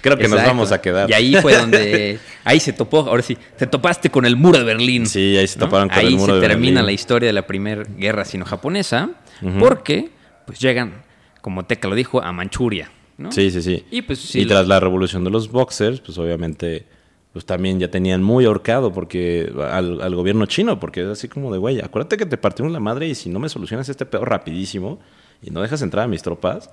Creo 0.00 0.16
que 0.16 0.26
nos 0.28 0.42
vamos 0.42 0.72
a 0.72 0.80
quedar. 0.80 1.10
Y 1.10 1.12
ahí 1.12 1.34
fue 1.36 1.54
donde. 1.58 2.18
Ahí 2.44 2.60
se 2.60 2.72
topó, 2.72 3.00
ahora 3.00 3.22
sí, 3.22 3.36
te 3.58 3.66
topaste 3.66 4.08
con 4.10 4.24
el 4.24 4.36
muro 4.36 4.58
de 4.58 4.64
Berlín. 4.64 5.06
Sí, 5.06 5.36
ahí 5.36 5.46
se 5.46 5.58
¿no? 5.58 5.66
toparon 5.66 5.88
con 5.90 5.98
ahí 5.98 6.06
el 6.08 6.16
muro 6.16 6.34
se 6.34 6.40
de 6.40 6.46
termina 6.48 6.80
Berlín. 6.80 6.86
la 6.86 6.92
historia 6.92 7.26
de 7.26 7.32
la 7.34 7.46
primera 7.46 7.82
guerra 7.82 8.24
sino-japonesa, 8.24 9.10
porque 9.58 10.10
pues 10.46 10.58
llegan, 10.60 11.02
como 11.42 11.64
Teca 11.66 11.88
lo 11.88 11.94
dijo, 11.94 12.22
a 12.22 12.32
Manchuria. 12.32 12.90
¿No? 13.18 13.32
Sí, 13.32 13.50
sí, 13.50 13.62
sí. 13.62 13.84
Y 13.90 14.02
pues 14.02 14.18
sí, 14.18 14.40
y 14.40 14.46
tras 14.46 14.68
la 14.68 14.80
revolución 14.80 15.24
de 15.24 15.30
los 15.30 15.50
boxers, 15.50 16.00
pues 16.00 16.18
obviamente, 16.18 16.86
pues 17.32 17.44
también 17.44 17.80
ya 17.80 17.90
tenían 17.90 18.22
muy 18.22 18.44
ahorcado 18.44 18.92
porque 18.92 19.52
al, 19.70 20.00
al 20.00 20.14
gobierno 20.14 20.46
chino, 20.46 20.80
porque 20.80 21.02
es 21.02 21.08
así 21.08 21.28
como 21.28 21.52
de, 21.52 21.58
güey, 21.58 21.80
acuérdate 21.80 22.16
que 22.16 22.26
te 22.26 22.36
partimos 22.36 22.72
la 22.72 22.80
madre 22.80 23.08
y 23.08 23.14
si 23.14 23.28
no 23.28 23.38
me 23.38 23.48
solucionas 23.48 23.88
este 23.88 24.06
pedo 24.06 24.24
rapidísimo 24.24 25.00
y 25.42 25.50
no 25.50 25.60
dejas 25.60 25.82
entrar 25.82 26.04
a 26.04 26.08
mis 26.08 26.22
tropas, 26.22 26.70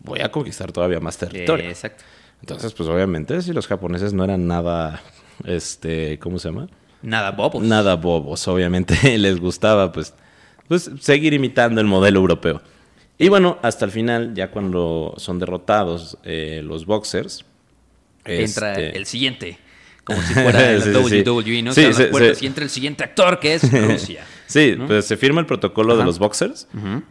voy 0.00 0.20
a 0.20 0.30
conquistar 0.30 0.72
todavía 0.72 1.00
más 1.00 1.18
territorio. 1.18 1.66
Eh, 1.66 1.70
exacto. 1.70 2.04
Entonces, 2.40 2.72
pues 2.72 2.88
obviamente, 2.88 3.42
si 3.42 3.52
los 3.52 3.66
japoneses 3.66 4.12
no 4.12 4.24
eran 4.24 4.46
nada, 4.46 5.02
este, 5.44 6.18
¿cómo 6.18 6.38
se 6.38 6.48
llama? 6.48 6.68
Nada 7.02 7.32
bobos. 7.32 7.62
Nada 7.62 7.96
bobos, 7.96 8.46
obviamente 8.48 8.96
les 9.18 9.40
gustaba 9.40 9.92
pues, 9.92 10.14
pues 10.66 10.90
seguir 11.00 11.32
imitando 11.32 11.80
el 11.80 11.86
modelo 11.86 12.20
europeo. 12.20 12.60
Y 13.18 13.28
bueno, 13.28 13.58
hasta 13.62 13.84
el 13.84 13.90
final, 13.90 14.32
ya 14.34 14.50
cuando 14.50 15.14
son 15.16 15.38
derrotados 15.38 16.16
eh, 16.24 16.60
los 16.64 16.86
boxers, 16.86 17.44
Entra 18.24 18.72
este, 18.72 18.96
el 18.96 19.06
siguiente. 19.06 19.58
Como 20.04 20.20
si 20.22 20.32
fuera 20.34 20.72
la 20.72 20.80
Sí, 20.80 20.92
sí, 20.92 21.08
sí. 21.08 21.22
WWE, 21.28 21.62
¿no? 21.62 21.72
Sí, 21.72 21.92
Se 21.92 22.10
sí. 22.34 22.44
y 22.44 22.46
entra 22.46 22.64
el 22.64 22.70
siguiente 22.70 23.04
actor 23.04 23.40
que 23.40 23.54
es 23.54 23.72
Rusia. 23.86 24.24
Sí, 24.46 24.74
¿no? 24.78 24.86
pues 24.86 25.04
se 25.06 25.16
firma 25.16 25.40
el 25.40 25.46
protocolo 25.46 25.96
de 25.96 26.04
los 26.04 26.18
boxers. 26.18 26.68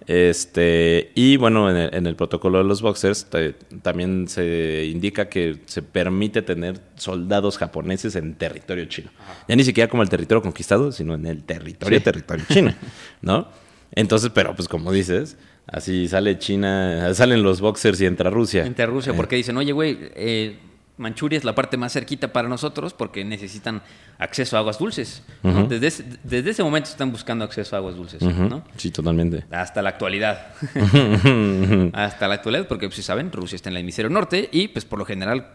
Este, 0.08 1.12
y 1.14 1.38
bueno, 1.38 1.70
en 1.70 1.78
el, 1.78 1.94
en 1.94 2.08
el 2.08 2.16
protocolo 2.16 2.58
de 2.60 2.64
los 2.64 2.82
boxers 2.82 3.26
te- 3.30 3.54
también 3.82 4.28
se 4.28 4.86
indica 4.92 5.30
que 5.30 5.60
se 5.66 5.82
permite 5.84 6.42
tener 6.42 6.80
soldados 6.96 7.58
japoneses 7.58 8.16
en 8.16 8.34
territorio 8.36 8.86
chino. 8.86 9.12
Ya 9.48 9.56
ni 9.56 9.64
siquiera 9.64 9.90
como 9.90 10.02
el 10.04 10.10
territorio 10.10 10.42
conquistado, 10.42 10.92
sino 10.92 11.14
en 11.14 11.26
el 11.28 11.44
territorio, 11.44 12.02
territorio 12.02 12.46
chino, 12.50 12.74
¿no? 13.22 13.48
Entonces, 13.92 14.32
pero 14.34 14.56
pues 14.56 14.68
como 14.68 14.92
dices, 14.92 15.38
así 15.68 16.08
sale 16.08 16.38
China, 16.40 17.14
salen 17.14 17.44
los 17.44 17.62
boxers 17.62 18.00
y 18.02 18.06
entra 18.06 18.30
Rusia. 18.30 18.66
Entre 18.66 18.86
Rusia, 18.86 19.12
Eh, 19.14 19.16
porque 19.16 19.36
dicen, 19.36 19.58
oye, 19.58 19.72
güey, 19.72 19.98
eh, 20.16 20.60
Manchuria 20.98 21.38
es 21.38 21.44
la 21.44 21.54
parte 21.54 21.78
más 21.78 21.94
cerquita 21.94 22.34
para 22.34 22.48
nosotros 22.50 22.94
porque 22.96 23.24
necesitan 23.24 23.84
acceso 24.18 24.56
a 24.58 24.62
aguas 24.62 24.80
dulces. 24.80 25.22
desde, 25.44 25.86
ese, 25.88 26.04
desde 26.24 26.50
ese 26.50 26.64
momento 26.64 26.90
están 26.90 27.12
buscando 27.12 27.46
acceso 27.46 27.76
a 27.76 27.80
aguas 27.80 27.96
dulces, 27.96 28.22
¿no? 28.24 28.64
Sí, 28.78 28.90
totalmente. 28.90 29.46
Hasta 29.52 29.84
la 29.84 29.90
actualidad. 29.90 30.48
Hasta 31.94 32.28
la 32.28 32.36
actualidad, 32.36 32.68
porque 32.68 32.88
pues, 32.88 32.96
si 32.96 33.04
saben, 33.04 33.32
Rusia 33.32 33.56
está 33.56 33.70
en 33.70 33.76
el 33.78 33.82
hemisferio 33.84 34.10
norte 34.10 34.50
y 34.52 34.70
pues 34.70 34.86
por 34.86 34.98
lo 35.00 35.06
general 35.06 35.48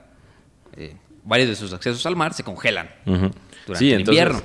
eh, 0.77 0.95
varios 1.25 1.49
de 1.49 1.57
sus 1.57 1.73
accesos 1.73 2.05
al 2.07 2.17
mar 2.17 2.35
se 2.35 2.45
congelan 2.45 2.89
durante 3.05 3.39
Sí, 3.79 3.93
el 3.93 4.01
entonces- 4.01 4.23
invierno. 4.25 4.43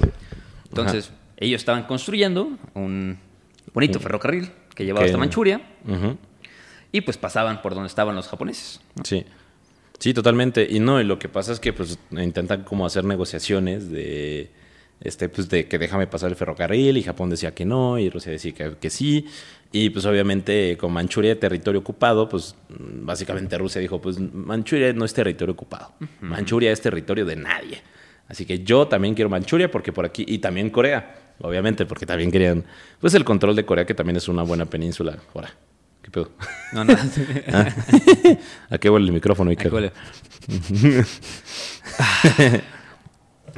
Entonces, 0.69 1.11
ellos 1.37 1.61
estaban 1.61 1.83
construyendo 1.83 2.49
un 2.73 3.17
bonito 3.73 3.99
ferrocarril 3.99 4.49
que 4.77 4.85
llevaba 4.85 5.03
Que- 5.05 5.09
hasta 5.09 5.17
Manchuria 5.17 5.59
y 6.91 7.01
pues 7.01 7.17
pasaban 7.17 7.61
por 7.61 7.73
donde 7.73 7.87
estaban 7.87 8.15
los 8.15 8.27
japoneses. 8.27 8.79
Sí. 9.03 9.25
Sí, 9.99 10.13
totalmente. 10.13 10.65
Y 10.69 10.79
no, 10.79 11.01
y 11.01 11.03
lo 11.03 11.17
que 11.17 11.27
pasa 11.27 11.51
es 11.51 11.59
que 11.59 11.73
pues 11.73 11.97
intentan 12.11 12.63
como 12.63 12.85
hacer 12.85 13.03
negociaciones 13.03 13.89
de 13.89 14.51
este, 15.01 15.27
pues 15.29 15.49
de 15.49 15.67
que 15.67 15.77
déjame 15.79 16.05
pasar 16.07 16.29
el 16.29 16.35
ferrocarril 16.35 16.95
y 16.97 17.03
Japón 17.03 17.29
decía 17.31 17.53
que 17.55 17.65
no 17.65 17.97
y 17.97 18.09
Rusia 18.11 18.31
decía 18.31 18.53
que, 18.53 18.75
que 18.79 18.89
sí. 18.91 19.25
Y 19.71 19.89
pues 19.89 20.05
obviamente 20.05 20.77
con 20.77 20.93
Manchuria 20.93 21.37
territorio 21.39 21.81
ocupado, 21.81 22.29
pues 22.29 22.55
básicamente 22.69 23.57
Rusia 23.57 23.81
dijo, 23.81 23.99
pues 23.99 24.19
Manchuria 24.19 24.93
no 24.93 25.03
es 25.03 25.13
territorio 25.13 25.53
ocupado. 25.53 25.93
Manchuria 26.21 26.71
es 26.71 26.79
territorio 26.79 27.25
de 27.25 27.35
nadie. 27.35 27.81
Así 28.27 28.45
que 28.45 28.59
yo 28.63 28.87
también 28.87 29.15
quiero 29.15 29.29
Manchuria 29.29 29.69
porque 29.71 29.91
por 29.91 30.05
aquí, 30.05 30.23
y 30.27 30.37
también 30.37 30.69
Corea, 30.69 31.26
obviamente, 31.41 31.85
porque 31.85 32.05
también 32.05 32.31
querían, 32.31 32.65
pues 32.99 33.13
el 33.13 33.23
control 33.23 33.55
de 33.55 33.65
Corea, 33.65 33.85
que 33.85 33.93
también 33.93 34.17
es 34.17 34.27
una 34.27 34.43
buena 34.43 34.65
península. 34.65 35.17
Ahora, 35.33 35.53
¿qué 36.01 36.11
pedo? 36.11 36.31
No, 36.73 36.83
no. 36.83 36.93
Ah. 37.53 37.67
¿A 38.69 38.77
qué 38.77 38.89
huele 38.89 39.07
el 39.07 39.13
micrófono? 39.13 39.51
Huele. 39.51 39.93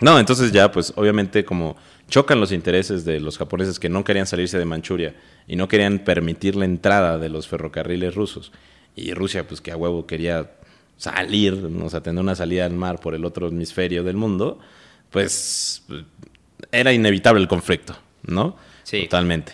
No, 0.02 0.18
entonces 0.18 0.54
ya, 0.54 0.72
pues 0.72 0.94
obviamente 0.96 1.44
como 1.44 1.76
chocan 2.10 2.40
los 2.40 2.52
intereses 2.52 3.06
de 3.06 3.20
los 3.20 3.38
japoneses 3.38 3.80
que 3.80 3.90
no 3.90 4.04
querían 4.04 4.26
salirse 4.26 4.58
de 4.58 4.66
Manchuria 4.66 5.16
y 5.48 5.56
no 5.56 5.68
querían 5.68 6.00
permitir 6.00 6.56
la 6.56 6.66
entrada 6.66 7.18
de 7.18 7.30
los 7.30 7.48
ferrocarriles 7.48 8.16
rusos. 8.16 8.52
Y 8.96 9.14
Rusia, 9.14 9.48
pues 9.48 9.62
que 9.62 9.72
a 9.72 9.78
huevo 9.78 10.08
quería 10.08 10.52
salir, 10.98 11.54
o 11.54 11.90
sea, 11.90 12.02
tener 12.02 12.22
una 12.22 12.36
salida 12.36 12.66
al 12.66 12.74
mar 12.74 13.00
por 13.00 13.14
el 13.14 13.26
otro 13.26 13.48
hemisferio 13.48 14.04
del 14.04 14.18
mundo, 14.18 14.60
pues 15.12 15.84
era 16.72 16.94
inevitable 16.94 17.42
el 17.42 17.48
conflicto, 17.48 17.98
¿no? 18.24 18.56
Sí. 18.84 19.04
Totalmente. 19.04 19.54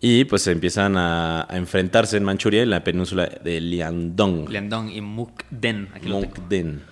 Y 0.00 0.24
pues 0.26 0.46
empiezan 0.46 0.96
a, 0.96 1.42
a 1.52 1.56
enfrentarse 1.56 2.16
en 2.16 2.24
Manchuria 2.24 2.62
en 2.62 2.70
la 2.70 2.84
península 2.84 3.26
de 3.26 3.60
Liandong. 3.60 4.48
Liandong 4.48 4.90
y 4.90 5.00
Mukden. 5.00 5.88
Aquí. 5.94 6.08
Mukden. 6.08 6.82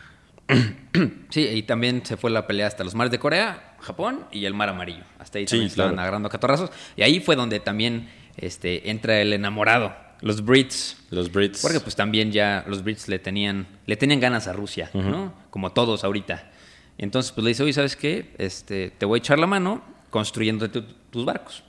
Sí, 1.28 1.40
y 1.46 1.62
también 1.64 2.06
se 2.06 2.16
fue 2.16 2.30
la 2.30 2.46
pelea 2.46 2.66
hasta 2.68 2.82
los 2.84 2.94
mares 2.94 3.10
de 3.10 3.18
Corea, 3.18 3.74
Japón 3.80 4.24
y 4.32 4.44
el 4.46 4.54
mar 4.54 4.68
amarillo. 4.70 5.02
Hasta 5.18 5.38
ahí 5.38 5.44
Sí, 5.46 5.50
también 5.50 5.66
estaban 5.68 5.90
claro. 5.92 6.02
agarrando 6.02 6.28
catorrazos. 6.30 6.70
Y 6.96 7.02
ahí 7.02 7.20
fue 7.20 7.36
donde 7.36 7.60
también 7.60 8.08
este, 8.36 8.90
entra 8.90 9.20
el 9.20 9.32
enamorado, 9.32 9.94
los 10.22 10.42
Brits. 10.44 10.96
Los 11.10 11.30
Brits. 11.30 11.60
Porque 11.60 11.80
pues 11.80 11.94
también 11.96 12.32
ya 12.32 12.64
los 12.66 12.82
Brits 12.82 13.08
le 13.08 13.18
tenían, 13.18 13.66
le 13.84 13.96
tenían 13.96 14.20
ganas 14.20 14.46
a 14.48 14.54
Rusia, 14.54 14.88
¿no? 14.94 15.34
Como 15.50 15.72
todos 15.72 16.04
ahorita. 16.04 16.50
Entonces 16.98 17.32
pues 17.32 17.44
le 17.44 17.48
dice, 17.50 17.62
oye, 17.62 17.72
¿sabes 17.72 17.96
qué? 17.96 18.35
Este, 18.38 18.90
te 18.90 19.04
voy 19.06 19.18
a 19.18 19.20
echar 19.20 19.38
la 19.38 19.46
mano 19.46 19.82
construyendo 20.11 20.70
tu- 20.70 20.82
tus 21.11 21.24
barcos. 21.24 21.62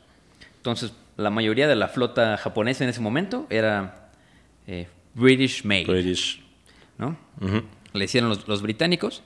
Entonces 0.57 0.93
la 1.17 1.29
mayoría 1.29 1.67
de 1.67 1.75
la 1.75 1.87
flota 1.89 2.37
japonesa 2.37 2.83
en 2.83 2.89
ese 2.91 3.01
momento 3.01 3.47
era 3.49 4.11
eh, 4.67 4.87
British 5.13 5.63
made. 5.65 5.85
British. 5.85 6.41
¿no? 6.97 7.17
Le 7.93 8.05
hicieron 8.05 8.29
los, 8.29 8.47
los 8.47 8.61
británicos. 8.61 9.23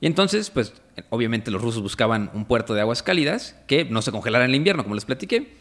Y 0.00 0.06
entonces, 0.06 0.50
pues, 0.50 0.72
obviamente 1.10 1.50
los 1.52 1.62
rusos 1.62 1.80
buscaban 1.82 2.30
un 2.34 2.44
puerto 2.44 2.74
de 2.74 2.80
aguas 2.80 3.02
cálidas 3.04 3.56
que 3.68 3.84
no 3.84 4.02
se 4.02 4.10
congelara 4.10 4.44
en 4.44 4.50
el 4.50 4.56
invierno, 4.56 4.82
como 4.82 4.96
les 4.96 5.04
platiqué. 5.04 5.54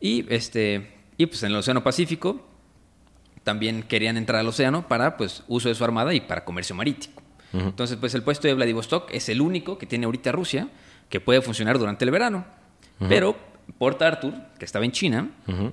Y, 0.00 0.24
este, 0.32 0.92
y 1.16 1.26
pues 1.26 1.42
en 1.42 1.50
el 1.50 1.56
Océano 1.56 1.82
Pacífico 1.82 2.46
también 3.42 3.82
querían 3.82 4.16
entrar 4.16 4.40
al 4.40 4.46
océano 4.48 4.86
para, 4.88 5.16
pues, 5.16 5.42
uso 5.48 5.68
de 5.68 5.74
su 5.74 5.82
armada 5.84 6.14
y 6.14 6.20
para 6.20 6.44
comercio 6.44 6.74
marítimo. 6.76 7.14
Entonces, 7.54 7.96
pues, 7.98 8.14
el 8.14 8.22
puesto 8.22 8.48
de 8.48 8.54
Vladivostok 8.54 9.10
es 9.12 9.28
el 9.28 9.40
único 9.40 9.78
que 9.78 9.86
tiene 9.86 10.06
ahorita 10.06 10.32
Rusia 10.32 10.68
que 11.08 11.20
puede 11.20 11.40
funcionar 11.40 11.78
durante 11.78 12.04
el 12.04 12.10
verano. 12.10 12.44
Pero 13.08 13.36
Port 13.78 14.00
Arthur, 14.02 14.34
que 14.58 14.64
estaba 14.64 14.84
en 14.84 14.92
China, 14.92 15.28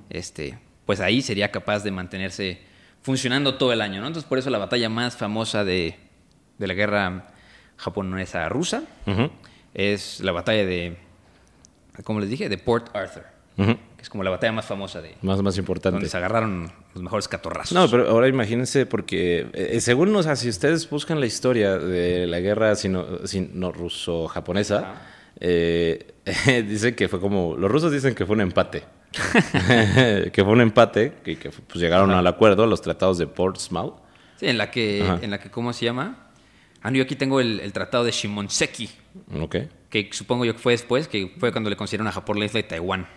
este, 0.10 0.60
pues 0.86 1.00
ahí 1.00 1.22
sería 1.22 1.52
capaz 1.52 1.84
de 1.84 1.92
mantenerse 1.92 2.62
funcionando 3.02 3.56
todo 3.56 3.74
el 3.74 3.82
año, 3.82 4.00
¿no? 4.02 4.08
Entonces, 4.08 4.28
por 4.30 4.38
eso 4.38 4.50
la 4.50 4.58
batalla 4.60 4.90
más 4.90 5.16
famosa 5.18 5.64
de, 5.64 5.98
de 6.58 6.68
la 6.68 6.74
guerra 6.74 7.28
japonesa-rusa 7.78 8.84
Ujú. 9.08 9.30
es 9.74 10.20
la 10.20 10.32
batalla 10.32 10.66
de, 10.66 10.98
como 12.04 12.20
les 12.20 12.30
dije, 12.30 12.48
de 12.50 12.58
Port 12.58 12.96
Arthur, 12.96 13.26
Que 13.66 14.02
es 14.04 14.10
como 14.10 14.24
la 14.24 14.30
batalla 14.32 14.52
más 14.54 14.66
famosa 14.66 15.02
de 15.02 15.10
Más, 15.22 15.38
más 15.38 15.56
donde 15.56 15.60
importante. 15.60 16.10
se 16.10 16.18
agarraron 16.18 16.72
los 16.94 17.04
mejores 17.04 17.28
catorrazos. 17.28 17.74
No, 17.74 17.88
pero 17.90 18.10
ahora 18.10 18.28
imagínense, 18.28 18.86
porque 18.86 19.48
eh, 19.54 19.80
según, 19.80 20.16
o 20.16 20.24
sea, 20.24 20.36
si 20.36 20.50
ustedes 20.50 20.90
buscan 20.90 21.20
la 21.20 21.26
historia 21.28 21.78
de 21.78 22.26
la 22.28 22.40
guerra 22.40 22.76
sino, 22.76 23.26
sino 23.28 23.72
ruso-japonesa, 23.72 24.96
eh, 25.40 26.14
dicen 26.68 26.96
que 26.96 27.08
fue 27.08 27.20
como, 27.20 27.56
los 27.58 27.70
rusos 27.72 27.92
dicen 27.92 28.16
que 28.16 28.26
fue 28.26 28.36
un 28.36 28.42
empate. 28.42 28.84
que 30.32 30.44
fue 30.44 30.54
un 30.54 30.62
empate, 30.62 31.14
que, 31.24 31.38
que, 31.38 31.50
pues, 31.50 31.76
llegaron 31.80 32.12
al 32.12 32.26
acuerdo, 32.28 32.64
a 32.64 32.68
los 32.68 32.82
tratados 32.82 33.18
de 33.18 33.28
Portsmouth. 33.28 33.96
Sí, 34.38 34.48
en 34.48 34.58
la 34.58 34.72
que, 34.72 35.06
en 35.06 35.30
la 35.32 35.40
que 35.40 35.52
¿cómo 35.52 35.74
se 35.74 35.86
llama? 35.86 36.30
Ah, 36.82 36.90
no, 36.90 36.98
yo 36.98 37.04
aquí 37.04 37.16
tengo 37.16 37.40
el, 37.40 37.60
el 37.60 37.74
tratado 37.74 38.04
de 38.04 38.12
Shimonoseki, 38.12 38.90
Ok. 39.40 39.56
que 39.90 40.10
supongo 40.12 40.46
yo 40.46 40.54
que 40.54 40.60
fue 40.60 40.74
después, 40.74 41.08
que 41.08 41.32
fue 41.38 41.52
cuando 41.52 41.70
le 41.70 41.76
concedieron 41.76 42.08
a 42.08 42.12
Japón 42.12 42.40
la 42.40 42.46
isla 42.46 42.58
de 42.60 42.64
Taiwán 42.64 43.08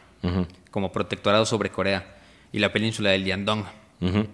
Como 0.71 0.91
protectorado 0.93 1.45
sobre 1.47 1.71
Corea 1.71 2.17
y 2.53 2.59
la 2.59 2.73
península 2.73 3.11
del 3.11 3.25
Liandong. 3.25 3.65
ujú. 4.01 4.27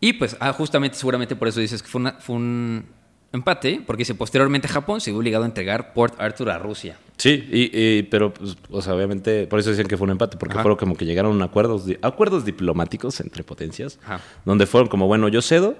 Y 0.00 0.14
pues, 0.14 0.36
ah, 0.40 0.52
justamente, 0.52 0.96
seguramente 0.96 1.36
por 1.36 1.46
eso 1.46 1.60
dices 1.60 1.80
que 1.80 1.88
fue, 1.88 2.00
una- 2.00 2.12
fue 2.14 2.34
un 2.34 2.84
empate, 3.32 3.80
porque 3.86 4.00
dice, 4.00 4.14
posteriormente 4.16 4.66
Japón 4.66 5.00
se 5.00 5.10
vio 5.12 5.18
obligado 5.18 5.44
a 5.44 5.46
entregar 5.46 5.92
Port 5.94 6.20
Arthur 6.20 6.50
a 6.50 6.58
Rusia. 6.58 6.96
Sí, 7.16 7.48
y, 7.52 7.70
y- 7.78 8.02
pero, 8.02 8.34
pues, 8.34 8.56
o 8.68 8.82
sea, 8.82 8.94
obviamente, 8.94 9.46
por 9.46 9.60
eso 9.60 9.70
dicen 9.70 9.86
que 9.86 9.96
fue 9.96 10.04
un 10.06 10.10
empate, 10.10 10.36
porque 10.36 10.54
Ajá. 10.54 10.62
fueron 10.62 10.76
como 10.76 10.96
que 10.96 11.04
llegaron 11.04 11.40
a 11.40 11.44
acuerdos, 11.44 11.84
acuerdos 12.02 12.44
diplomáticos 12.44 13.20
entre 13.20 13.44
potencias, 13.44 14.00
Ajá. 14.04 14.20
donde 14.44 14.66
fueron 14.66 14.88
como, 14.88 15.06
bueno, 15.06 15.28
yo 15.28 15.40
cedo, 15.40 15.76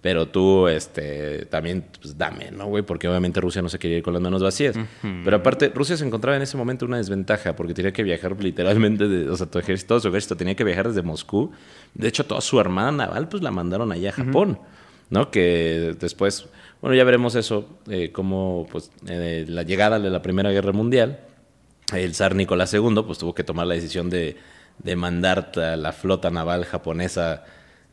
pero 0.00 0.28
tú, 0.28 0.66
este, 0.68 1.44
también, 1.46 1.84
pues 2.00 2.16
dame, 2.16 2.50
¿no, 2.50 2.66
güey? 2.66 2.82
Porque 2.82 3.06
obviamente 3.08 3.40
Rusia 3.40 3.60
no 3.62 3.68
se 3.68 3.78
quería 3.78 3.98
ir 3.98 4.02
con 4.02 4.12
las 4.14 4.22
manos 4.22 4.42
vacías. 4.42 4.76
Pero 5.24 5.36
aparte, 5.36 5.70
Rusia 5.74 5.96
se 5.96 6.06
encontraba 6.06 6.36
en 6.36 6.42
ese 6.42 6.56
momento 6.56 6.86
una 6.86 6.96
desventaja, 6.96 7.54
porque 7.56 7.74
tenía 7.74 7.92
que 7.92 8.02
viajar 8.02 8.42
literalmente, 8.42 9.08
de- 9.08 9.28
o 9.28 9.36
sea, 9.36 9.46
tu 9.46 9.58
ejército, 9.58 9.88
todo 9.88 10.00
su 10.00 10.08
ejército 10.08 10.36
tenía 10.36 10.54
que 10.54 10.64
viajar 10.64 10.88
desde 10.88 11.02
Moscú. 11.02 11.52
De 11.94 12.08
hecho, 12.08 12.24
toda 12.24 12.40
su 12.40 12.58
armada 12.58 12.90
naval, 12.92 13.28
pues 13.28 13.42
la 13.42 13.50
mandaron 13.50 13.92
allá 13.92 14.10
a 14.10 14.12
Japón, 14.12 14.58
¿no? 15.10 15.30
Que 15.30 15.94
después, 16.00 16.46
bueno, 16.80 16.96
ya 16.96 17.04
veremos 17.04 17.34
eso, 17.34 17.68
eh, 17.88 18.10
como, 18.12 18.66
pues, 18.72 18.90
eh, 19.08 19.44
la 19.48 19.62
llegada 19.64 19.98
de 19.98 20.08
la 20.10 20.22
Primera 20.22 20.50
Guerra 20.50 20.72
Mundial 20.72 21.20
el 21.92 22.14
zar 22.14 22.36
Nicolás 22.36 22.72
II 22.72 23.02
pues 23.04 23.18
tuvo 23.18 23.34
que 23.34 23.42
tomar 23.42 23.66
la 23.66 23.74
decisión 23.74 24.10
de, 24.10 24.36
de 24.78 24.94
mandar 24.94 25.50
a 25.56 25.74
la 25.74 25.92
flota 25.92 26.30
naval 26.30 26.64
japonesa 26.64 27.44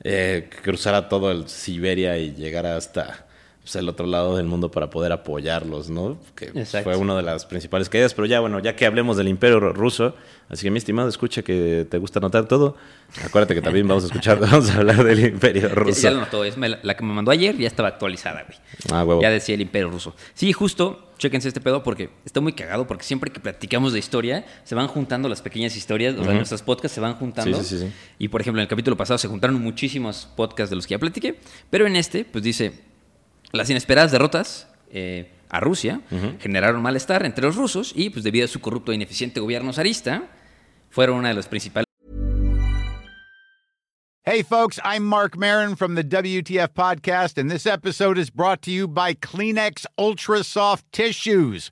eh, 0.04 0.48
que 0.50 0.58
cruzara 0.58 1.10
todo 1.10 1.32
el 1.32 1.50
Siberia 1.50 2.18
y 2.18 2.34
llegara 2.34 2.78
hasta 2.78 3.27
pues, 3.68 3.76
el 3.76 3.90
otro 3.90 4.08
lado 4.08 4.38
del 4.38 4.46
mundo 4.46 4.72
para 4.72 4.90
poder 4.90 5.12
apoyarlos, 5.12 5.90
¿no? 5.90 6.18
Que 6.36 6.46
Exacto. 6.56 6.90
fue 6.90 6.96
una 6.98 7.18
de 7.18 7.22
las 7.22 7.46
principales 7.46 7.90
caídas. 7.90 8.14
Pero 8.14 8.26
ya, 8.26 8.40
bueno, 8.40 8.60
ya 8.60 8.78
que 8.78 8.86
hablemos 8.86 9.18
del 9.18 9.28
imperio 9.28 9.60
ru- 9.60 9.74
ruso, 9.74 10.16
así 10.48 10.64
que 10.64 10.72
mi 10.72 10.78
estimado, 10.78 11.10
escucha 11.10 11.42
que 11.42 11.86
te 11.90 11.98
gusta 11.98 12.20
anotar 12.20 12.48
todo. 12.48 12.78
Acuérdate 13.26 13.56
que 13.56 13.62
también 13.62 13.86
vamos 13.86 14.06
a 14.06 14.08
escuchar, 14.08 14.40
vamos 14.42 14.70
a 14.70 14.78
hablar 14.78 15.04
del 15.04 15.20
imperio 15.20 15.64
Ya, 15.68 15.76
ruso. 15.76 16.02
ya 16.02 16.12
lo 16.12 16.22
notó, 16.22 16.46
es 16.46 16.56
la 16.58 16.96
que 16.96 17.04
me 17.04 17.14
mandó 17.14 17.32
ayer 17.32 17.58
ya 17.58 17.68
estaba 17.68 17.90
actualizada, 17.90 18.44
güey. 18.48 18.58
Ah, 18.92 19.04
huevo. 19.04 19.22
Ya 19.22 19.30
decía 19.30 19.56
el 19.56 19.62
imperio 19.62 19.90
ruso. 19.90 20.16
Sí, 20.34 20.54
justo, 20.54 21.12
chéquense 21.18 21.50
este 21.50 21.60
pedo 21.60 21.84
porque 21.84 22.10
está 22.24 22.40
muy 22.40 22.54
cagado 22.54 22.88
porque 22.88 23.04
siempre 23.04 23.32
que 23.32 23.42
platicamos 23.42 23.92
de 23.92 24.00
historia 24.00 24.46
se 24.64 24.76
van 24.76 24.88
juntando 24.88 25.28
las 25.28 25.42
pequeñas 25.42 25.76
historias, 25.76 26.16
o 26.18 26.24
sea, 26.24 26.34
nuestros 26.34 26.62
podcasts 26.62 26.96
se 26.96 27.02
van 27.02 27.16
juntando. 27.16 27.58
Sí, 27.58 27.64
sí, 27.66 27.80
sí, 27.80 27.86
sí. 27.88 27.94
Y 28.18 28.30
por 28.30 28.40
ejemplo, 28.40 28.62
en 28.62 28.64
el 28.64 28.70
capítulo 28.70 28.96
pasado 28.96 29.18
se 29.18 29.28
juntaron 29.28 29.62
muchísimos 29.62 30.30
podcasts 30.38 30.70
de 30.70 30.78
los 30.78 30.88
que 30.88 30.92
ya 30.92 31.00
platiqué, 31.00 31.38
pero 31.70 31.86
en 31.86 31.98
este, 31.98 32.24
pues 32.24 32.44
dice, 32.46 32.88
las 33.52 33.70
inesperadas 33.70 34.12
derrotas 34.12 34.68
eh, 34.92 35.32
a 35.50 35.60
Rusia 35.60 36.02
generaron 36.40 36.82
malestar 36.82 37.26
entre 37.26 37.46
los 37.46 37.56
rusos 37.56 37.94
y 37.96 38.10
pues 38.10 38.24
debido 38.24 38.46
a 38.46 38.48
su 38.48 38.60
corrupto 38.60 38.92
e 38.92 38.96
ineficiente 38.96 39.40
gobierno 39.40 39.72
zarista, 39.74 40.24
fueron 40.90 41.18
una 41.18 41.30
de 41.30 41.36
las 41.36 41.48
principales 41.48 41.88
Hey, 44.30 44.44
folks, 44.44 44.78
I'm 44.84 45.06
Mark 45.06 45.38
Marin 45.38 45.78
from 45.78 45.96
the 45.96 46.04
WTF 46.04 46.74
Podcast, 46.74 47.38
and 47.38 47.50
this 47.50 47.66
episode 47.66 48.18
is 48.18 48.30
brought 48.30 48.62
to 48.64 48.72
you 48.72 48.86
by 48.86 49.14
Kleenex 49.14 49.86
Ultra 49.98 50.44
Soft 50.44 50.84
Tissues, 50.92 51.72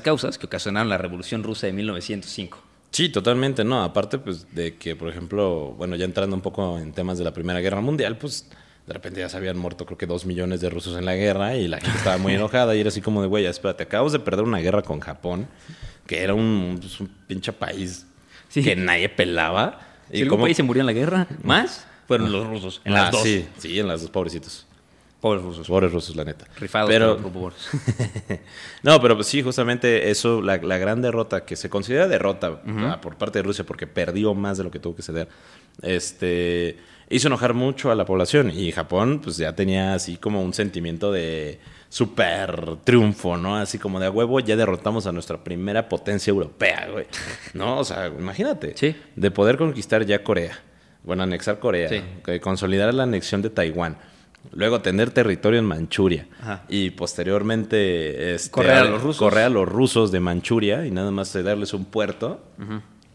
Causas 0.00 0.38
que 0.38 0.46
ocasionaron 0.46 0.88
la 0.88 0.96
Revolución 0.96 1.42
Rusa 1.42 1.66
de 1.66 1.72
1905. 1.74 2.58
Sí, 2.92 3.08
totalmente, 3.08 3.64
no. 3.64 3.82
Aparte, 3.82 4.18
pues, 4.18 4.46
de 4.54 4.76
que, 4.76 4.94
por 4.96 5.08
ejemplo, 5.08 5.74
bueno, 5.76 5.96
ya 5.96 6.04
entrando 6.04 6.36
un 6.36 6.42
poco 6.42 6.78
en 6.78 6.92
temas 6.92 7.18
de 7.18 7.24
la 7.24 7.32
Primera 7.32 7.60
Guerra 7.60 7.80
Mundial, 7.80 8.16
pues, 8.18 8.48
de 8.86 8.92
repente 8.92 9.20
ya 9.20 9.28
se 9.28 9.36
habían 9.36 9.56
muerto, 9.58 9.86
creo 9.86 9.96
que 9.98 10.06
dos 10.06 10.26
millones 10.26 10.60
de 10.60 10.68
rusos 10.70 10.96
en 10.98 11.04
la 11.04 11.14
guerra 11.14 11.56
y 11.56 11.68
la 11.68 11.80
gente 11.80 11.96
estaba 11.98 12.18
muy 12.18 12.34
enojada 12.36 12.74
y 12.76 12.80
era 12.80 12.88
así 12.88 13.00
como 13.00 13.22
de, 13.22 13.28
güey, 13.28 13.46
espérate, 13.46 13.82
acabamos 13.84 14.12
de 14.12 14.18
perder 14.20 14.44
una 14.44 14.58
guerra 14.58 14.82
con 14.82 15.00
Japón. 15.00 15.46
que 16.06 16.20
era 16.22 16.34
un, 16.34 16.78
pues, 16.80 17.00
un 17.00 17.08
pinche 17.26 17.52
país 17.52 18.06
Sí. 18.48 18.62
que 18.62 18.76
nadie 18.76 19.08
pelaba. 19.08 19.80
Si 20.12 20.20
algún 20.22 20.42
país 20.42 20.56
se 20.56 20.62
murió 20.62 20.80
en 20.82 20.86
la 20.86 20.92
guerra, 20.92 21.26
más 21.42 21.86
fueron 22.06 22.30
los 22.30 22.46
rusos. 22.46 22.82
En 22.84 22.92
Ah, 22.92 23.04
las 23.04 23.12
dos. 23.12 23.22
Sí, 23.22 23.46
sí, 23.56 23.78
en 23.78 23.88
las 23.88 24.02
dos, 24.02 24.10
pobrecitos. 24.10 24.66
Pobres 25.22 25.44
rusos. 25.44 25.68
Pobres 25.68 25.92
rusos, 25.92 26.16
la 26.16 26.24
neta. 26.24 26.46
Rifados 26.58 26.90
Pero, 26.90 27.16
pobres. 27.16 27.70
no, 28.82 29.00
pero 29.00 29.14
pues 29.14 29.28
sí, 29.28 29.40
justamente 29.40 30.10
eso, 30.10 30.42
la, 30.42 30.56
la 30.56 30.78
gran 30.78 31.00
derrota, 31.00 31.44
que 31.44 31.54
se 31.54 31.70
considera 31.70 32.08
derrota 32.08 32.60
por 33.00 33.14
parte 33.14 33.38
de 33.38 33.44
Rusia 33.44 33.64
porque 33.64 33.86
perdió 33.86 34.34
más 34.34 34.58
de 34.58 34.64
lo 34.64 34.72
que 34.72 34.80
tuvo 34.80 34.96
que 34.96 35.02
ceder, 35.02 35.28
este, 35.80 36.76
hizo 37.08 37.28
enojar 37.28 37.54
mucho 37.54 37.92
a 37.92 37.94
la 37.94 38.04
población. 38.04 38.50
Y 38.50 38.72
Japón, 38.72 39.20
pues 39.22 39.36
ya 39.36 39.54
tenía 39.54 39.94
así 39.94 40.16
como 40.16 40.42
un 40.42 40.54
sentimiento 40.54 41.12
de 41.12 41.60
super 41.88 42.78
triunfo, 42.82 43.36
¿no? 43.36 43.56
Así 43.56 43.78
como 43.78 44.00
de 44.00 44.06
a 44.06 44.10
huevo, 44.10 44.40
ya 44.40 44.56
derrotamos 44.56 45.06
a 45.06 45.12
nuestra 45.12 45.44
primera 45.44 45.88
potencia 45.88 46.32
europea, 46.32 46.88
güey. 46.90 47.06
¿No? 47.54 47.78
O 47.78 47.84
sea, 47.84 48.08
imagínate. 48.08 48.76
Sí. 48.76 48.96
De 49.14 49.30
poder 49.30 49.56
conquistar 49.56 50.04
ya 50.04 50.24
Corea. 50.24 50.58
Bueno, 51.04 51.22
anexar 51.22 51.60
Corea. 51.60 51.88
Sí. 51.88 52.02
consolidar 52.40 52.92
la 52.92 53.04
anexión 53.04 53.40
de 53.40 53.50
Taiwán. 53.50 53.98
Luego 54.52 54.80
tener 54.82 55.10
territorio 55.10 55.58
en 55.60 55.64
Manchuria. 55.66 56.26
Ajá. 56.40 56.64
Y 56.68 56.90
posteriormente 56.90 58.34
este, 58.34 58.50
Correr 58.50 58.72
a 58.78 58.84
los 58.84 59.02
rusos. 59.02 59.16
correr 59.18 59.44
a 59.44 59.48
los 59.48 59.68
rusos 59.68 60.12
de 60.12 60.20
Manchuria 60.20 60.86
y 60.86 60.90
nada 60.90 61.10
más 61.10 61.32
darles 61.42 61.72
un 61.74 61.84
puerto. 61.84 62.42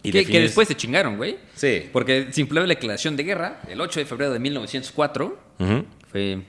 y 0.03 0.11
que, 0.11 0.39
después 0.41 0.67
se 0.67 0.75
chingaron, 0.75 1.17
güey. 1.17 1.37
Sí. 1.55 1.83
Porque 1.91 2.27
simple 2.31 2.61
la 2.61 2.67
declaración 2.67 3.15
de 3.17 3.23
guerra, 3.23 3.61
el 3.67 3.81
8 3.81 3.99
de 3.99 4.05
febrero 4.05 4.31
de 4.33 4.39
1904, 4.39 5.37
Ujú. 5.59 5.85
fue, 6.11 6.41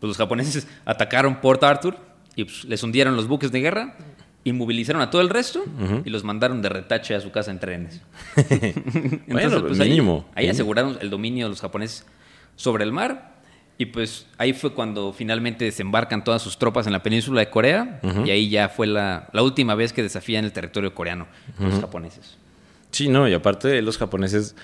pues 0.00 0.08
los 0.08 0.16
japoneses 0.16 0.66
atacaron 0.84 1.40
Port 1.40 1.62
Arthur 1.64 1.96
y 2.36 2.44
pues, 2.44 2.64
les 2.64 2.82
hundieron 2.82 3.16
los 3.16 3.26
buques 3.28 3.50
de 3.52 3.60
guerra, 3.60 3.96
inmovilizaron 4.44 5.02
a 5.02 5.10
todo 5.10 5.20
el 5.22 5.28
resto 5.30 5.64
y 6.04 6.10
los 6.10 6.24
mandaron 6.24 6.62
de 6.62 6.68
retache 6.68 7.14
a 7.14 7.20
su 7.20 7.30
casa 7.32 7.50
en 7.50 7.58
trenes. 7.60 8.00
Bueno, 9.28 9.60
pues, 9.66 9.80
ahí- 9.80 9.88
mínimo. 9.90 10.26
Ahí, 10.34 10.48
aseguraron 10.48 10.98
el 11.00 11.10
dominio 11.10 11.46
de 11.46 11.50
los 11.50 11.60
japoneses 11.60 12.06
sobre 12.56 12.84
el 12.84 12.92
mar. 12.92 13.32
Y 13.78 13.86
pues 13.86 14.26
ahí 14.38 14.52
fue 14.52 14.74
cuando 14.74 15.12
finalmente 15.12 15.64
desembarcan 15.64 16.22
todas 16.22 16.40
sus 16.42 16.58
tropas 16.58 16.86
en 16.86 16.92
la 16.92 17.02
península 17.02 17.40
de 17.40 17.50
Corea. 17.50 18.00
Y 18.24 18.30
ahí 18.30 18.48
ya 18.48 18.68
fue 18.68 18.86
la, 18.86 19.28
la 19.32 19.42
última 19.42 19.74
vez 19.74 19.92
que 19.92 20.02
desafían 20.02 20.44
el 20.44 20.52
territorio 20.52 20.94
coreano 20.94 21.26
los 21.58 21.80
japoneses. 21.80 22.36
Sí, 22.90 23.08
no, 23.08 23.26
y 23.26 23.32
aparte 23.34 23.80
los 23.82 23.96
japoneses 23.98 24.54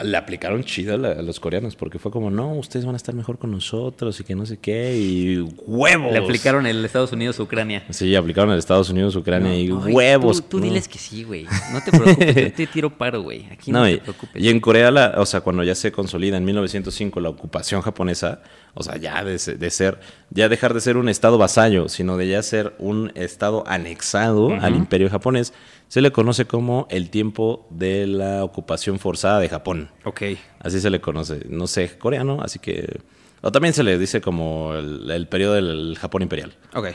le 0.00 0.16
aplicaron 0.16 0.62
chido 0.62 0.94
a, 0.94 0.98
los 1.22 1.40
coreanos 1.40 1.74
porque 1.74 1.98
fue 1.98 2.12
como, 2.12 2.30
no, 2.30 2.52
ustedes 2.54 2.86
van 2.86 2.94
a 2.94 2.96
estar 2.96 3.14
mejor 3.14 3.38
con 3.38 3.50
nosotros 3.50 4.18
y 4.20 4.24
que 4.24 4.34
no 4.36 4.46
sé 4.46 4.58
qué, 4.58 4.96
y 4.96 5.38
huevos. 5.66 6.12
Le 6.12 6.18
aplicaron 6.18 6.66
el 6.66 6.84
Estados 6.84 7.12
Unidos 7.12 7.40
a 7.40 7.42
Ucrania. 7.42 7.84
Sí, 7.90 8.14
aplicaron 8.14 8.50
al 8.50 8.58
Estados 8.58 8.90
Unidos, 8.90 9.16
Ucrania 9.16 9.56
y 9.56 9.62
Ay, 9.64 9.70
huevos. 9.70 10.42
Tú, 10.42 10.48
tú 10.50 10.58
no. 10.58 10.64
diles 10.64 10.86
que 10.86 10.98
sí, 10.98 11.24
güey. 11.24 11.46
No 11.72 11.82
te 11.82 11.90
preocupes, 11.90 12.34
yo 12.34 12.52
te 12.52 12.66
tiro 12.68 12.96
paro, 12.96 13.22
güey. 13.22 13.46
Aquí 13.50 13.72
no, 13.72 13.80
No, 13.80 13.84
te 13.86 13.92
y, 13.92 13.96
preocupes. 13.98 14.42
y 14.42 14.48
en 14.48 14.60
Corea, 14.60 14.90
la, 14.92 15.14
o 15.16 15.26
sea, 15.26 15.40
cuando 15.40 15.64
ya 15.64 15.74
se 15.74 15.90
consolida 15.90 16.36
en 16.36 16.44
1905 16.44 17.20
la 17.20 17.30
ocupación 17.30 17.82
japonesa, 17.82 18.40
o 18.74 18.84
sea, 18.84 18.96
ya 18.98 19.24
de, 19.24 19.32
de 19.32 19.70
ser, 19.70 19.98
ya 20.30 20.48
dejar 20.48 20.74
de 20.74 20.80
ser 20.80 20.96
un 20.96 21.08
estado 21.08 21.38
vasallo, 21.38 21.88
sino 21.88 22.16
de 22.16 22.28
ya 22.28 22.42
ser 22.44 22.74
un 22.78 23.10
estado 23.16 23.64
anexado 23.66 24.54
al 24.60 24.76
imperio 24.76 25.10
japonés, 25.10 25.52
se 25.88 26.00
le 26.00 26.12
conoce 26.12 26.46
como 26.46 26.86
el 26.90 27.10
tiempo 27.10 27.66
de 27.70 28.06
la 28.06 28.44
ocupación 28.44 28.98
forzada 28.98 29.40
de 29.40 29.48
Japón. 29.48 29.90
Ok. 30.04 30.22
Así 30.60 30.80
se 30.80 30.90
le 30.90 31.00
conoce. 31.00 31.46
No 31.48 31.66
sé 31.66 31.98
coreano, 31.98 32.40
así 32.42 32.58
que... 32.58 33.00
O 33.40 33.52
también 33.52 33.72
se 33.72 33.82
le 33.82 33.98
dice 33.98 34.20
como 34.20 34.74
el, 34.74 35.10
el 35.10 35.28
periodo 35.28 35.54
del 35.54 35.96
Japón 35.98 36.22
imperial. 36.22 36.54
Ok. 36.74 36.88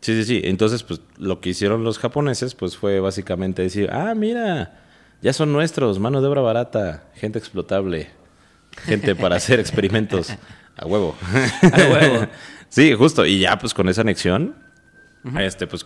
Sí, 0.00 0.14
sí, 0.14 0.24
sí. 0.24 0.40
Entonces, 0.44 0.82
pues 0.82 1.00
lo 1.18 1.40
que 1.40 1.50
hicieron 1.50 1.84
los 1.84 1.98
japoneses, 1.98 2.54
pues 2.54 2.76
fue 2.76 3.00
básicamente 3.00 3.62
decir, 3.62 3.90
ah, 3.92 4.14
mira, 4.14 4.80
ya 5.20 5.32
son 5.32 5.52
nuestros, 5.52 5.98
mano 5.98 6.20
de 6.20 6.28
obra 6.28 6.40
barata, 6.40 7.04
gente 7.14 7.38
explotable, 7.38 8.08
gente 8.84 9.16
para 9.16 9.36
hacer 9.36 9.58
experimentos 9.58 10.32
a 10.76 10.86
huevo. 10.86 11.16
A 11.72 11.76
huevo. 11.76 12.26
sí, 12.68 12.94
justo. 12.94 13.26
Y 13.26 13.40
ya, 13.40 13.58
pues 13.58 13.74
con 13.74 13.88
esa 13.88 14.02
anexión, 14.02 14.54
este, 15.36 15.66
pues 15.66 15.84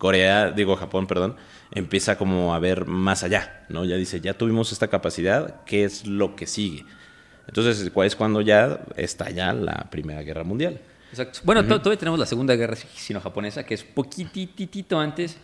Corea, 0.00 0.50
digo 0.50 0.76
Japón, 0.76 1.06
perdón, 1.06 1.36
empieza 1.72 2.16
como 2.16 2.54
a 2.54 2.58
ver 2.58 2.86
más 2.86 3.22
allá, 3.22 3.66
¿no? 3.68 3.84
Ya 3.84 3.96
dice, 3.96 4.20
ya 4.22 4.32
tuvimos 4.32 4.72
esta 4.72 4.88
capacidad, 4.88 5.62
¿qué 5.66 5.84
es 5.84 6.06
lo 6.06 6.34
que 6.36 6.46
sigue? 6.46 6.86
Entonces, 7.46 7.90
¿cuál 7.92 8.06
es 8.06 8.16
cuando 8.16 8.40
ya 8.40 8.80
estalla 8.96 9.52
la 9.52 9.88
Primera 9.90 10.22
Guerra 10.22 10.42
Mundial? 10.42 10.80
Exacto. 11.10 11.40
Bueno, 11.44 11.66
to- 11.66 11.78
todavía 11.80 11.98
tenemos 11.98 12.18
la 12.18 12.24
Segunda 12.24 12.56
Guerra 12.56 12.76
Sino-Japonesa, 12.76 13.66
que 13.66 13.74
es 13.74 13.84
poquititito 13.84 14.98
antes 14.98 15.36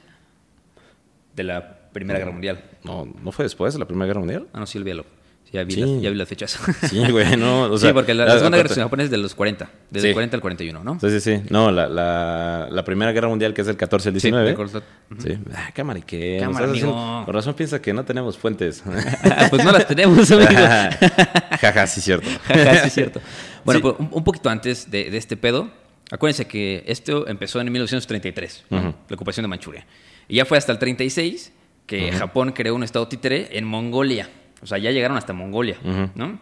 de 1.35 1.45
la 1.45 1.91
Primera 1.93 2.19
Guerra 2.19 2.33
Mundial. 2.33 2.65
No, 2.83 3.05
¿no 3.05 3.33
fue 3.33 3.45
después 3.45 3.75
de 3.75 3.79
la 3.81 3.85
Primera 3.87 4.07
Guerra 4.07 4.21
Mundial? 4.21 4.47
Ah, 4.55 4.61
no, 4.61 4.67
sí, 4.67 4.79
olvídalo. 4.79 5.05
Sí, 5.47 5.53
ya, 5.53 5.63
vi 5.65 5.75
Sí. 5.75 5.81
las, 5.81 6.03
ya 6.03 6.11
vi 6.11 6.17
las 6.17 6.29
fechas. 6.29 6.59
Sí, 6.91 7.09
güey, 7.11 7.37
no, 7.37 7.63
o 7.71 7.79
sea, 7.79 7.91
sí, 7.91 7.95
porque 7.95 8.13
la, 8.15 8.25
la 8.25 8.33
la- 8.33 8.39
Segunda 8.39 8.59
Guerra 8.59 8.69
Sino-Japonesa 8.75 9.05
es 9.05 9.11
de 9.13 9.17
los 9.19 9.35
40. 9.35 9.71
Desde 9.91 10.03
Sí. 10.03 10.09
el 10.09 10.15
40 10.15 10.37
al 10.37 10.41
41, 10.41 10.83
¿no? 10.85 10.99
Sí, 11.01 11.09
sí, 11.11 11.21
sí. 11.21 11.43
No, 11.51 11.71
la, 11.71 11.89
la, 11.89 12.69
la 12.71 12.85
Primera 12.85 13.13
Guerra 13.13 13.29
Mundial, 13.29 13.55
que 13.55 13.61
es 13.61 13.67
del 13.69 13.77
14 13.77 14.09
al 14.09 14.15
Sí, 14.17 14.21
19. 14.31 14.45
de 14.47 14.53
acuerdo. 14.53 14.83
Sí. 15.19 15.39
Ah, 15.55 15.71
cámara, 15.73 16.01
¿y 16.01 16.03
qué? 16.03 16.39
Cámara, 16.41 16.67
amigo. 16.67 17.23
Con 17.25 17.33
razón 17.35 17.55
piensa 17.55 17.81
que 17.81 17.93
no 17.93 18.05
tenemos 18.05 18.37
fuentes. 18.37 18.83
pues 19.51 19.65
no 19.65 19.71
las 19.73 19.87
tenemos, 19.87 20.31
amigo. 20.31 20.51
Jaja, 21.61 21.87
sí, 21.87 22.01
cierto. 22.01 22.29
Jaja, 22.49 22.85
sí, 22.85 22.91
cierto. 22.91 23.21
Bueno, 23.65 23.79
Sí. 23.79 23.83
pues, 23.83 23.95
un, 23.99 24.09
un 24.13 24.25
poquito 24.25 24.49
antes 24.51 24.91
de, 24.91 25.11
de 25.11 25.17
este 25.17 25.37
pedo, 25.37 25.71
acuérdense 26.11 26.47
que 26.47 26.83
esto 26.87 27.27
empezó 27.29 27.61
en 27.61 27.71
1933, 27.73 28.65
¿no? 28.71 28.79
Ujú. 28.79 28.95
la 29.09 29.15
ocupación 29.15 29.45
de 29.45 29.49
Manchuria. 29.49 29.87
Y 30.29 30.37
ya 30.37 30.45
fue 30.45 30.59
hasta 30.59 30.73
el 30.73 30.79
36 30.79 31.53
que 31.87 32.11
Japón 32.13 32.51
creó 32.53 32.75
un 32.75 32.83
estado 32.83 33.07
títere 33.07 33.57
en 33.57 33.65
Mongolia. 33.65 34.29
O 34.63 34.67
sea, 34.67 34.79
ya 34.79 34.91
llegaron 34.91 35.17
hasta 35.17 35.33
Mongolia, 35.33 35.77
Ujú. 35.85 36.11
¿no? 36.15 36.39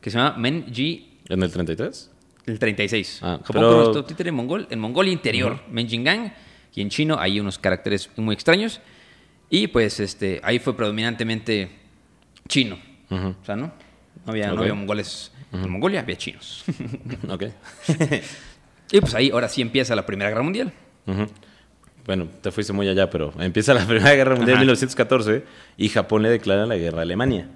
Que 0.00 0.10
se 0.10 0.18
llama 0.18 0.36
Menji 0.38 1.18
¿En 1.28 1.42
el 1.42 1.50
33? 1.52 2.10
el 2.46 2.58
36. 2.58 3.18
Ah, 3.22 3.26
Japón 3.26 3.44
pero- 3.48 3.58
creó 3.68 3.76
un 3.76 3.82
estado 3.88 4.04
títere 4.06 4.28
en, 4.30 4.34
Mongol, 4.36 4.66
en 4.70 4.78
Mongolia 4.78 5.12
interior, 5.12 5.60
Menjingang, 5.70 6.32
y 6.74 6.80
en 6.80 6.88
chino 6.90 7.18
hay 7.18 7.40
unos 7.40 7.58
caracteres 7.58 8.08
muy 8.16 8.34
extraños. 8.34 8.80
Y 9.50 9.66
pues 9.68 10.00
este, 10.00 10.40
ahí 10.42 10.58
fue 10.58 10.76
predominantemente 10.76 11.70
chino. 12.48 12.78
Ujú. 13.10 13.34
O 13.40 13.44
sea, 13.44 13.56
¿no? 13.56 13.66
No 14.26 14.32
había, 14.32 14.48
Ok. 14.50 14.54
no 14.56 14.60
había 14.62 14.74
mongoles 14.74 15.32
en 15.52 15.70
Mongolia, 15.70 16.00
había 16.00 16.16
chinos. 16.16 16.64
Ok. 17.28 17.44
Y 18.90 19.00
pues 19.00 19.14
ahí 19.14 19.28
ahora 19.30 19.50
sí 19.50 19.60
empieza 19.60 19.94
la 19.94 20.06
Primera 20.06 20.30
Guerra 20.30 20.42
Mundial. 20.42 20.72
Bueno, 22.08 22.26
te 22.40 22.50
fuiste 22.50 22.72
muy 22.72 22.88
allá, 22.88 23.10
pero 23.10 23.34
empieza 23.38 23.74
la 23.74 23.84
Primera 23.86 24.14
Guerra 24.14 24.34
Mundial 24.34 24.54
en 24.54 24.60
1914 24.62 25.44
y 25.76 25.90
Japón 25.90 26.22
le 26.22 26.30
declara 26.30 26.64
la 26.64 26.76
guerra 26.76 27.00
a 27.00 27.02
Alemania 27.02 27.46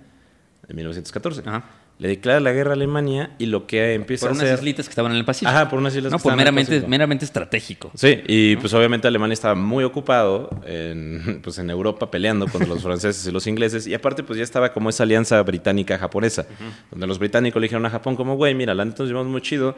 en 0.69 0.77
1914. 0.77 1.43
Ajá. 1.47 1.65
Le 1.99 2.09
declara 2.09 2.38
la 2.38 2.53
guerra 2.53 2.73
a 2.73 2.75
Alemania 2.75 3.31
y 3.38 3.47
lo 3.47 3.67
que 3.67 3.95
empieza 3.95 4.27
Por 4.27 4.33
a 4.33 4.35
unas 4.35 4.45
hacer... 4.45 4.59
islitas 4.59 4.87
que 4.87 4.91
estaban 4.91 5.12
en 5.12 5.19
el 5.19 5.25
Pacífico. 5.25 5.51
Ajá, 5.51 5.71
por 5.71 5.79
unas 5.79 5.97
islas 5.97 6.12
No, 6.12 6.19
que 6.19 6.23
por 6.23 6.33
estaban 6.33 6.41
en 6.41 6.49
el 6.49 6.55
meramente, 6.67 6.87
meramente 6.87 7.25
estratégico. 7.25 7.93
Sí, 7.95 8.21
y 8.27 8.57
pues 8.57 8.75
obviamente 8.75 9.09
Alemania 9.09 9.33
estaba 9.33 9.55
muy 9.55 9.85
ocupado 9.85 10.51
en, 10.67 11.41
pues, 11.45 11.57
en 11.59 11.71
Europa 11.71 12.11
peleando 12.11 12.47
contra 12.47 12.69
los 12.69 12.83
franceses 12.83 13.27
y 13.27 13.31
los 13.33 13.47
ingleses. 13.47 13.87
Y 13.87 13.95
aparte, 13.95 14.23
pues 14.23 14.37
ya 14.37 14.45
estaba 14.45 14.71
como 14.75 14.91
esa 14.91 15.05
alianza 15.05 15.43
británica-japonesa, 15.43 16.47
donde 16.91 17.07
los 17.07 17.19
británicos 17.19 17.59
le 17.59 17.65
dijeron 17.65 17.87
a 17.87 17.91
Japón 17.91 18.17
como, 18.17 18.37
güey, 18.37 18.55
mira, 18.55 18.75
la 18.75 18.85
neta 18.85 18.99
nos 19.03 19.09
llevamos 19.09 19.31
muy 19.33 19.41
chido. 19.41 19.75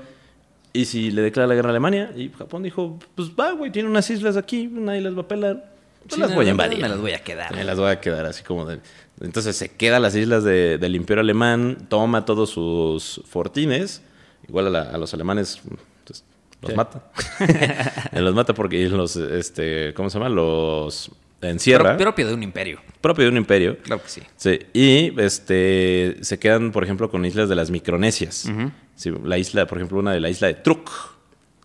Y 0.75 0.85
si 0.87 1.11
le 1.13 1.23
declara 1.23 1.47
la 1.47 1.55
guerra 1.55 1.69
a 1.69 1.71
Alemania, 1.71 2.11
y 2.17 2.29
Japón 2.37 2.63
dijo, 2.65 2.99
pues 3.15 3.31
va, 3.31 3.53
güey, 3.53 3.71
tiene 3.71 3.89
unas 3.89 4.11
islas 4.11 4.37
aquí, 4.37 4.67
nadie 4.71 5.01
las 5.01 5.17
va 5.17 5.23
a 5.23 5.29
pelar. 5.29 5.73
Pues 6.03 6.15
Sí, 6.17 6.21
las 6.21 6.31
no, 6.31 6.37
voy 6.37 6.49
a 6.49 6.51
invadir. 6.51 6.81
Me 6.83 6.89
las 6.89 6.99
voy 7.01 7.13
a 7.13 7.23
quedar. 7.25 7.55
Me 7.55 7.65
las 7.65 7.79
voy 7.79 7.91
a 7.91 8.01
quedar 8.01 8.27
así 8.27 8.43
como 8.45 8.67
de... 8.67 8.81
Entonces 9.21 9.57
se 9.57 9.69
queda 9.71 10.01
las 10.01 10.15
islas 10.17 10.43
de- 10.45 10.77
del 10.77 10.97
imperio 10.97 11.21
alemán, 11.23 11.79
toma 11.89 12.25
todos 12.27 12.51
sus 12.51 13.23
fortines, 13.27 14.03
igual 14.49 14.67
a, 14.67 14.71
la- 14.71 14.83
a 14.91 14.99
los 14.99 15.15
alemanes 15.15 15.61
pues, 16.05 16.25
los 16.61 16.71
Sí. 16.73 16.77
mata. 16.77 17.05
los 18.13 18.35
mata 18.35 18.53
porque 18.53 18.87
los, 18.89 19.15
este, 19.17 19.95
¿cómo 19.95 20.11
se 20.11 20.19
llama? 20.19 20.29
Los 20.29 21.11
encierra. 21.41 21.97
Pro- 21.97 22.05
propio 22.07 22.27
de 22.27 22.35
un 22.35 22.43
imperio. 22.43 22.81
propio 23.01 23.25
de 23.27 23.31
un 23.31 23.37
imperio. 23.37 23.79
Claro 23.79 24.03
que 24.03 24.09
sí. 24.09 24.23
Sí, 24.37 24.59
y 24.73 25.19
este, 25.21 26.17
se 26.23 26.39
quedan, 26.39 26.73
por 26.73 26.83
ejemplo, 26.85 27.11
con 27.11 27.25
islas 27.25 27.49
de 27.49 27.55
las 27.55 27.71
Micronesias. 27.71 28.51
Sí, 28.97 29.11
la 29.25 29.39
isla, 29.39 29.67
por 29.67 29.79
ejemplo, 29.79 29.99
una 29.99 30.13
de 30.13 30.21
la 30.21 30.31
isla 30.31 30.49
de 30.49 30.55
Truk, 30.55 30.91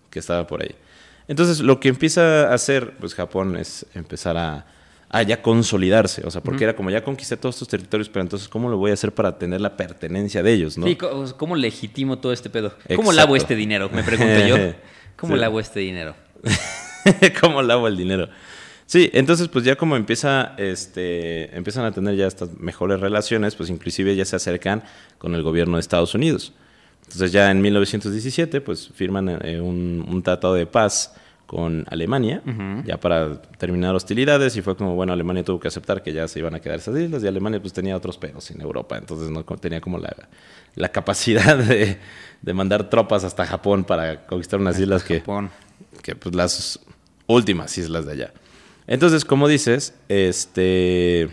que 0.10 0.20
estaba 0.20 0.48
por 0.48 0.62
ahí. 0.62 0.76
Entonces, 1.28 1.60
lo 1.60 1.80
que 1.80 1.90
empieza 1.90 2.50
a 2.50 2.54
hacer, 2.56 2.96
pues 3.00 3.14
Japón 3.14 3.56
es 3.56 3.86
empezar 3.94 4.36
a, 4.38 4.66
a 5.10 5.22
ya 5.22 5.42
consolidarse. 5.44 6.26
O 6.26 6.32
sea, 6.32 6.42
porque 6.42 6.64
era 6.64 6.76
como 6.76 6.90
ya 6.90 7.04
conquisté 7.04 7.38
todos 7.38 7.56
estos 7.56 7.68
territorios, 7.68 8.10
pero 8.10 8.24
entonces, 8.24 8.48
¿cómo 8.50 8.68
lo 8.70 8.78
voy 8.78 8.90
a 8.92 8.96
hacer 8.96 9.12
para 9.14 9.38
tener 9.38 9.62
la 9.62 9.78
pertenencia 9.78 10.42
de 10.42 10.54
ellos, 10.54 10.78
no? 10.78 10.88
Sí, 10.88 10.96
¿cómo 10.96 11.56
legitimo 11.56 12.18
todo 12.18 12.34
este 12.34 12.50
pedo? 12.50 12.70
¿Cómo 12.72 13.12
Exacto. 13.12 13.12
lavo 13.14 13.36
este 13.36 13.56
dinero? 13.56 13.90
Me 13.94 14.02
pregunto 14.04 14.48
yo. 14.48 14.56
¿Cómo 15.18 15.36
Sí. 15.36 15.40
lavo 15.40 15.60
este 15.60 15.82
dinero? 15.82 16.16
¿Cómo 17.42 17.62
lavo 17.62 17.88
el 17.88 17.98
dinero? 17.98 18.30
Sí, 18.86 19.10
entonces 19.14 19.48
pues 19.50 19.64
ya 19.66 19.76
como 19.76 19.96
empieza, 19.96 20.56
este, 20.58 21.56
empiezan 21.56 21.86
a 21.86 21.92
tener 21.92 22.16
ya 22.16 22.26
estas 22.26 22.58
mejores 22.58 23.00
relaciones, 23.00 23.56
pues 23.56 23.70
inclusive 23.70 24.16
ya 24.16 24.26
se 24.26 24.36
acercan 24.36 24.84
con 25.20 25.36
el 25.36 25.44
gobierno 25.44 25.76
de 25.78 25.82
Estados 25.82 26.16
Unidos. 26.16 26.54
Entonces 27.10 27.32
ya 27.32 27.50
en 27.50 27.60
1917 27.60 28.62
pues 28.62 28.88
firman 28.90 29.40
eh, 29.44 29.60
un, 29.60 30.06
un 30.08 30.22
tratado 30.22 30.54
de 30.54 30.68
paz 30.68 31.16
con 31.48 31.84
Alemania, 31.90 32.44
ya 32.86 33.00
para 33.00 33.42
terminar 33.42 33.96
hostilidades, 33.96 34.56
y 34.56 34.62
fue 34.62 34.78
como, 34.78 34.94
bueno, 34.94 35.14
Alemania 35.14 35.44
tuvo 35.44 35.60
que 35.60 35.68
aceptar 35.68 36.04
que 36.04 36.14
ya 36.14 36.28
se 36.28 36.38
iban 36.38 36.54
a 36.54 36.60
quedar 36.60 36.78
esas 36.78 36.96
islas, 36.96 37.24
y 37.24 37.28
Alemania 37.28 37.60
pues 37.60 37.74
tenía 37.74 37.98
otros 37.98 38.20
pedos 38.20 38.52
en 38.52 38.62
Europa, 38.62 39.00
entonces 39.00 39.32
no 39.32 39.44
tenía 39.44 39.82
como 39.82 39.98
la, 39.98 40.16
la 40.76 40.90
capacidad 40.90 41.58
de, 41.58 41.98
de 42.44 42.54
mandar 42.54 42.92
tropas 42.92 43.24
hasta 43.24 43.48
Japón 43.48 43.84
para 43.84 44.28
conquistar 44.28 44.60
unas 44.60 44.80
islas 44.80 45.04
que, 45.04 45.22
Japón. 45.22 45.50
que 46.04 46.16
pues 46.16 46.36
las 46.36 46.80
últimas 47.26 47.76
islas 47.80 48.06
de 48.06 48.12
allá. 48.12 48.34
Entonces, 48.86 49.26
como 49.26 49.48
dices, 49.48 49.96
este, 50.08 51.24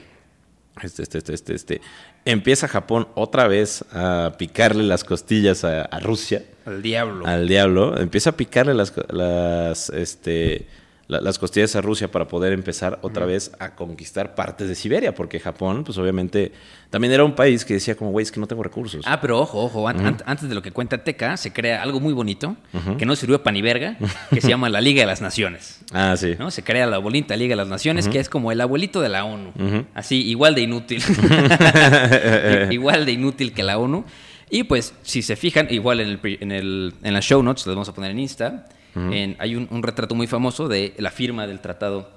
este, 0.80 1.02
este, 1.02 1.18
este, 1.18 1.34
este, 1.34 1.54
este, 1.54 1.80
empieza 2.26 2.68
Japón 2.68 3.08
otra 3.14 3.48
vez 3.48 3.84
a 3.92 4.34
picarle 4.36 4.82
las 4.82 5.04
costillas 5.04 5.64
a, 5.64 5.82
a 5.82 6.00
Rusia, 6.00 6.42
Al 6.66 6.82
diablo. 6.82 7.26
al 7.26 7.48
diablo, 7.48 7.98
empieza 7.98 8.30
a 8.30 8.36
picarle 8.36 8.74
las, 8.74 8.92
las, 9.08 9.88
este, 9.90 10.66
la- 11.08 11.20
las 11.20 11.38
costillas 11.38 11.76
a 11.76 11.80
Rusia 11.80 12.10
para 12.10 12.26
poder 12.26 12.52
empezar 12.52 12.98
otra 13.02 13.26
vez 13.26 13.52
a 13.60 13.74
conquistar 13.76 14.34
partes 14.34 14.68
de 14.68 14.74
Siberia, 14.74 15.14
porque 15.14 15.38
Japón, 15.38 15.84
pues 15.84 15.96
obviamente, 15.98 16.52
también 16.90 17.12
era 17.12 17.22
un 17.24 17.34
país 17.34 17.64
que 17.64 17.74
decía 17.74 17.94
como, 17.96 18.10
güey, 18.10 18.24
es 18.24 18.32
que 18.32 18.40
no 18.40 18.46
tengo 18.46 18.62
recursos. 18.62 19.04
Ah, 19.06 19.20
pero 19.20 19.38
ojo, 19.40 19.62
ojo, 19.64 19.86
an- 19.86 20.04
an- 20.04 20.22
antes 20.26 20.48
de 20.48 20.54
lo 20.54 20.62
que 20.62 20.72
cuenta 20.72 21.04
Teca, 21.04 21.36
se 21.36 21.52
crea 21.52 21.80
algo 21.82 22.00
muy 22.00 22.12
bonito, 22.12 22.56
que 22.98 23.06
no 23.06 23.14
sirvió 23.14 23.42
para 23.42 23.52
ni 23.54 23.62
verga, 23.62 23.96
que 24.30 24.40
se 24.40 24.48
llama 24.48 24.68
la 24.68 24.80
Liga 24.80 25.00
de 25.02 25.06
las 25.06 25.20
Naciones. 25.20 25.80
Ah, 25.92 26.16
sí. 26.16 26.34
¿no? 26.38 26.50
Se 26.50 26.64
crea 26.64 26.86
la 26.86 26.98
bonita 26.98 27.36
Liga 27.36 27.52
de 27.52 27.56
las 27.56 27.68
Naciones, 27.68 28.08
que 28.08 28.18
es 28.18 28.28
como 28.28 28.50
el 28.50 28.60
abuelito 28.60 29.00
de 29.00 29.08
la 29.08 29.24
ONU. 29.24 29.52
Así, 29.94 30.22
igual 30.28 30.54
de 30.56 30.62
inútil. 30.62 31.00
igual 32.70 33.06
de 33.06 33.12
inútil 33.12 33.52
que 33.52 33.62
la 33.62 33.78
ONU. 33.78 34.04
Y 34.50 34.64
pues, 34.64 34.94
si 35.02 35.22
se 35.22 35.36
fijan, 35.36 35.68
igual 35.70 36.00
en, 36.00 36.08
el, 36.08 36.20
en, 36.40 36.52
el, 36.52 36.94
en 37.02 37.14
las 37.14 37.24
show 37.24 37.42
notes, 37.42 37.66
las 37.66 37.74
vamos 37.74 37.88
a 37.88 37.94
poner 37.94 38.10
en 38.12 38.20
Insta, 38.20 38.66
en- 39.12 39.36
hay 39.38 39.54
un, 39.56 39.68
un 39.70 39.82
retrato 39.82 40.14
muy 40.14 40.26
famoso 40.26 40.68
de 40.68 40.94
la 40.98 41.10
firma 41.10 41.46
del 41.46 41.60
tratado 41.60 42.10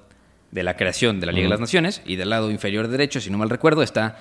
de 0.50 0.62
la 0.64 0.76
creación 0.76 1.20
de 1.20 1.26
la 1.26 1.32
Liga 1.32 1.44
de 1.44 1.50
las 1.50 1.60
Naciones, 1.60 2.02
y 2.04 2.16
del 2.16 2.30
lado 2.30 2.50
inferior 2.50 2.88
derecho, 2.88 3.20
si 3.20 3.30
no 3.30 3.38
mal 3.38 3.50
recuerdo, 3.50 3.82
está 3.82 4.18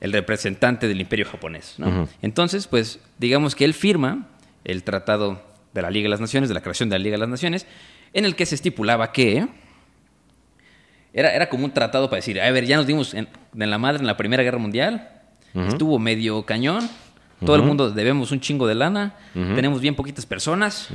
el 0.00 0.12
representante 0.12 0.88
del 0.88 1.00
imperio 1.00 1.24
japonés. 1.26 1.74
¿no? 1.78 2.08
Entonces, 2.22 2.66
pues, 2.66 2.98
digamos 3.18 3.54
que 3.54 3.64
él 3.64 3.72
firma 3.74 4.26
el 4.64 4.82
tratado 4.82 5.42
de 5.72 5.82
la 5.82 5.90
Liga 5.90 6.04
de 6.04 6.10
las 6.10 6.20
Naciones, 6.20 6.48
de 6.50 6.54
la 6.54 6.60
creación 6.62 6.88
de 6.90 6.98
la 6.98 7.02
Liga 7.02 7.14
de 7.14 7.20
las 7.20 7.28
Naciones, 7.28 7.66
en 8.12 8.24
el 8.24 8.34
que 8.34 8.44
se 8.46 8.54
estipulaba 8.56 9.12
que 9.12 9.46
era, 11.12 11.34
era 11.34 11.48
como 11.48 11.64
un 11.64 11.72
tratado 11.72 12.08
para 12.08 12.18
decir, 12.18 12.40
a 12.40 12.50
ver, 12.50 12.66
ya 12.66 12.76
nos 12.76 12.86
dimos 12.86 13.14
en, 13.14 13.28
en 13.58 13.70
la 13.70 13.78
madre 13.78 14.00
en 14.00 14.06
la 14.06 14.16
Primera 14.16 14.42
Guerra 14.42 14.58
Mundial, 14.58 15.08
estuvo 15.68 15.98
medio 15.98 16.44
cañón, 16.44 16.88
todo 17.44 17.56
el 17.56 17.62
mundo 17.62 17.90
debemos 17.90 18.30
un 18.32 18.40
chingo 18.40 18.66
de 18.68 18.74
lana, 18.76 19.14
tenemos 19.56 19.80
bien 19.80 19.94
poquitas 19.96 20.26
personas, 20.26 20.88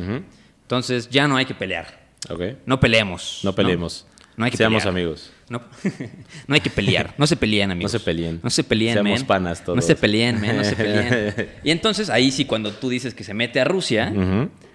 entonces 0.65 1.09
ya 1.09 1.27
no 1.27 1.37
hay 1.37 1.45
que 1.45 1.53
pelear, 1.55 2.03
Ok. 2.29 2.41
no 2.65 2.79
peleemos. 2.79 3.41
No 3.43 3.53
peleemos. 3.53 4.05
No 4.37 4.43
hay 4.43 4.51
que 4.51 4.57
Seamos 4.57 4.83
pelear. 4.83 4.97
amigos. 4.97 5.31
No, 5.47 5.61
no 6.47 6.55
hay 6.55 6.59
que 6.61 6.69
pelear, 6.69 7.13
no 7.17 7.25
se 7.27 7.37
peleen, 7.37 7.71
amigos. 7.71 7.93
No 7.93 7.99
se 7.99 8.03
peleen. 8.03 8.39
No 8.43 8.49
se 8.49 8.63
peleen, 8.63 8.93
Seamos 8.95 9.19
men. 9.19 9.27
panas 9.27 9.63
todos. 9.63 9.75
No 9.77 9.81
se 9.81 9.95
peleen, 9.95 10.41
men, 10.41 10.57
no 10.57 10.63
se 10.63 10.75
peleen. 10.75 11.49
Y 11.63 11.71
entonces 11.71 12.09
ahí 12.09 12.31
sí, 12.31 12.43
cuando 12.45 12.71
tú 12.73 12.89
dices 12.89 13.13
que 13.13 13.23
se 13.23 13.33
mete 13.33 13.61
a 13.61 13.63
Rusia, 13.63 14.11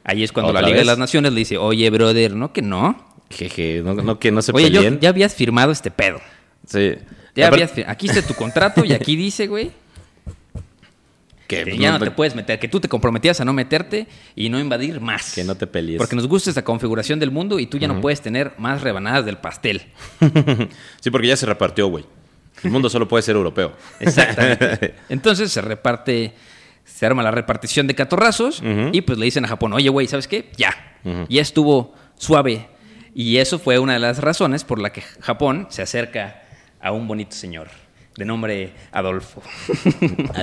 ahí 0.04 0.22
es 0.22 0.32
cuando 0.32 0.52
la 0.52 0.60
¿Otra 0.60 0.68
Liga 0.68 0.78
de 0.78 0.86
las 0.86 0.96
Naciones 0.98 1.32
le 1.32 1.40
dice, 1.40 1.58
oye, 1.58 1.90
brother, 1.90 2.34
¿no? 2.34 2.52
Que 2.52 2.62
no. 2.62 3.06
Jeje, 3.30 3.82
no, 3.84 3.94
no, 3.94 4.18
que 4.18 4.30
no 4.32 4.42
se 4.42 4.50
Oye, 4.52 4.70
yo, 4.70 4.80
peleen. 4.80 4.98
ya 5.00 5.10
habías 5.10 5.34
firmado 5.34 5.70
este 5.72 5.90
pedo. 5.90 6.20
Sí. 6.66 6.94
Ya 7.36 7.48
habías 7.48 7.72
Aquí 7.86 8.08
está 8.08 8.22
tu 8.22 8.34
contrato 8.34 8.84
y 8.84 8.92
aquí 8.92 9.14
dice, 9.16 9.46
güey, 9.46 9.70
que, 11.50 11.64
que 11.64 11.78
ya 11.78 11.90
no 11.90 11.98
te 11.98 12.10
puedes 12.12 12.34
meter, 12.36 12.60
que 12.60 12.68
tú 12.68 12.78
te 12.80 12.88
comprometías 12.88 13.40
a 13.40 13.44
no 13.44 13.52
meterte 13.52 14.06
y 14.36 14.48
no 14.48 14.60
invadir 14.60 15.00
más. 15.00 15.34
Que 15.34 15.42
no 15.42 15.56
te 15.56 15.66
pelees. 15.66 15.98
Porque 15.98 16.14
nos 16.14 16.28
gusta 16.28 16.50
esta 16.50 16.62
configuración 16.62 17.18
del 17.18 17.32
mundo 17.32 17.58
y 17.58 17.66
tú 17.66 17.76
ya 17.78 17.88
no 17.88 18.00
puedes 18.00 18.20
tener 18.20 18.52
más 18.58 18.82
rebanadas 18.82 19.24
del 19.24 19.38
pastel. 19.38 19.82
Sí, 21.00 21.10
porque 21.10 21.26
ya 21.28 21.36
se 21.36 21.46
repartió, 21.46 21.88
güey. 21.88 22.04
El 22.62 22.70
mundo 22.70 22.90
solo 22.90 23.08
puede 23.08 23.22
ser 23.22 23.34
europeo. 23.34 23.72
Exactamente. 24.00 24.94
Entonces 25.08 25.50
se 25.50 25.60
reparte, 25.62 26.34
se 26.84 27.06
arma 27.06 27.22
la 27.22 27.30
repartición 27.30 27.86
de 27.86 27.94
catorrazos 27.94 28.62
y 28.92 29.00
pues 29.00 29.18
le 29.18 29.24
dicen 29.24 29.44
a 29.46 29.48
Japón, 29.48 29.72
oye, 29.72 29.88
güey, 29.88 30.06
¿sabes 30.06 30.28
qué? 30.28 30.50
Ya. 30.56 30.74
Ya 31.28 31.42
estuvo 31.42 31.94
suave. 32.16 32.68
Y 33.14 33.38
eso 33.38 33.58
fue 33.58 33.78
una 33.78 33.94
de 33.94 33.98
las 33.98 34.18
razones 34.18 34.64
por 34.64 34.78
la 34.78 34.92
que 34.92 35.00
Japón 35.00 35.66
se 35.70 35.82
acerca 35.82 36.42
a 36.80 36.92
un 36.92 37.08
bonito 37.08 37.34
señor 37.34 37.68
de 38.16 38.24
nombre 38.26 38.72
Adolfo. 38.92 39.42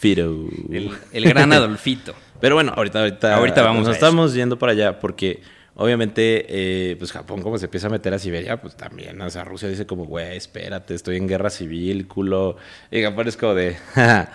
Adolfito. 0.00 0.72
el, 0.72 0.90
el 1.12 1.24
gran 1.28 1.52
Adolfito. 1.52 2.14
Pero 2.40 2.54
bueno, 2.54 2.72
ahorita, 2.74 3.00
ahorita, 3.00 3.36
Ahorita 3.36 3.62
vamos 3.62 3.86
nos 3.86 3.94
estamos 3.94 4.34
yendo 4.34 4.58
para 4.58 4.72
allá 4.72 4.98
porque 4.98 5.42
obviamente, 5.76 6.46
eh, 6.48 6.96
pues 6.96 7.12
Japón 7.12 7.42
como 7.42 7.58
se 7.58 7.66
empieza 7.66 7.86
a 7.88 7.90
meter 7.90 8.12
a 8.14 8.18
Siberia, 8.18 8.60
pues 8.60 8.76
también, 8.76 9.20
o 9.20 9.28
sea, 9.30 9.44
Rusia 9.44 9.68
dice 9.68 9.86
como, 9.86 10.04
güey, 10.06 10.36
espérate, 10.36 10.94
estoy 10.94 11.16
en 11.16 11.28
guerra 11.28 11.50
civil, 11.50 12.06
culo. 12.06 12.56
Y 12.90 13.02
Japón 13.02 13.28
es 13.28 13.36
como 13.36 13.54
de, 13.54 13.74
"Ja, 13.94 14.30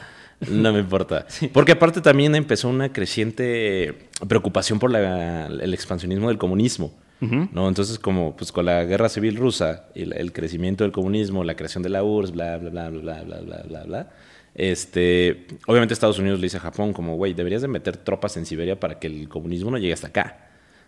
no 0.49 0.71
me 0.73 0.79
importa. 0.79 1.25
Porque 1.53 1.71
aparte 1.73 2.01
también 2.01 2.35
empezó 2.35 2.69
una 2.69 2.91
creciente 2.93 3.95
preocupación 4.27 4.79
por 4.79 4.91
la- 4.91 5.47
el 5.47 5.73
expansionismo 5.73 6.29
del 6.29 6.37
comunismo. 6.37 6.93
¿no? 7.21 7.67
Entonces, 7.69 7.97
como 7.97 8.35
pues 8.35 8.51
con 8.51 8.65
la 8.65 8.83
guerra 8.83 9.09
civil 9.09 9.37
rusa, 9.37 9.85
y 9.95 10.03
el, 10.03 10.13
el 10.13 10.31
crecimiento 10.31 10.83
del 10.83 10.91
comunismo, 10.91 11.43
la 11.43 11.55
creación 11.55 11.81
de 11.81 11.89
la 11.89 12.03
URSS, 12.03 12.31
bla, 12.33 12.57
bla, 12.57 12.69
bla, 12.69 12.89
bla, 12.89 13.01
bla, 13.23 13.39
bla, 13.41 13.63
bla, 13.67 13.83
bla, 13.83 14.09
este, 14.55 15.47
obviamente 15.67 15.93
Estados 15.93 16.17
Unidos 16.19 16.39
le 16.39 16.45
dice 16.45 16.57
a 16.57 16.61
Japón 16.61 16.93
como, 16.93 17.15
güey, 17.15 17.33
deberías 17.33 17.61
de 17.61 17.67
meter 17.67 17.97
tropas 17.97 18.37
en 18.37 18.45
Siberia 18.45 18.79
para 18.79 18.99
que 18.99 19.07
el 19.07 19.29
comunismo 19.29 19.69
no 19.71 19.77
llegue 19.77 19.93
hasta 19.93 20.07
acá. 20.07 20.41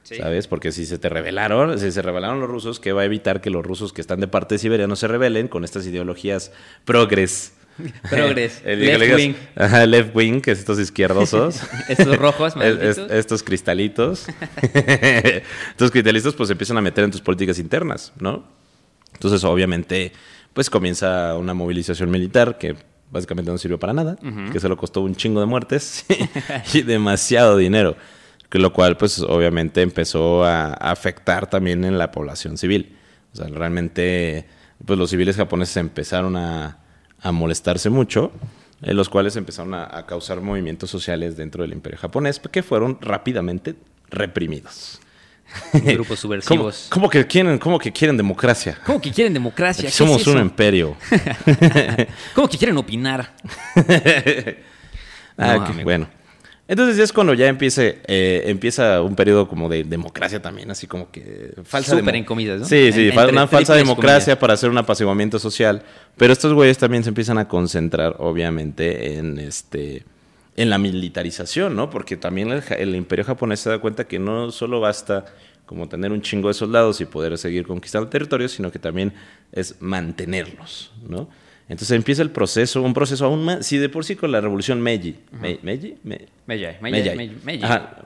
¿Sabes? 0.04 0.48
Porque 0.48 0.72
si 0.72 0.86
se 0.86 0.98
te 0.98 1.10
rebelaron, 1.10 1.78
si 1.78 1.92
se 1.92 2.02
rebelaron 2.02 2.40
los 2.40 2.50
rusos, 2.50 2.80
¿qué 2.80 2.94
va 2.94 3.02
a 3.02 3.06
evitar 3.06 3.42
que 3.42 3.50
los 3.50 3.66
rusos 3.66 3.92
que 3.92 4.00
están 4.00 4.22
de 4.22 4.30
parte 4.30 4.56
de 4.56 4.60
Siberia 4.60 4.88
no 4.88 4.96
se 4.96 5.06
rebelen 5.10 5.50
con 5.50 5.66
estas 5.66 5.86
ideologías 5.86 6.54
progres? 6.86 7.54
Progres, 8.10 8.62
El- 8.66 8.86
left 8.86 9.16
wing. 9.16 9.34
Ajá, 9.58 9.86
left 9.86 10.16
wing, 10.16 10.40
que 10.40 10.52
es 10.52 10.60
estos 10.60 10.80
izquierdosos. 10.80 11.60
Estos 11.90 12.18
rojos, 12.18 12.54
Es- 12.56 12.98
estos 12.98 13.44
cristalitos. 13.44 14.28
estos 14.62 15.92
cristalitos 15.92 16.36
pues 16.36 16.48
se 16.48 16.54
empiezan 16.54 16.78
a 16.78 16.82
meter 16.82 17.04
en 17.04 17.12
tus 17.12 17.22
políticas 17.22 17.60
internas, 17.60 18.14
¿no? 18.20 18.46
Entonces, 19.14 19.44
obviamente, 19.44 20.12
pues 20.54 20.70
comienza 20.70 21.36
una 21.36 21.54
movilización 21.54 22.10
militar 22.10 22.58
que 22.58 22.76
básicamente 23.12 23.52
no 23.52 23.58
sirvió 23.58 23.80
para 23.80 23.94
nada, 23.94 24.18
que 24.52 24.60
se 24.60 24.68
lo 24.68 24.78
costó 24.78 25.02
un 25.02 25.16
chingo 25.16 25.40
de 25.40 25.46
muertes 25.46 26.06
y 26.74 26.82
demasiado 26.82 27.58
dinero, 27.58 27.96
que 28.50 28.60
lo 28.60 28.74
cual, 28.74 28.98
pues, 28.98 29.20
obviamente 29.20 29.82
empezó 29.82 30.44
a, 30.44 30.68
a 30.68 30.92
afectar 30.92 31.50
también 31.50 31.86
en 31.86 31.98
la 31.98 32.12
población 32.12 32.58
civil. 32.58 32.96
O 33.34 33.38
sea, 33.38 33.48
realmente, 33.48 34.48
pues, 34.86 34.98
los 34.98 35.10
civiles 35.10 35.36
japoneses 35.36 35.78
empezaron 35.78 36.36
a, 36.36 36.80
a 37.22 37.32
molestarse 37.32 37.90
mucho, 37.90 38.32
en 38.82 38.96
los 38.96 39.10
cuales 39.10 39.36
empezaron 39.36 39.74
a, 39.74 39.84
a 39.92 40.06
causar 40.06 40.42
movimientos 40.42 40.90
sociales 40.90 41.36
dentro 41.36 41.64
del 41.64 41.74
imperio 41.74 41.98
japonés, 42.00 42.40
que 42.40 42.64
fueron 42.64 43.00
rápidamente 43.02 43.76
reprimidos. 44.10 45.02
Grupos 45.74 46.08
¿Cómo, 46.08 46.16
subversivos. 46.18 46.88
cómo 46.90 47.10
que 47.10 47.26
quieren, 47.26 47.58
cómo 47.58 47.80
que 47.80 47.92
quieren 47.92 48.18
democracia? 48.18 48.78
¿Cómo 48.86 49.02
que 49.02 49.12
quieren 49.12 49.34
democracia? 49.34 49.82
Aquí 49.82 49.98
¿Qué 49.98 50.04
es 50.04 50.10
somos 50.10 50.28
un 50.28 50.40
imperio. 50.40 50.96
¿Cómo 52.36 52.48
que 52.48 52.58
quieren 52.58 52.78
opinar? 52.78 53.34
Ah, 55.40 55.58
No, 55.72 55.84
bueno. 55.84 56.08
Entonces 56.68 56.98
es 56.98 57.14
cuando 57.14 57.34
ya 57.36 57.48
empiece, 57.48 58.02
eh, 58.08 58.44
empieza 58.48 59.02
un 59.04 59.16
periodo 59.16 59.48
como 59.48 59.70
de 59.70 59.84
democracia 59.84 60.42
también, 60.42 60.70
así 60.72 60.86
como 60.88 61.12
que 61.12 61.54
falsa 61.64 61.96
Súper 61.98 62.16
en 62.16 62.26
comillas, 62.26 62.60
¿no? 62.60 62.66
Sí, 62.66 62.92
sí, 62.92 63.10
En- 63.10 63.30
una 63.30 63.48
falsa 63.48 63.76
democracia 63.76 64.26
comillas. 64.34 64.38
para 64.40 64.54
hacer 64.56 64.70
un 64.70 64.78
apaciguamiento 64.80 65.40
social. 65.40 65.84
Pero 66.18 66.34
estos 66.34 66.54
güeyes 66.54 66.78
también 66.78 67.04
se 67.04 67.10
empiezan 67.10 67.38
a 67.38 67.48
concentrar, 67.48 68.16
obviamente, 68.20 69.18
en 69.18 69.38
este 69.40 70.04
en 70.58 70.70
la 70.70 70.78
militarización, 70.78 71.76
¿no? 71.76 71.90
Porque 71.90 72.18
también 72.18 72.52
el, 72.78 72.96
imperio 72.96 73.24
japonés 73.24 73.60
se 73.62 73.70
da 73.70 73.80
cuenta 73.80 74.06
que 74.08 74.20
no 74.20 74.52
solo 74.52 74.80
basta 74.82 75.26
como 75.66 75.88
tener 75.88 76.12
un 76.12 76.22
chingo 76.22 76.48
de 76.50 76.54
soldados 76.54 77.00
y 77.02 77.06
poder 77.06 77.38
seguir 77.38 77.66
conquistando 77.68 78.10
territorios, 78.10 78.52
sino 78.54 78.72
que 78.72 78.80
también 78.80 79.14
es 79.52 79.76
mantenerlos, 79.82 80.92
¿no? 81.08 81.30
Entonces 81.70 81.92
empieza 81.98 82.22
el 82.22 82.32
proceso, 82.32 82.82
un 82.82 82.94
proceso 82.94 83.26
aún 83.26 83.44
más, 83.44 83.66
si 83.66 83.78
de 83.78 83.90
por 83.90 84.06
sí 84.06 84.16
con 84.16 84.32
la 84.32 84.40
revolución 84.40 84.80
Meiji, 84.82 85.18
Me- 85.34 85.60
Meiji, 85.62 85.96
Me- 86.04 86.26
Meiji, 86.48 86.66
Meiji. 86.82 87.36
Meiji. 87.44 87.64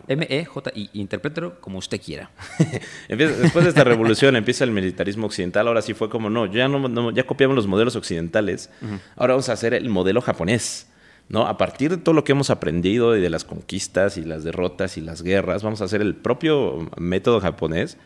M-E-J-I, 0.08 0.90
interprételo 0.94 1.62
como 1.62 1.78
usted 1.78 2.02
quiera. 2.02 2.32
Después 3.08 3.64
de 3.64 3.70
esta 3.70 3.84
revolución 3.84 4.36
empieza 4.36 4.64
el 4.64 4.72
militarismo 4.72 5.28
occidental. 5.28 5.68
Ahora 5.68 5.84
sí 5.84 5.94
fue 5.94 6.10
como, 6.10 6.32
no, 6.32 6.48
ya, 6.52 6.68
no, 6.68 6.88
no- 6.90 7.12
ya 7.12 7.24
copiamos 7.28 7.56
los 7.56 7.68
modelos 7.68 7.96
occidentales. 7.96 8.72
Ahora 9.16 9.34
vamos 9.34 9.48
a 9.50 9.54
hacer 9.54 9.76
el 9.76 9.88
modelo 9.90 10.22
japonés. 10.22 10.88
¿No? 11.30 11.48
A 11.48 11.58
partir 11.58 11.92
de 11.92 11.98
todo 11.98 12.14
lo 12.14 12.24
que 12.24 12.32
hemos 12.34 12.50
aprendido 12.50 13.16
y 13.16 13.22
de 13.22 13.30
las 13.30 13.44
conquistas 13.46 14.18
y 14.18 14.24
las 14.24 14.44
derrotas 14.44 14.98
y 14.98 15.02
las 15.02 15.22
guerras, 15.24 15.64
vamos 15.64 15.82
a 15.82 15.86
hacer 15.86 16.02
el 16.02 16.16
propio 16.16 16.90
método 16.98 17.40
japonés 17.40 17.98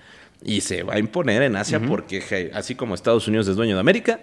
y 0.43 0.62
se 0.62 0.84
va 0.84 0.95
a 0.95 0.99
imponer 0.99 1.41
en 1.41 1.56
Asia 1.56 1.80
porque 1.80 2.21
je- 2.21 2.51
así 2.54 2.75
como 2.75 2.93
Estados 2.93 3.28
Unidos 3.28 3.47
es 3.47 3.56
dueño 3.56 3.75
de 3.75 3.80
América, 3.80 4.19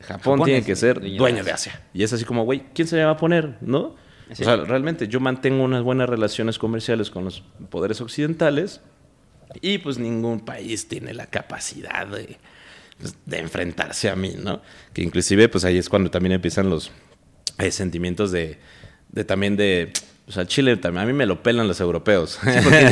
Japón, 0.00 0.34
Japón 0.38 0.44
tiene 0.46 0.62
que 0.64 0.76
ser 0.76 1.00
dueño 1.00 1.12
de 1.12 1.18
dueño 1.18 1.44
de 1.44 1.50
Asia. 1.52 1.72
Asia. 1.72 1.86
Y 1.92 2.02
es 2.04 2.12
así 2.12 2.24
como, 2.24 2.44
güey, 2.44 2.62
¿quién 2.72 2.86
se 2.88 2.96
le 2.96 3.04
va 3.04 3.10
a 3.12 3.16
poner? 3.16 3.56
¿No? 3.60 3.96
Sí. 4.32 4.42
O 4.42 4.44
sea, 4.46 4.56
realmente 4.56 5.08
yo 5.08 5.20
mantengo 5.20 5.64
unas 5.64 5.82
buenas 5.82 6.08
relaciones 6.08 6.58
comerciales 6.58 7.10
con 7.10 7.24
los 7.24 7.42
poderes 7.70 8.00
occidentales 8.00 8.80
Y 9.62 9.78
pues 9.78 9.98
ningún 9.98 10.40
país 10.40 10.86
tiene 10.88 11.14
la 11.14 11.26
capacidad 11.26 12.06
de, 12.06 12.36
pues, 13.00 13.16
de 13.24 13.38
enfrentarse 13.38 14.10
a 14.10 14.14
mí, 14.16 14.34
¿no? 14.38 14.60
Que 14.92 15.02
inclusive 15.02 15.48
pues 15.48 15.64
ahí 15.64 15.78
es 15.78 15.88
cuando 15.88 16.10
también 16.10 16.32
empiezan 16.32 16.68
los 16.70 16.90
eh, 17.58 17.70
sentimientos 17.70 18.30
de, 18.30 18.58
de 19.10 19.24
también 19.24 19.56
de... 19.56 19.92
O 20.26 20.32
sea, 20.32 20.46
Chile 20.46 20.76
también, 20.76 21.04
a 21.04 21.06
mí 21.06 21.14
me 21.14 21.24
lo 21.24 21.42
pelan 21.42 21.66
los 21.66 21.80
europeos. 21.80 22.38
Sí, 22.42 22.50
porque 22.62 22.86
o 22.86 22.90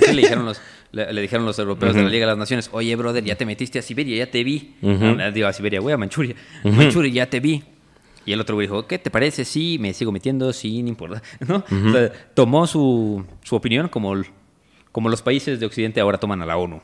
sea, 0.00 0.12
le 0.12 0.20
dijeron 0.20 0.44
los, 0.44 0.60
le, 0.92 1.10
le 1.12 1.22
dijeron 1.22 1.46
los 1.46 1.58
europeos 1.58 1.94
de 1.94 2.02
la 2.02 2.10
Liga 2.10 2.26
de 2.26 2.32
las 2.32 2.38
Naciones, 2.38 2.68
oye, 2.72 2.94
brother, 2.94 3.24
ya 3.24 3.36
te 3.36 3.46
metiste 3.46 3.78
a 3.78 3.82
Siberia, 3.82 4.16
ya 4.18 4.30
te 4.30 4.44
vi. 4.44 4.74
Ah, 4.82 5.30
digo, 5.32 5.46
a 5.46 5.52
Siberia, 5.54 5.80
güey, 5.80 5.94
a 5.94 5.96
Manchuria. 5.96 6.34
Manchuria, 6.62 7.10
ya 7.10 7.30
te 7.30 7.40
vi. 7.40 7.62
Y 8.26 8.32
el 8.32 8.40
otro 8.40 8.54
güey 8.54 8.66
dijo, 8.66 8.86
¿qué 8.86 8.98
te 8.98 9.10
parece? 9.10 9.44
Sí, 9.44 9.78
me 9.80 9.92
sigo 9.94 10.12
metiendo 10.12 10.52
sin 10.52 10.88
importar. 10.88 11.22
¿no? 11.46 11.64
O 11.88 11.92
sea, 11.92 12.12
tomó 12.34 12.66
su, 12.66 13.24
su 13.42 13.56
opinión 13.56 13.88
como, 13.88 14.22
como 14.92 15.08
los 15.08 15.22
países 15.22 15.60
de 15.60 15.66
Occidente 15.66 16.00
ahora 16.00 16.18
toman 16.18 16.42
a 16.42 16.46
la 16.46 16.56
ONU. 16.56 16.80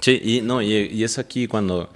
Sí, 0.00 0.20
y 0.22 0.40
no, 0.42 0.62
y, 0.62 0.74
y 0.74 1.04
es 1.04 1.18
aquí 1.18 1.46
cuando 1.46 1.90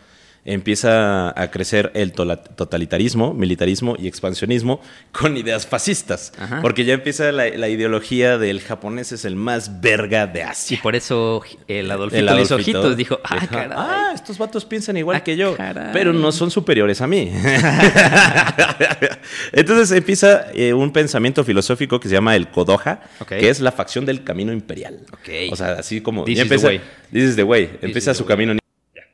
empieza 0.47 1.29
a 1.41 1.51
crecer 1.51 1.91
el 1.95 2.13
totalitarismo, 2.13 3.33
militarismo 3.35 3.97
y 3.99 4.09
expansionismo 4.09 4.81
con 5.13 5.37
ideas 5.37 5.67
fascistas. 5.67 6.33
Ajá. 6.39 6.61
Porque 6.61 6.85
ya 6.85 6.95
empieza 6.95 7.33
la, 7.33 7.49
la 7.49 7.69
ideología 7.69 8.39
del 8.39 8.61
japonés 8.61 9.13
es 9.13 9.25
el 9.25 9.37
más 9.37 9.81
verga 9.81 10.27
de 10.27 10.41
Y 10.41 10.43
Asia. 10.43 10.81
por 10.83 10.97
eso 10.97 11.43
el 11.69 11.91
Adolfito, 11.91 12.19
El 12.21 12.27
le 12.37 12.43
hizo 12.43 12.55
Adolfito 12.55 12.79
ojitos. 12.81 12.97
Dijo, 12.97 13.21
ah, 13.25 13.39
dijo, 13.41 13.53
caray. 13.55 13.71
"Ah, 13.77 14.11
estos 14.15 14.39
vatos 14.39 14.65
piensan 14.65 14.97
igual 14.97 15.17
Ah, 15.17 15.25
que 15.25 15.37
yo, 15.37 15.57
caray. 15.57 15.91
pero 15.93 16.13
no 16.13 16.33
son 16.33 16.51
superiores 16.51 17.01
a 17.01 17.07
mí. 17.07 17.31
Entonces 19.53 19.91
empieza 19.97 20.47
eh, 20.55 20.73
un 20.75 20.93
pensamiento 20.93 21.45
filosófico 21.45 22.01
que 22.01 22.09
se 22.09 22.15
llama 22.15 22.37
el 22.37 22.49
Kodoha, 22.49 23.01
que 23.29 23.49
es 23.49 23.61
la 23.61 23.73
facción 23.73 24.05
del 24.07 24.25
camino 24.25 24.53
imperial. 24.53 25.01
Ok. 25.13 25.53
O 25.53 25.57
sea, 25.57 25.73
así 25.75 26.01
como 26.01 26.25
This 26.25 26.39
ya 26.39 26.43
is 26.45 26.49
the 26.49 26.55
empieza, 26.55 26.67
way. 26.69 26.81
this 27.13 27.25
is 27.31 27.37
the 27.37 27.43
way, 27.45 27.71
empieza 27.83 28.13
the 28.13 28.19
su 28.19 28.25
way. 28.25 28.29
camino. 28.29 28.55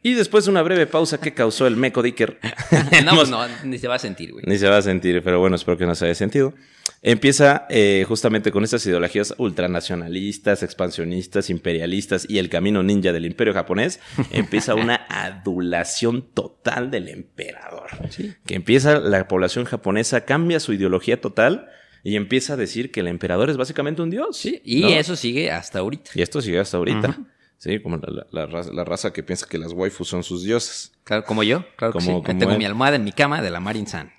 Y 0.02 0.14
después 0.14 0.46
de 0.46 0.50
una 0.50 0.62
breve 0.62 0.86
pausa 0.86 1.20
que 1.20 1.34
causó 1.34 1.66
el 1.66 1.76
Meco 1.76 2.02
Dicker, 2.02 2.38
no, 3.04 3.16
pues 3.16 3.28
no, 3.30 3.46
ni 3.64 3.78
se 3.78 3.86
va 3.88 3.96
a 3.96 3.98
sentir, 3.98 4.32
güey. 4.32 4.44
ni 4.46 4.56
se 4.56 4.68
va 4.68 4.78
a 4.78 4.82
sentir, 4.82 5.22
pero 5.22 5.40
bueno, 5.40 5.56
espero 5.56 5.76
que 5.76 5.86
no 5.86 5.94
se 5.94 6.06
haya 6.06 6.14
sentido. 6.14 6.54
Empieza 7.02 7.66
eh, 7.70 8.04
justamente 8.06 8.50
con 8.50 8.62
estas 8.62 8.84
ideologías 8.84 9.34
ultranacionalistas, 9.38 10.62
expansionistas, 10.62 11.48
imperialistas 11.48 12.26
y 12.28 12.38
el 12.38 12.50
camino 12.50 12.82
ninja 12.82 13.12
del 13.12 13.24
imperio 13.24 13.54
japonés. 13.54 14.00
Empieza 14.32 14.74
una 14.74 15.06
adulación 15.08 16.22
total 16.34 16.90
del 16.90 17.08
emperador. 17.08 17.88
Que 18.44 18.54
empieza 18.54 18.98
la 18.98 19.28
población 19.28 19.64
japonesa, 19.64 20.24
cambia 20.24 20.60
su 20.60 20.74
ideología 20.74 21.20
total 21.20 21.68
y 22.02 22.16
empieza 22.16 22.54
a 22.54 22.56
decir 22.56 22.90
que 22.90 23.00
el 23.00 23.08
emperador 23.08 23.48
es 23.50 23.56
básicamente 23.56 24.02
un 24.02 24.10
dios. 24.10 24.36
Sí, 24.36 24.60
y 24.64 24.80
¿no? 24.82 24.88
eso 24.88 25.16
sigue 25.16 25.50
hasta 25.50 25.78
ahorita. 25.78 26.10
Y 26.14 26.22
esto 26.22 26.40
sigue 26.40 26.58
hasta 26.58 26.76
ahorita. 26.76 27.18
Sí, 27.62 27.78
como 27.82 27.98
la, 27.98 28.08
la- 28.10 28.26
la 28.30 28.46
raza, 28.46 28.72
la 28.72 28.84
raza 28.86 29.12
que 29.12 29.22
piensa 29.22 29.46
que 29.46 29.58
las 29.58 29.72
waifus 29.74 30.08
son 30.08 30.22
sus 30.22 30.42
dioses. 30.44 30.92
Claro, 31.04 31.24
como 31.24 31.42
yo, 31.42 31.62
claro 31.76 31.92
que 31.92 32.00
sí. 32.00 32.06
Como 32.06 32.22
tengo 32.22 32.52
él. 32.52 32.58
mi 32.58 32.64
almohada 32.64 32.96
en 32.96 33.04
mi 33.04 33.12
cama 33.12 33.42
de 33.42 33.50
la 33.50 33.60
Marin 33.60 33.86
San. 33.86 34.10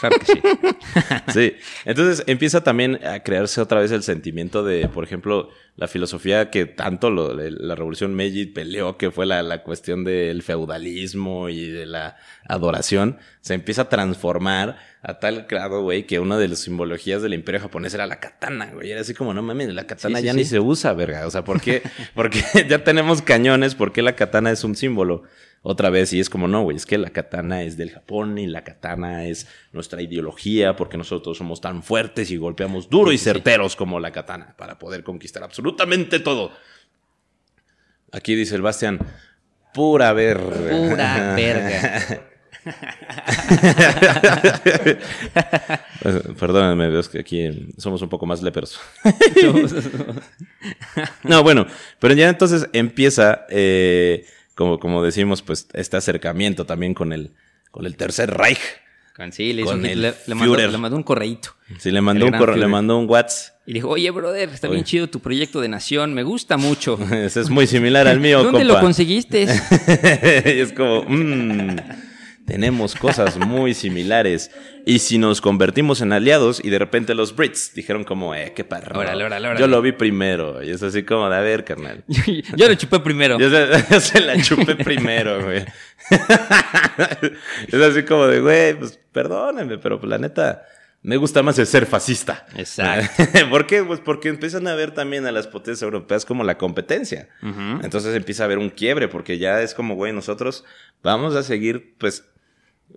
Claro 0.00 0.16
que 0.18 0.26
sí. 0.26 0.40
Sí, 1.32 1.52
entonces 1.84 2.24
empieza 2.26 2.62
también 2.62 2.98
a 3.04 3.20
crearse 3.22 3.60
otra 3.60 3.80
vez 3.80 3.90
el 3.92 4.02
sentimiento 4.02 4.62
de, 4.64 4.88
por 4.88 5.04
ejemplo, 5.04 5.50
la 5.76 5.88
filosofía 5.88 6.50
que 6.50 6.66
tanto 6.66 7.10
lo- 7.10 7.34
la 7.34 7.74
revolución 7.74 8.14
Meiji 8.14 8.46
peleó, 8.46 8.96
que 8.96 9.10
fue 9.10 9.26
la, 9.26 9.42
la 9.42 9.62
cuestión 9.62 10.04
del 10.04 10.42
feudalismo 10.42 11.48
y 11.48 11.68
de 11.70 11.86
la 11.86 12.16
adoración, 12.48 13.18
se 13.40 13.54
empieza 13.54 13.82
a 13.82 13.88
transformar 13.88 14.76
a 15.02 15.18
tal 15.20 15.46
grado, 15.48 15.82
güey, 15.82 16.06
que 16.06 16.18
una 16.18 16.38
de 16.38 16.48
las 16.48 16.58
simbologías 16.60 17.22
del 17.22 17.34
imperio 17.34 17.60
japonés 17.60 17.94
era 17.94 18.06
la 18.06 18.18
katana, 18.18 18.70
güey. 18.72 18.90
Era 18.90 19.02
así 19.02 19.14
como, 19.14 19.32
no 19.34 19.42
mames, 19.42 19.68
la 19.72 19.86
katana 19.86 20.18
Sí, 20.18 20.22
sí, 20.22 20.26
ya 20.26 20.32
sí. 20.32 20.38
ni 20.38 20.44
se 20.44 20.58
usa, 20.60 20.92
verga. 20.94 21.26
O 21.26 21.30
sea, 21.30 21.44
¿por 21.44 21.60
qué? 21.60 21.82
Porque 22.14 22.42
ya 22.68 22.82
tenemos 22.84 23.22
cañones, 23.22 23.74
¿por 23.74 23.92
qué 23.92 24.02
la 24.02 24.16
katana 24.16 24.50
es 24.50 24.64
un 24.64 24.74
símbolo? 24.74 25.22
Otra 25.62 25.90
vez, 25.90 26.12
y 26.12 26.20
es 26.20 26.30
como, 26.30 26.48
no, 26.48 26.62
güey, 26.62 26.76
es 26.76 26.86
que 26.86 26.98
la 26.98 27.10
katana 27.10 27.62
es 27.62 27.76
del 27.76 27.90
Japón 27.90 28.38
y 28.38 28.46
la 28.46 28.64
katana 28.64 29.26
es 29.26 29.48
nuestra 29.72 30.00
ideología 30.00 30.76
porque 30.76 30.96
nosotros 30.96 31.36
somos 31.36 31.60
tan 31.60 31.82
fuertes 31.82 32.30
y 32.30 32.36
golpeamos 32.36 32.88
duro 32.88 33.12
y 33.12 33.18
certeros 33.18 33.76
como 33.76 34.00
la 34.00 34.12
katana 34.12 34.54
para 34.56 34.78
poder 34.78 35.02
conquistar 35.02 35.42
absolutamente 35.42 36.20
todo. 36.20 36.52
Aquí 38.12 38.34
dice 38.34 38.54
el 38.54 38.62
Bastian, 38.62 38.98
pura 39.74 40.12
verga. 40.12 40.70
Pura 40.70 41.34
verga. 41.34 42.22
Perdónenme, 46.38 46.98
es 46.98 47.08
que 47.08 47.20
aquí 47.20 47.72
somos 47.76 48.02
un 48.02 48.08
poco 48.08 48.26
más 48.26 48.42
leperos. 48.42 48.80
no, 51.24 51.42
bueno, 51.42 51.66
pero 51.98 52.14
ya 52.14 52.28
entonces 52.28 52.68
empieza, 52.72 53.46
eh, 53.50 54.24
como, 54.58 54.80
como 54.80 55.04
decimos, 55.04 55.40
pues 55.40 55.68
este 55.72 55.96
acercamiento 55.96 56.66
también 56.66 56.92
con 56.92 57.12
el, 57.12 57.30
con 57.70 57.86
el 57.86 57.96
Tercer 57.96 58.28
Reich. 58.36 58.58
Con- 59.14 59.32
Sí, 59.32 59.52
le, 59.52 59.62
hizo 59.62 59.70
Con 59.70 59.80
un- 59.80 59.86
el 59.86 60.02
le- 60.02 60.14
le 60.26 60.34
mandó, 60.34 60.54
Führer. 60.54 60.70
le 60.72 60.78
mandó 60.78 60.96
un 60.96 61.02
correíto. 61.04 61.50
Sí, 61.78 61.90
le 61.92 62.00
mandó, 62.00 62.24
un, 62.26 62.30
gran 62.32 62.40
correo- 62.40 62.56
le 62.56 62.66
mandó 62.68 62.98
un 62.98 63.08
WhatsApp. 63.08 63.54
Y 63.66 63.72
dijo, 63.74 63.88
oye, 63.88 64.10
brother, 64.10 64.48
está 64.48 64.66
bien 64.68 64.82
chido 64.84 65.08
tu 65.08 65.20
proyecto 65.20 65.60
de 65.60 65.68
nación, 65.68 66.12
me 66.14 66.22
gusta 66.24 66.56
mucho. 66.56 66.98
Ese 67.12 67.40
es 67.40 67.50
muy 67.50 67.66
similar 67.66 68.06
al 68.08 68.18
mío, 68.20 68.42
¿Dónde 68.42 68.60
compa. 68.60 68.74
lo 68.74 68.80
conseguiste? 68.80 69.42
y 69.44 69.48
es 70.60 70.72
como, 70.72 71.02
mm, 71.08 71.76
tenemos 72.48 72.94
cosas 72.94 73.36
muy 73.36 73.74
similares. 73.74 74.50
Y 74.86 75.00
si 75.00 75.18
nos 75.18 75.42
convertimos 75.42 76.00
en 76.00 76.12
aliados 76.12 76.64
y 76.64 76.70
de 76.70 76.78
repente 76.78 77.14
los 77.14 77.36
Brits 77.36 77.74
dijeron 77.74 78.04
como, 78.04 78.34
eh, 78.34 78.54
qué 78.56 78.64
perro. 78.64 78.98
Órale, 78.98 79.22
órale, 79.22 79.46
órale. 79.48 79.60
Yo 79.60 79.66
lo 79.66 79.82
vi 79.82 79.92
primero. 79.92 80.62
Y 80.62 80.70
es 80.70 80.82
así 80.82 81.02
como 81.02 81.28
de, 81.28 81.36
a 81.36 81.40
ver, 81.40 81.64
carnal. 81.64 82.04
Yo 82.56 82.68
lo 82.68 82.74
chupé 82.74 83.00
primero. 83.00 83.38
Yo 83.38 83.50
se, 83.50 83.66
yo 83.90 84.00
se 84.00 84.20
la 84.20 84.40
chupé 84.40 84.76
primero, 84.76 85.44
güey. 85.44 85.64
es 87.68 87.74
así 87.74 88.02
como 88.04 88.26
de, 88.26 88.40
güey, 88.40 88.78
pues 88.78 88.98
perdónenme, 89.12 89.76
pero 89.76 90.00
pues, 90.00 90.08
la 90.08 90.16
neta, 90.16 90.64
me 91.02 91.18
gusta 91.18 91.42
más 91.42 91.58
el 91.58 91.66
ser 91.66 91.84
fascista. 91.84 92.46
Exacto. 92.56 93.24
¿Por 93.50 93.66
qué? 93.66 93.84
Pues 93.84 94.00
porque 94.00 94.28
empiezan 94.28 94.66
a 94.68 94.74
ver 94.74 94.92
también 94.92 95.26
a 95.26 95.32
las 95.32 95.46
potencias 95.46 95.82
europeas 95.82 96.24
como 96.24 96.44
la 96.44 96.56
competencia. 96.56 97.28
Entonces 97.82 98.16
empieza 98.16 98.44
a 98.44 98.46
haber 98.46 98.58
un 98.58 98.70
quiebre, 98.70 99.08
porque 99.08 99.36
ya 99.36 99.60
es 99.60 99.74
como, 99.74 99.96
güey, 99.96 100.12
nosotros 100.12 100.64
vamos 101.02 101.36
a 101.36 101.42
seguir, 101.42 101.94
pues, 101.98 102.24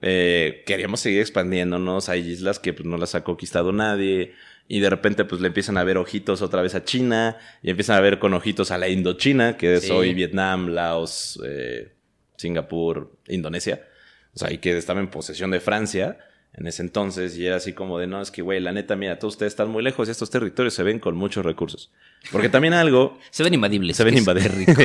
eh, 0.01 0.63
queríamos 0.65 0.99
seguir 0.99 1.19
expandiéndonos. 1.21 2.09
Hay 2.09 2.21
islas 2.29 2.59
que 2.59 2.73
pues, 2.73 2.85
no 2.85 2.97
las 2.97 3.15
ha 3.15 3.23
conquistado 3.23 3.71
nadie. 3.71 4.33
Y 4.67 4.79
de 4.79 4.89
repente, 4.89 5.25
pues 5.25 5.41
le 5.41 5.47
empiezan 5.47 5.77
a 5.77 5.83
ver 5.83 5.97
ojitos 5.97 6.41
otra 6.41 6.61
vez 6.61 6.75
a 6.75 6.85
China. 6.85 7.37
Y 7.61 7.69
empiezan 7.71 7.97
a 7.97 8.01
ver 8.01 8.19
con 8.19 8.33
ojitos 8.33 8.71
a 8.71 8.77
la 8.77 8.87
Indochina, 8.87 9.57
que 9.57 9.75
es 9.75 9.83
Sí. 9.83 9.91
hoy 9.91 10.13
Vietnam, 10.13 10.69
Laos, 10.69 11.39
eh, 11.45 11.91
Singapur, 12.37 13.11
Indonesia. 13.27 13.85
O 14.33 14.39
sea, 14.39 14.51
y 14.51 14.59
que 14.59 14.77
estaba 14.77 14.99
en 15.01 15.09
posesión 15.09 15.51
de 15.51 15.59
Francia 15.59 16.17
en 16.53 16.67
ese 16.67 16.81
entonces. 16.83 17.37
Y 17.37 17.45
era 17.45 17.57
así 17.57 17.73
como 17.73 17.99
de, 17.99 18.07
no, 18.07 18.21
es 18.21 18.31
que, 18.31 18.41
güey, 18.41 18.61
la 18.61 18.71
neta, 18.71 18.95
mira, 18.95 19.19
todos 19.19 19.33
ustedes 19.33 19.51
están 19.53 19.69
muy 19.69 19.83
lejos 19.83 20.07
y 20.07 20.11
estos 20.11 20.29
territorios 20.29 20.73
se 20.73 20.83
ven 20.83 20.99
con 20.99 21.15
muchos 21.17 21.45
recursos. 21.45 21.91
Porque 22.31 22.47
también 22.49 22.73
algo 22.73 23.17
Se 23.29 23.43
ven 23.43 23.53
invadibles. 23.53 23.97
se 23.97 24.03
ven 24.05 24.13
que 24.13 24.19
es 24.19 24.27
invadidos. 24.27 24.77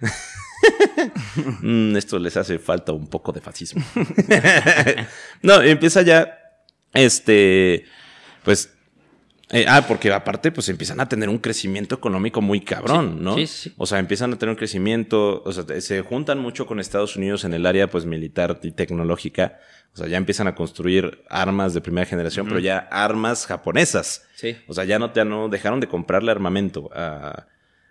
Mm, 1.62 1.96
esto 1.96 2.18
les 2.18 2.36
hace 2.36 2.58
falta 2.58 2.92
un 2.92 3.06
poco 3.08 3.32
de 3.32 3.40
fascismo. 3.40 3.84
no, 5.42 5.60
empieza 5.62 6.02
ya, 6.02 6.38
este, 6.94 7.84
pues, 8.44 8.72
eh, 9.50 9.64
ah, 9.68 9.84
porque 9.86 10.12
aparte, 10.12 10.50
pues 10.50 10.68
empiezan 10.68 11.00
a 11.00 11.08
tener 11.08 11.28
un 11.28 11.38
crecimiento 11.38 11.94
económico 11.94 12.40
muy 12.40 12.60
cabrón, 12.60 13.16
Sí, 13.18 13.24
¿no? 13.24 13.36
sí, 13.36 13.46
sí. 13.46 13.74
O 13.76 13.86
sea, 13.86 13.98
empiezan 13.98 14.32
a 14.32 14.38
tener 14.38 14.50
un 14.50 14.56
crecimiento, 14.56 15.42
o 15.44 15.52
sea, 15.52 15.64
se 15.80 16.00
juntan 16.02 16.38
mucho 16.38 16.66
con 16.66 16.80
Estados 16.80 17.16
Unidos 17.16 17.44
en 17.44 17.54
el 17.54 17.64
área, 17.66 17.88
pues, 17.88 18.06
militar 18.06 18.58
y 18.62 18.72
tecnológica. 18.72 19.58
O 19.94 19.98
sea, 19.98 20.08
ya 20.08 20.16
empiezan 20.16 20.46
a 20.46 20.54
construir 20.54 21.22
armas 21.30 21.74
de 21.74 21.80
primera 21.80 22.06
generación, 22.06 22.46
pero 22.46 22.58
ya 22.60 22.78
armas 22.90 23.46
japonesas. 23.46 24.26
Sí. 24.34 24.56
O 24.66 24.74
sea, 24.74 24.84
ya 24.84 24.98
no, 24.98 25.12
ya 25.12 25.24
no 25.24 25.48
dejaron 25.48 25.80
de 25.80 25.88
comprarle 25.88 26.32
armamento 26.32 26.90
a, 26.92 27.46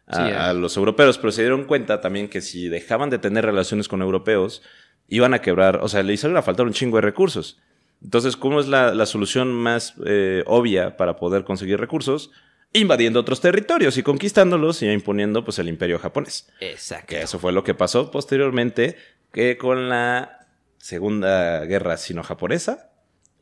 a- 0.07 0.15
Sí, 0.27 0.31
a 0.31 0.49
a- 0.49 0.53
los 0.53 0.77
europeos, 0.77 1.17
pero 1.17 1.31
se 1.31 1.41
dieron 1.41 1.65
cuenta 1.65 2.01
también 2.01 2.27
que 2.29 2.41
si 2.41 2.67
dejaban 2.69 3.09
de 3.09 3.17
tener 3.19 3.45
relaciones 3.45 3.87
con 3.87 4.01
europeos, 4.01 4.61
iban 5.07 5.33
a 5.33 5.41
quebrar, 5.41 5.79
o 5.83 5.87
sea, 5.87 6.03
le 6.03 6.13
hicieron 6.13 6.37
a 6.37 6.41
faltar 6.41 6.65
un 6.65 6.73
chingo 6.73 6.97
de 6.97 7.01
recursos. 7.01 7.59
Entonces, 8.03 8.35
¿cómo 8.37 8.59
es 8.59 8.67
la, 8.67 8.93
la 8.93 9.05
solución 9.05 9.51
más 9.53 9.93
eh, 10.05 10.43
obvia 10.47 10.97
para 10.97 11.15
poder 11.15 11.43
conseguir 11.43 11.79
recursos? 11.79 12.31
Invadiendo 12.73 13.21
otros 13.21 13.39
territorios 13.39 13.97
y 13.97 14.03
conquistándolos 14.03 14.81
y 14.83 14.89
imponiendo 14.91 15.45
pues 15.45 15.59
el 15.59 15.69
imperio 15.69 15.97
japonés. 15.97 16.51
Exacto. 16.59 17.07
Que 17.07 17.21
eso 17.21 17.39
fue 17.39 17.53
lo 17.53 17.63
que 17.63 17.73
pasó 17.73 18.11
posteriormente 18.11 18.97
que 19.31 19.57
con 19.57 19.87
la 19.89 20.39
Segunda 20.77 21.63
Guerra 21.65 21.97
Sino-Japonesa 21.97 22.91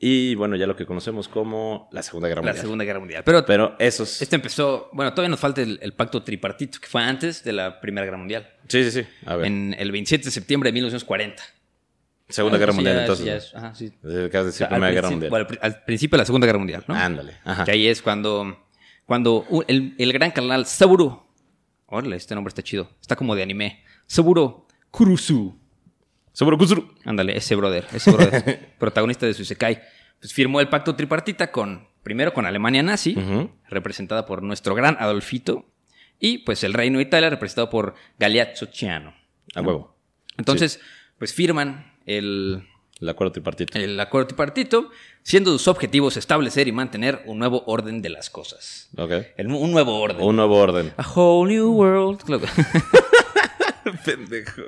y 0.05 0.35
bueno, 0.35 0.55
ya 0.57 0.67
lo 0.67 0.75
que 0.75 0.85
conocemos 0.85 1.27
como 1.29 1.87
la 1.91 2.03
Segunda 2.03 2.27
Guerra 2.27 2.41
La 2.41 2.47
Mundial. 2.47 2.61
Segunda 2.61 2.83
Guerra 2.83 2.99
Mundial. 2.99 3.23
Pero, 3.23 3.45
Pero 3.45 3.75
esos... 3.79 4.21
esto 4.21 4.35
empezó, 4.35 4.89
bueno, 4.91 5.11
todavía 5.13 5.29
nos 5.29 5.39
falta 5.39 5.61
el, 5.61 5.79
el 5.81 5.93
pacto 5.93 6.23
tripartito, 6.23 6.79
que 6.81 6.87
fue 6.87 7.01
antes 7.01 7.43
de 7.43 7.53
la 7.53 7.79
Primera 7.79 8.03
Guerra 8.05 8.17
Mundial. 8.17 8.49
Sí, 8.67 8.83
sí, 8.83 9.01
sí. 9.01 9.07
A 9.25 9.35
ver. 9.37 9.45
En 9.47 9.75
el 9.79 9.91
27 9.91 10.25
de 10.25 10.31
septiembre 10.31 10.67
de 10.69 10.73
1940. 10.73 11.41
Segunda 12.29 12.55
Ah, 12.57 12.59
Guerra 12.59 12.71
sí, 12.71 12.75
Mundial, 12.77 12.95
ya- 12.95 13.01
entonces. 13.01 13.25
ya 13.25 13.35
es- 13.35 13.55
ajá, 13.55 13.75
sí. 13.75 13.91
De 14.01 14.29
decir 14.29 14.39
O 14.39 14.51
sea, 14.51 14.67
Primera 14.69 14.87
al 14.87 14.93
Guerra 14.93 15.07
principio- 15.07 15.11
Mundial. 15.11 15.29
bueno, 15.29 15.43
al 15.43 15.47
pri- 15.47 15.59
al 15.61 15.83
principio 15.85 16.17
de 16.17 16.21
la 16.21 16.25
Segunda 16.25 16.47
Guerra 16.47 16.59
Mundial, 16.59 16.83
¿no? 16.87 16.95
Ándale. 16.95 17.33
Ajá. 17.43 17.63
Que 17.65 17.71
ahí 17.71 17.87
es 17.87 18.01
cuando, 18.01 18.65
cuando 19.05 19.45
el, 19.67 19.95
el 19.97 20.13
gran 20.13 20.31
canal 20.31 20.65
Sauru, 20.65 21.21
Órale, 21.85 22.15
este 22.15 22.33
nombre 22.33 22.49
está 22.49 22.63
chido. 22.63 22.89
Está 23.01 23.15
como 23.15 23.35
de 23.35 23.43
anime. 23.43 23.83
Saburo 24.07 24.67
Kurusu. 24.89 25.59
Kusuru. 26.57 26.93
Ándale, 27.05 27.37
ese 27.37 27.55
brother, 27.55 27.85
ese 27.93 28.11
brother, 28.11 28.69
protagonista 28.79 29.25
de 29.25 29.33
su 29.33 29.43
Isekai. 29.43 29.81
Pues 30.19 30.33
firmó 30.33 30.59
el 30.61 30.69
pacto 30.69 30.95
tripartita 30.95 31.51
con, 31.51 31.87
primero 32.01 32.33
con 32.33 32.45
Alemania 32.45 32.81
nazi, 32.83 33.15
representada 33.69 34.25
por 34.25 34.41
nuestro 34.41 34.73
gran 34.75 34.95
Adolfito, 34.99 35.65
y 36.19 36.39
pues 36.39 36.63
el 36.63 36.73
Reino 36.73 36.97
de 36.99 37.03
Italia, 37.03 37.29
representado 37.29 37.69
por 37.69 37.95
Galeazzo 38.19 38.67
Ciano. 38.67 39.13
A 39.55 39.61
huevo. 39.61 39.95
Entonces, 40.37 40.79
pues 41.19 41.33
firman 41.33 41.93
el, 42.05 42.63
El 43.01 43.09
acuerdo 43.09 43.33
tripartito. 43.33 43.77
el 43.77 43.99
acuerdo 43.99 44.27
tripartito, 44.27 44.89
siendo 45.21 45.51
sus 45.51 45.67
objetivos 45.67 46.15
establecer 46.15 46.67
y 46.67 46.71
mantener 46.71 47.21
un 47.25 47.39
nuevo 47.39 47.63
orden 47.67 48.01
de 48.01 48.09
las 48.09 48.29
cosas. 48.29 48.89
Ok. 48.97 49.11
El- 49.37 49.47
un 49.47 49.71
nuevo 49.71 49.99
orden. 49.99 50.21
Un 50.25 50.37
nuevo 50.37 50.55
orden. 50.57 50.93
A 50.97 51.05
whole 51.07 51.53
new 51.53 51.69
world. 51.73 52.21
Pendejo. 54.05 54.61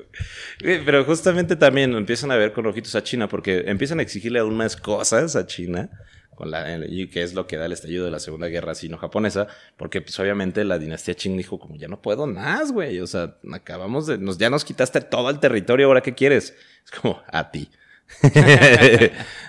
Pero 0.60 1.04
justamente 1.06 1.56
también 1.56 1.94
empiezan 1.94 2.32
a 2.32 2.36
ver 2.36 2.54
con 2.54 2.66
ojitos 2.66 2.96
a 2.96 3.04
China 3.04 3.28
porque 3.28 3.64
empiezan 3.68 4.00
a 4.00 4.04
exigirle 4.04 4.40
aún 4.40 4.62
cosas 4.82 5.36
a 5.36 5.46
China. 5.46 5.90
Con 6.36 6.52
la, 6.52 6.86
y 6.86 7.08
que 7.08 7.24
es 7.24 7.34
lo 7.34 7.48
que 7.48 7.56
da 7.56 7.66
el 7.66 7.72
estallido 7.72 8.04
de 8.04 8.12
la 8.12 8.20
Segunda 8.20 8.48
Guerra 8.48 8.76
Sino-Japonesa, 8.76 9.48
porque 9.78 10.02
pues 10.02 10.20
obviamente 10.20 10.66
la 10.66 10.78
dinastía 10.78 11.14
Qing 11.14 11.38
dijo 11.38 11.58
como 11.58 11.78
ya 11.78 11.88
no 11.88 12.02
puedo 12.02 12.28
más, 12.28 12.74
güey, 12.74 13.00
o 13.00 13.08
sea, 13.08 13.38
acabamos 13.54 14.06
de, 14.06 14.18
nos, 14.18 14.38
ya 14.38 14.50
nos 14.50 14.66
quitaste 14.66 15.00
todo 15.00 15.30
el 15.30 15.40
territorio, 15.40 15.88
ahora 15.88 16.02
qué 16.02 16.14
quieres? 16.14 16.54
Es 16.84 16.92
como 16.92 17.22
a 17.32 17.52
ti. 17.52 17.70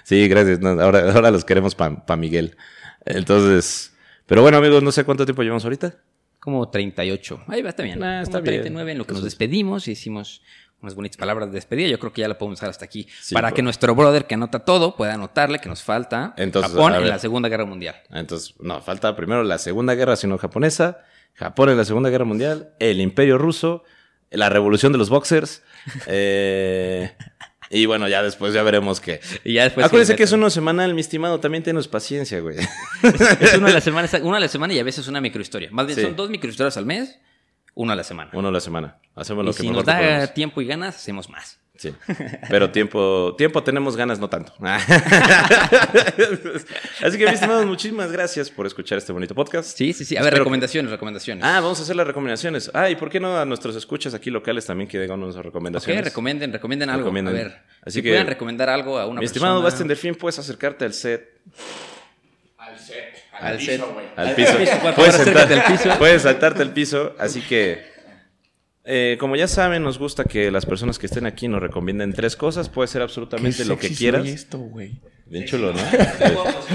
sí, 0.05 0.29
gracias, 0.29 0.63
ahora, 0.63 1.13
ahora 1.13 1.33
los 1.33 1.45
queremos 1.45 1.75
para 1.75 2.07
pa 2.07 2.17
Miguel. 2.17 2.57
Entonces, 3.05 3.93
pero 4.27 4.43
bueno 4.43 4.59
amigos, 4.59 4.81
no 4.81 4.93
sé 4.93 5.03
cuánto 5.03 5.25
tiempo 5.25 5.43
llevamos 5.43 5.65
ahorita. 5.65 5.97
Como 6.39 6.69
38. 6.69 7.45
Ahí 7.49 7.63
va, 7.63 7.71
está 7.71 7.83
bien. 7.83 7.99
Nah, 7.99 8.23
está 8.23 8.39
Como 8.39 8.43
bien. 8.45 8.55
39 8.63 8.93
en 8.93 8.99
lo 8.99 9.07
que 9.07 9.15
nos 9.15 9.25
despedimos 9.25 9.89
y 9.89 9.93
hicimos 9.93 10.43
unas 10.81 10.95
bonitas 10.95 11.17
palabras 11.17 11.49
de 11.49 11.55
despedida. 11.55 11.89
Yo 11.89 11.99
creo 11.99 12.13
que 12.13 12.21
ya 12.21 12.29
la 12.29 12.39
podemos 12.39 12.59
usar 12.59 12.71
hasta 12.71 12.85
aquí. 12.85 13.09
Sí, 13.21 13.35
para 13.35 13.53
que 13.53 13.63
nuestro 13.63 13.95
brother 13.95 14.27
que 14.27 14.35
anota 14.35 14.61
todo 14.61 14.95
pueda 14.97 15.15
anotarle 15.15 15.59
que 15.59 15.69
nos 15.69 15.83
falta 15.83 16.35
Entonces, 16.37 16.73
Japón 16.73 16.95
en 16.95 17.09
la 17.09 17.19
Segunda 17.19 17.49
Guerra 17.49 17.65
Mundial. 17.65 17.97
Entonces, 18.11 18.55
no, 18.61 18.81
falta 18.81 19.17
primero 19.17 19.43
la 19.43 19.59
Segunda 19.59 19.95
Guerra 19.95 20.17
Sino-Japonesa, 20.17 20.99
Japón 21.35 21.71
en 21.71 21.77
la 21.79 21.85
Segunda 21.85 22.11
Guerra 22.11 22.25
Mundial, 22.25 22.75
el 22.79 23.01
Imperio 23.01 23.39
Ruso, 23.39 23.85
la 24.31 24.49
Revolución 24.49 24.93
de 24.93 24.99
los 24.99 25.09
Boxers, 25.09 25.63
eh, 26.07 27.17
y 27.71 27.87
bueno, 27.87 28.09
ya 28.09 28.23
después 28.23 28.53
ya 28.55 28.63
veremos 28.63 29.01
qué. 29.01 29.21
Y 29.45 29.55
ya 29.55 29.65
después. 29.65 29.87
Acuérdense 29.87 30.17
que 30.17 30.23
es 30.25 30.33
uno 30.33 30.51
semanal, 30.51 30.95
mi 30.95 31.01
estimado, 31.01 31.41
también 31.41 31.63
tienes 31.65 31.89
paciencia, 31.89 32.41
güey. 32.41 32.57
Es 33.41 33.55
uno 33.59 33.67
a 33.67 33.71
la 33.71 33.81
semana, 33.83 34.09
una 34.23 34.37
a 34.37 34.41
la 34.41 34.49
semana 34.49 34.73
y 34.75 34.79
a 34.79 34.85
veces 34.85 35.07
una 35.09 35.21
microhistoria. 35.21 35.69
Más 35.73 35.87
bien 35.87 35.97
Sí. 35.99 36.05
son 36.05 36.17
dos 36.17 36.31
microhistorias 36.31 36.77
al 36.77 36.87
mes, 36.87 37.19
uno 37.75 37.93
a 37.93 37.97
la 37.97 38.05
semana. 38.05 38.31
Uno 38.35 38.49
a 38.49 38.53
la 38.53 38.61
semana. 38.61 38.99
Hacemos 39.15 39.43
y 39.45 39.47
lo 39.47 39.53
que 39.55 39.61
si 39.63 39.71
nos 39.71 39.85
da 39.85 39.99
podemos. 39.99 40.35
tiempo 40.35 40.61
y 40.61 40.67
ganas, 40.67 40.97
hacemos 40.97 41.29
más. 41.29 41.59
Sí. 41.79 41.95
Pero 42.49 42.71
tiempo, 42.71 43.35
tiempo 43.37 43.63
tenemos 43.63 43.97
ganas, 43.97 44.19
no 44.19 44.29
tanto. 44.31 44.53
Así 47.03 47.19
que, 47.19 47.25
mis 47.25 47.35
estimados, 47.35 47.67
muchísimas 47.67 48.11
gracias 48.11 48.51
por 48.51 48.67
escuchar 48.67 48.99
este 48.99 49.13
bonito 49.13 49.35
podcast. 49.35 49.77
Sí, 49.77 49.93
sí, 49.93 50.05
sí. 50.05 50.17
A 50.17 50.21
ver, 50.21 50.29
Espero 50.29 50.45
recomendaciones, 50.45 50.91
recomendaciones. 50.91 51.45
Ah, 51.45 51.61
vamos 51.61 51.79
a 51.81 51.83
hacer 51.83 51.97
las 51.97 52.07
recomendaciones. 52.07 52.71
Ah, 52.75 52.89
¿y 52.91 52.97
por 52.97 53.11
qué 53.11 53.21
no 53.21 53.37
a 53.39 53.45
nuestros 53.45 53.77
escuchas 53.77 54.15
aquí 54.15 54.31
locales 54.31 54.67
también 54.67 54.89
que 54.89 54.99
den 54.99 55.11
unas 55.11 55.37
Ok, 55.37 55.45
recomendaciones? 55.45 56.05
recomienden, 56.05 56.53
recomienden 56.53 56.91
algo. 56.91 57.03
Recomienden. 57.05 57.35
A 57.35 57.39
ver, 57.39 57.57
Así 57.83 57.99
si 57.99 58.03
que- 58.03 58.11
pueden 58.11 58.27
recomendar 58.27 58.69
algo 58.69 58.99
a 58.99 59.07
una 59.07 59.21
Mi 59.21 59.27
estimado 59.27 59.55
persona. 59.57 59.65
Bastian 59.71 59.89
Delfín, 59.89 60.15
puedes 60.15 60.39
acercarte 60.39 60.85
al 60.85 60.93
set, 60.95 61.29
Al 62.59 62.79
set. 62.79 63.83
al 64.17 64.35
piso. 64.35 64.53
por 64.57 64.67
favor, 64.67 64.95
Puedes, 64.95 65.15
acércate 65.15 65.55
sentar- 65.55 65.67
al 65.67 65.73
piso. 65.79 65.91
puedes 65.99 66.23
saltarte 66.23 66.63
al 66.63 66.73
piso. 66.73 67.15
Así 67.19 67.41
que, 67.43 67.85
eh, 68.87 69.17
como 69.19 69.37
ya 69.37 69.49
saben, 69.49 69.83
nos 69.83 69.99
gusta 69.99 70.25
que 70.25 70.51
las 70.51 70.65
personas 70.65 70.99
que 70.99 71.07
estén 71.07 71.27
aquí 71.27 71.49
nos 71.49 71.61
recomienden 71.61 72.13
tres 72.13 72.37
cosas. 72.37 72.69
Puede 72.69 72.89
ser 72.89 73.03
absolutamente 73.03 73.65
lo 73.65 73.79
que 73.79 73.91
quieras. 73.91 74.27
esto, 74.27 74.59
güey. 74.59 75.01
Bien 75.27 75.45
chulo, 75.45 75.73
¿no? 75.73 75.81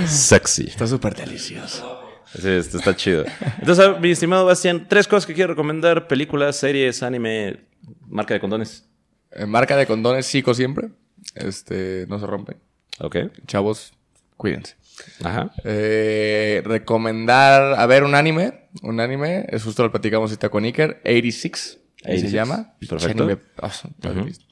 Sexy. 0.07 0.67
Está 0.67 0.85
súper 0.87 1.15
delicioso. 1.15 2.01
Sí, 2.37 2.49
esto 2.49 2.77
está 2.77 2.95
chido. 2.95 3.25
Entonces, 3.59 3.99
mi 3.99 4.11
estimado 4.11 4.45
Bastián, 4.45 4.87
tres 4.89 5.07
cosas 5.07 5.25
que 5.25 5.33
quiero 5.33 5.53
recomendar: 5.53 6.07
películas, 6.07 6.57
series, 6.57 7.01
anime, 7.01 7.61
marca 8.07 8.33
de 8.33 8.39
condones. 8.39 8.87
En 9.31 9.49
marca 9.49 9.77
de 9.77 9.85
condones, 9.85 10.29
Chico 10.29 10.53
siempre. 10.53 10.89
Este, 11.35 12.05
no 12.09 12.19
se 12.19 12.25
rompen. 12.25 12.57
Ok. 12.99 13.17
Chavos, 13.47 13.93
cuídense. 14.37 14.75
Ajá. 15.23 15.53
Eh, 15.63 16.61
recomendar, 16.65 17.79
a 17.79 17.85
ver, 17.85 18.03
un 18.03 18.15
anime. 18.15 18.67
Un 18.81 18.99
anime, 18.99 19.45
es 19.49 19.63
justo 19.63 19.83
lo 19.83 19.91
platicamos 19.91 20.31
ahorita 20.31 20.49
con 20.49 20.63
Iker. 20.63 21.01
86, 21.03 21.80
ahí 22.05 22.17
86, 22.17 22.29
se 22.31 22.35
llama. 22.35 22.73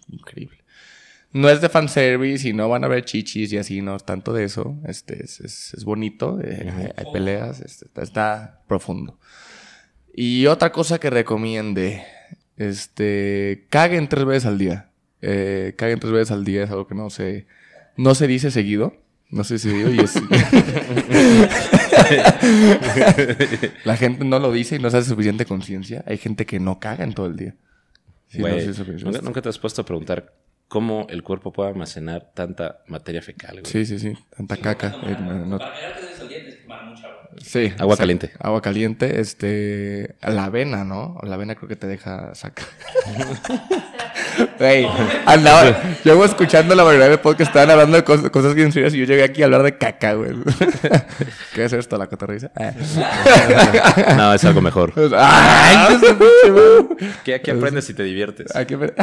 Increíble. 0.10 0.58
No 1.32 1.48
es 1.50 1.62
de 1.62 1.70
fanservice 1.70 2.48
y 2.50 2.54
no 2.54 2.68
van 2.70 2.84
a 2.84 2.88
ver 2.88 3.06
chichis 3.06 3.54
y 3.54 3.58
así, 3.58 3.82
no 3.84 4.00
tanto 4.00 4.34
de 4.34 4.46
eso. 4.46 4.78
Este, 4.88 5.24
es, 5.24 5.40
es- 5.42 5.74
es 5.76 5.84
bonito, 5.86 6.40
eh, 6.44 6.72
hay, 6.76 6.90
hay 6.96 7.14
peleas, 7.14 7.60
este, 7.62 7.86
está, 7.86 8.02
está 8.02 8.62
profundo. 8.68 9.20
Y 10.14 10.48
otra 10.48 10.72
cosa 10.72 11.00
que 11.00 11.10
recomiende, 11.12 12.04
este, 12.58 13.68
caguen 13.70 14.10
tres 14.10 14.26
veces 14.26 14.46
al 14.48 14.58
día. 14.58 14.90
Eh, 15.22 15.76
caguen 15.78 16.00
tres 16.00 16.14
veces 16.14 16.32
al 16.32 16.44
día 16.46 16.64
es 16.64 16.70
algo 16.72 16.88
que 16.88 16.96
no 16.96 17.10
se, 17.12 17.46
no 17.96 18.16
se 18.16 18.26
dice 18.26 18.50
seguido. 18.52 18.98
No 19.32 19.44
se 19.44 19.54
dice 19.56 19.70
seguido 19.70 19.94
y 19.94 20.00
es... 20.00 20.16
La 23.84 23.98
gente 23.98 24.26
no 24.26 24.40
lo 24.40 24.52
dice 24.52 24.76
y 24.76 24.80
no 24.80 24.90
se 24.90 24.98
hace 24.98 25.10
suficiente 25.10 25.46
conciencia. 25.46 26.04
Hay 26.08 26.18
gente 26.18 26.46
que 26.46 26.60
no 26.60 26.80
caga 26.80 27.04
en 27.04 27.14
todo 27.14 27.28
el 27.28 27.36
día. 27.36 27.56
Sí, 28.28 28.40
no. 28.40 28.48
¿nunca, 29.06 29.22
nunca 29.22 29.42
te 29.42 29.50
has 29.50 29.58
puesto 29.60 29.82
a 29.82 29.86
preguntar 29.86 30.34
cómo 30.68 31.08
el 31.10 31.24
cuerpo 31.24 31.52
puede 31.52 31.70
almacenar 31.70 32.32
tanta 32.34 32.82
materia 32.88 33.22
fecal, 33.22 33.62
güey? 33.62 33.66
Sí, 33.66 33.86
sí, 33.86 33.98
sí. 34.00 34.14
Tanta 34.36 34.58
caca. 34.58 34.96
Eh, 35.04 35.18
no- 35.20 35.46
no- 35.46 35.60
Sí. 37.42 37.72
Agua 37.78 37.96
caliente. 37.96 38.32
Agua 38.40 38.62
caliente, 38.62 39.22
este... 39.22 40.16
La 40.22 40.46
avena, 40.46 40.84
¿no? 40.84 41.18
La 41.24 41.36
avena 41.36 41.56
creo 41.56 41.70
que 41.70 41.76
te 41.76 41.88
deja 41.88 42.34
sacar. 42.36 42.66
Güey, 44.58 44.88
andaba... 45.26 45.64
Llevo 46.04 46.26
escuchando 46.26 46.76
la 46.76 46.84
mayoría 46.84 47.10
de 47.10 47.18
podcasts 47.18 47.50
estaban 47.50 47.70
hablando 47.72 47.98
de 47.98 48.04
cosas, 48.04 48.30
cosas 48.30 48.54
bien 48.56 48.72
serias 48.72 48.94
y 48.94 49.00
yo 49.00 49.06
llegué 49.06 49.24
aquí 49.24 49.42
a 49.42 49.46
hablar 49.46 49.64
de 49.64 49.78
caca, 49.78 50.14
güey. 50.14 50.32
¿Qué 51.56 51.66
es 51.66 51.74
esto? 51.74 51.98
¿La 51.98 52.08
cotorriza? 52.08 52.52
Ah. 52.56 52.74
No, 54.18 54.34
es 54.34 54.44
algo 54.46 54.62
mejor. 54.62 54.94
¡Ay, 55.18 55.98
qué 57.24 57.36
aquí 57.36 57.52
aprendes 57.52 57.90
y 57.90 57.94
te 57.94 58.04
diviertes. 58.04 58.52
Ver- 58.54 58.96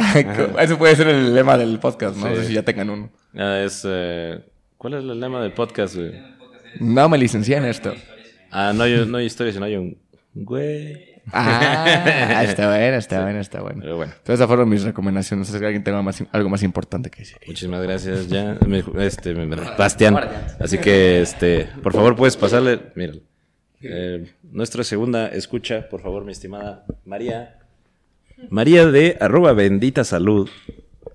Eso 0.59 0.77
puede 0.77 0.95
ser 0.95 1.07
el 1.07 1.33
lema 1.33 1.57
del 1.57 1.79
podcast, 1.79 2.15
¿no? 2.17 2.27
Sí. 2.27 2.33
No 2.33 2.35
sé 2.41 2.47
si 2.47 2.53
ya 2.53 2.63
tengan 2.63 2.89
uno. 2.89 3.09
Ah, 3.35 3.61
es, 3.65 3.83
eh, 3.87 4.39
¿Cuál 4.77 4.93
es 4.95 4.99
el 5.01 5.19
lema 5.19 5.41
del 5.41 5.53
podcast, 5.53 5.95
güey? 5.95 6.11
No 6.79 7.09
me 7.09 7.17
licencié 7.17 7.57
en 7.57 7.65
esto. 7.65 7.93
Ah, 8.51 8.71
no 8.73 8.83
hay, 8.83 9.05
no 9.07 9.17
hay 9.17 9.25
historia, 9.25 9.51
sino 9.53 9.65
hay 9.65 9.75
un... 9.75 9.97
Güey. 10.33 11.16
Ah, 11.33 12.43
está 12.45 12.67
bueno, 12.69 12.97
está 12.97 13.21
bueno, 13.23 13.39
está 13.39 13.61
bueno. 13.61 13.79
Pero 13.81 13.97
bueno. 13.97 14.11
Entonces, 14.11 14.35
esas 14.35 14.47
fueron 14.47 14.69
mis 14.69 14.83
recomendaciones. 14.83 15.47
No 15.47 15.51
sé 15.53 15.59
si 15.59 15.65
alguien 15.65 15.83
tenga 15.83 16.01
más, 16.01 16.23
algo 16.31 16.49
más 16.49 16.63
importante 16.63 17.09
que 17.09 17.19
decir. 17.19 17.37
Muchísimas 17.47 17.81
gracias, 17.83 18.27
ya, 18.27 18.57
me- 18.65 18.83
este, 19.05 19.33
me- 19.33 19.55
Bastián. 19.77 20.17
Así 20.59 20.77
que, 20.77 21.21
este, 21.21 21.69
por 21.83 21.93
favor, 21.93 22.15
puedes 22.15 22.37
pasarle, 22.37 22.79
mira, 22.95 23.13
eh, 23.81 24.31
nuestra 24.43 24.83
segunda 24.83 25.27
escucha, 25.27 25.87
por 25.89 26.01
favor, 26.01 26.23
mi 26.25 26.31
estimada 26.31 26.85
María. 27.05 27.59
María 28.49 28.85
de 28.85 29.17
arroba 29.19 29.53
bendita 29.53 30.03
salud, 30.03 30.49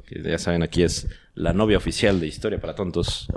que 0.06 0.22
ya 0.22 0.38
saben, 0.38 0.62
aquí 0.62 0.82
es 0.82 1.08
la 1.34 1.52
novia 1.52 1.76
oficial 1.78 2.20
de 2.20 2.26
Historia 2.26 2.60
para 2.60 2.74
Tontos. 2.74 3.28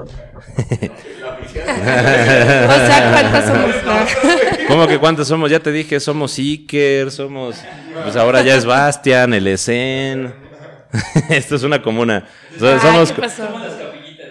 O 1.55 1.57
sea, 1.57 3.11
¿cuántas 3.11 3.45
somos? 3.45 3.75
No. 3.85 4.67
¿Cómo 4.67 4.87
que 4.87 4.97
cuántos 4.99 5.27
somos? 5.27 5.49
Ya 5.51 5.59
te 5.59 5.71
dije, 5.71 5.99
somos 5.99 6.37
Iker, 6.39 7.11
somos, 7.11 7.55
pues 8.03 8.15
ahora 8.15 8.41
ya 8.41 8.55
es 8.55 8.65
Bastian, 8.65 9.33
el 9.33 9.47
Esen. 9.47 10.33
Esto 11.29 11.55
es 11.55 11.63
una 11.63 11.81
comuna. 11.81 12.27
So- 12.59 12.73
Ay, 12.73 12.79
somos, 12.79 13.11
¿qué 13.11 13.21
pasó? 13.21 13.47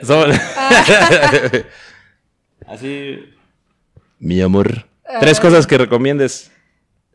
Somos- 0.03 0.37
Así. 2.67 3.33
Mi 4.19 4.41
amor. 4.41 4.87
Tres 5.21 5.39
cosas 5.41 5.67
que 5.67 5.79
recomiendes. 5.79 6.51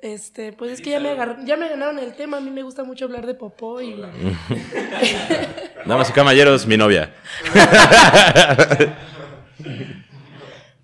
Este, 0.01 0.53
pues 0.53 0.71
es 0.71 0.81
que 0.81 0.91
ya 0.91 0.99
me 0.99 1.09
agarr- 1.11 1.43
ya 1.45 1.57
me 1.57 1.67
ganaron 1.69 1.99
el 1.99 2.13
tema. 2.15 2.37
A 2.37 2.41
mí 2.41 2.49
me 2.51 2.63
gusta 2.63 2.83
mucho 2.83 3.05
hablar 3.05 3.25
de 3.25 3.33
popó 3.33 3.81
y 3.81 3.95
Damas 5.85 6.09
y 6.09 6.13
caballeros, 6.13 6.65
mi 6.65 6.77
novia. 6.77 7.13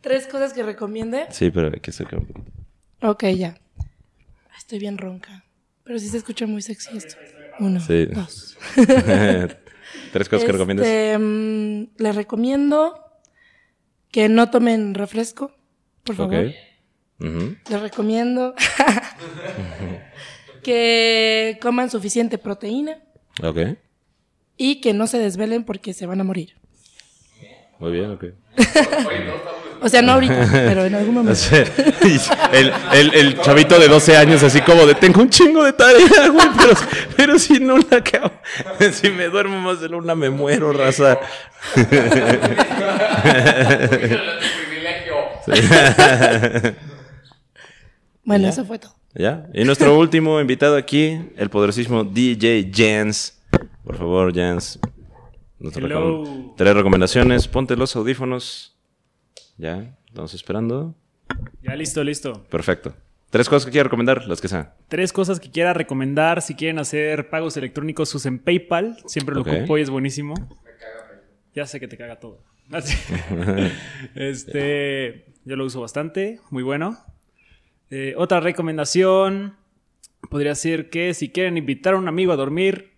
tres 0.01 0.27
cosas 0.27 0.53
que 0.53 0.63
recomiende. 0.63 1.25
Sí, 1.31 1.49
pero 1.51 1.71
hay 1.73 1.79
que 1.79 1.91
ser 1.91 2.07
como- 2.07 2.25
Ok, 3.01 3.23
ya. 3.35 3.55
Estoy 4.57 4.79
bien 4.79 4.97
ronca. 4.97 5.43
Pero 5.83 5.99
sí 5.99 6.07
se 6.09 6.17
escucha 6.17 6.45
muy 6.47 6.61
sexy 6.61 6.97
esto. 6.97 7.15
Uno, 7.59 7.79
Sí. 7.79 8.05
dos. 8.07 8.57
Tres 10.11 10.27
cosas 10.29 10.45
que. 10.45 10.71
Este, 10.73 11.17
mm, 11.17 11.87
les 11.97 12.15
recomiendo 12.15 12.99
que 14.11 14.27
no 14.29 14.49
tomen 14.49 14.93
refresco, 14.93 15.55
por 16.03 16.19
Ok. 16.19 16.33
Les 17.19 17.81
recomiendo 17.81 18.53
Que 20.63 21.57
coman 21.61 21.89
suficiente 21.89 22.37
proteína 22.37 22.97
Ok. 23.43 23.59
y 24.57 24.81
que 24.81 24.93
no 24.93 25.07
se 25.07 25.19
desvelen 25.19 25.63
porque 25.63 25.93
se 25.93 26.05
van 26.07 26.21
a 26.21 26.23
morir. 26.23 26.55
Muy 27.79 27.91
bien, 27.91 28.11
ok. 28.11 28.23
O 29.81 29.89
sea, 29.89 30.01
no 30.01 30.13
ahorita, 30.13 30.47
pero 30.51 30.85
en 30.85 30.95
algún 30.95 31.17
O 31.17 31.23
momento. 31.23 31.35
sea, 31.35 31.63
el, 32.53 32.73
el- 32.93 33.13
el 33.13 33.41
chavito 33.41 33.77
de 33.79 33.87
12 33.89 34.15
años 34.17 34.41
así 34.43 34.61
como 34.61 34.85
de 34.87 34.95
tengo 34.95 35.21
un 35.21 35.29
chingo 35.29 35.63
de 35.63 35.73
tarea, 35.73 36.29
güey, 36.31 36.47
pero, 36.57 36.73
pero 37.17 37.39
si 37.39 37.59
no 37.59 37.77
la 37.77 37.97
acabo, 37.97 38.31
si 38.91 39.09
me 39.11 39.25
duermo 39.25 39.59
más 39.59 39.81
de 39.81 39.89
luna 39.89 40.15
me 40.15 40.29
muero, 40.29 40.71
raza. 40.73 41.19
Bueno, 48.25 48.47
eso 48.47 48.65
fue 48.65 48.79
todo. 48.79 48.93
¿Ya? 49.13 49.47
Y 49.53 49.63
nuestro 49.63 49.97
último 49.99 50.39
invitado 50.41 50.75
aquí, 50.75 51.19
el 51.37 51.49
poderosísimo 51.49 52.03
DJ 52.03 52.69
Jans. 52.73 53.41
Por 53.83 53.95
favor, 53.97 54.33
Hello. 54.35 56.23
recom- 56.23 56.53
Tres 56.57 56.73
recomendaciones. 56.75 57.47
Ponte 57.47 57.75
los 57.75 57.95
audífonos. 57.95 58.75
Ya, 59.57 59.95
estamos 60.07 60.33
esperando. 60.33 60.95
Ya 61.63 61.75
listo, 61.75 62.03
listo. 62.03 62.43
Perfecto. 62.49 62.93
Tres 63.29 63.47
cosas 63.49 63.65
que 63.65 63.71
quiero 63.71 63.85
recomendar, 63.85 64.25
las 64.27 64.39
que 64.41 64.47
sean. 64.47 64.71
Tres 64.87 65.11
cosas 65.13 65.39
que 65.39 65.49
quiera 65.49 65.73
recomendar 65.73 66.41
si 66.41 66.55
quieren 66.55 66.79
hacer 66.79 67.29
pagos 67.29 67.57
electrónicos, 67.57 68.13
usen 68.15 68.39
PayPal. 68.39 68.97
Siempre 69.07 69.35
lo 69.35 69.41
Ok. 69.41 69.47
ocupo 69.47 69.77
y 69.77 69.81
es 69.81 69.89
buenísimo. 69.89 70.33
Ya 71.53 71.65
sé 71.65 71.79
que 71.79 71.87
te 71.87 71.97
caga 71.97 72.19
todo. 72.19 72.41
Así. 72.71 72.97
este, 74.15 75.33
yo 75.45 75.55
lo 75.55 75.65
uso 75.65 75.81
bastante, 75.81 76.39
muy 76.49 76.63
bueno. 76.63 76.97
Eh, 77.89 78.13
otra 78.17 78.39
recomendación 78.39 79.55
podría 80.29 80.55
ser 80.55 80.89
que 80.89 81.13
si 81.13 81.29
quieren 81.29 81.57
invitar 81.57 81.93
a 81.93 81.97
un 81.97 82.07
amigo 82.07 82.33
a 82.33 82.35
dormir, 82.35 82.95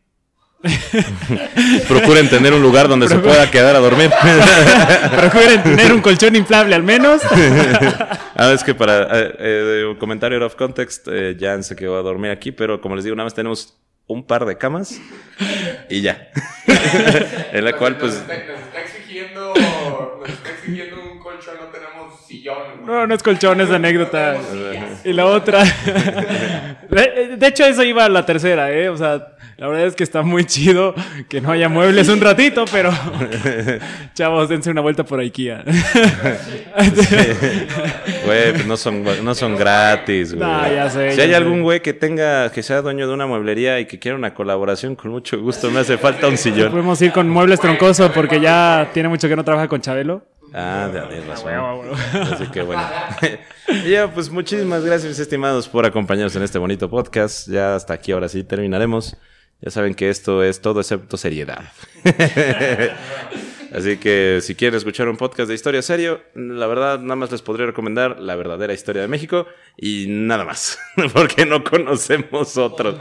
Procuren 1.88 2.30
tener 2.30 2.54
un 2.54 2.62
lugar 2.62 2.88
donde 2.88 3.08
se 3.08 3.20
pueda 3.20 3.50
quedar 3.52 3.76
a 3.76 3.80
dormir. 3.80 4.10
procuren 5.16 5.62
tener 5.62 5.94
un 5.94 6.02
colchón 6.02 6.36
inflable 6.36 6.76
al 6.76 6.84
menos. 6.84 7.22
Ah, 8.40 8.52
es 8.52 8.64
que 8.64 8.76
para 8.76 9.02
eh, 9.20 9.36
eh, 9.40 9.86
un 9.90 9.96
comentario 9.96 10.38
out 10.38 10.46
of 10.46 10.56
context, 10.56 11.08
eh, 11.10 11.36
Jan 11.40 11.64
se 11.64 11.76
quedó 11.76 11.98
a 11.98 12.04
dormir 12.04 12.30
aquí, 12.30 12.52
pero 12.52 12.80
como 12.80 12.96
les 12.96 13.04
digo, 13.04 13.16
nada 13.16 13.26
más 13.26 13.34
tenemos 13.34 13.80
un 14.06 14.28
par 14.28 14.46
de 14.46 14.60
camas 14.60 15.02
y 15.90 16.02
ya. 16.02 16.30
en 17.52 17.66
la 17.66 17.76
cual, 17.76 17.98
pues, 17.98 18.14
Nos 18.14 18.22
está, 18.22 18.46
nos 18.46 18.62
está 18.62 18.82
exigiendo, 18.82 19.54
nos 20.20 20.30
está 20.30 20.52
exigiendo 20.52 21.02
un 21.02 21.18
colchón, 21.18 21.56
no 21.60 21.66
tenemos 21.70 22.14
sillón. 22.28 22.58
güey. 22.82 22.86
No, 22.88 23.08
no 23.08 23.16
es 23.16 23.24
colchón, 23.24 23.60
es 23.62 23.72
anécdota. 23.72 24.36
Y 25.04 25.14
la 25.14 25.26
otra. 25.26 25.64
De 26.90 27.36
de 27.38 27.48
hecho, 27.48 27.66
eso 27.66 27.84
iba 27.84 28.06
a 28.06 28.10
la 28.10 28.26
tercera, 28.26 28.72
¿eh? 28.72 28.90
O 28.90 28.98
sea, 28.98 29.36
la 29.58 29.68
verdad 29.68 29.88
es 29.88 29.96
que 29.96 30.04
está 30.04 30.22
muy 30.22 30.46
chido 30.46 30.94
que 31.30 31.42
no 31.42 31.52
haya 31.52 31.70
muebles 31.70 32.10
un 32.10 32.22
ratito, 32.22 32.66
pero. 32.72 32.92
Chavos, 34.14 34.50
dense 34.50 34.72
una 34.72 34.82
vuelta 34.82 35.04
por 35.04 35.20
IKEA. 35.20 35.64
güey, 38.26 38.52
pues 38.54 38.66
no 38.66 38.78
son, 38.78 39.04
no 39.24 39.36
son 39.36 39.56
gratis, 39.58 40.34
güey. 40.34 40.48
No, 40.48 40.72
ya 40.72 40.90
sé, 40.90 41.12
si 41.12 41.18
ya 41.18 41.24
hay 41.24 41.30
sé. 41.30 41.36
algún 41.36 41.62
güey 41.64 41.82
que 41.82 41.94
tenga, 41.94 42.52
que 42.52 42.64
sea 42.64 42.82
dueño 42.82 43.08
de 43.08 43.14
una 43.14 43.28
mueblería 43.28 43.80
y 43.80 43.86
que 43.86 44.00
quiera 44.00 44.18
una 44.18 44.34
colaboración, 44.34 44.96
con 44.96 45.12
mucho 45.12 45.40
gusto 45.40 45.70
me 45.72 45.80
hace 45.80 45.98
falta 45.98 46.28
un 46.28 46.38
sillón. 46.38 46.72
Podemos 46.72 47.02
ir 47.02 47.12
con 47.12 47.30
muebles 47.30 47.60
troncoso 47.60 48.12
porque 48.12 48.40
ya 48.40 48.90
tiene 48.94 49.10
mucho 49.10 49.28
que 49.28 49.36
no 49.36 49.44
trabaja 49.44 49.68
con 49.68 49.82
Chabelo. 49.82 50.24
Ah, 50.54 50.90
de- 50.92 51.02
tienes 51.02 51.28
razón. 51.28 51.46
huevo, 51.48 51.80
huevo. 51.82 51.96
Así 52.34 52.48
que 52.48 52.62
bueno. 52.62 52.84
Ya, 53.86 54.10
pues 54.14 54.30
muchísimas 54.30 54.84
gracias, 54.86 55.10
mis 55.10 55.20
estimados, 55.20 55.68
por 55.68 55.86
acompañarnos 55.86 56.36
en 56.38 56.44
este 56.44 56.58
bonito 56.58 56.90
podcast. 56.90 57.50
Ya 57.50 57.76
hasta 57.76 57.94
aquí, 57.94 58.14
ahora 58.14 58.30
sí, 58.30 58.44
terminaremos. 58.44 59.18
Ya 59.62 59.72
saben 59.72 59.94
que 59.96 60.10
esto 60.10 60.42
es 60.44 60.62
todo 60.62 60.80
excepto 60.80 61.18
seriedad. 61.18 61.64
Así 63.74 63.98
que 63.98 64.40
si 64.42 64.56
quieren 64.56 64.78
escuchar 64.78 65.10
un 65.10 65.18
podcast 65.18 65.50
de 65.50 65.56
historia 65.56 65.82
serio, 65.82 66.22
la 66.36 66.68
verdad, 66.68 67.00
nada 67.00 67.16
más 67.18 67.32
les 67.32 67.42
podría 67.42 67.66
recomendar 67.66 68.20
La 68.20 68.36
verdadera 68.36 68.74
historia 68.74 69.02
de 69.02 69.08
México 69.10 69.46
y 69.76 70.06
nada 70.08 70.46
más, 70.46 70.80
porque 71.14 71.46
no 71.46 71.64
conocemos 71.64 72.58
otros. 72.58 72.96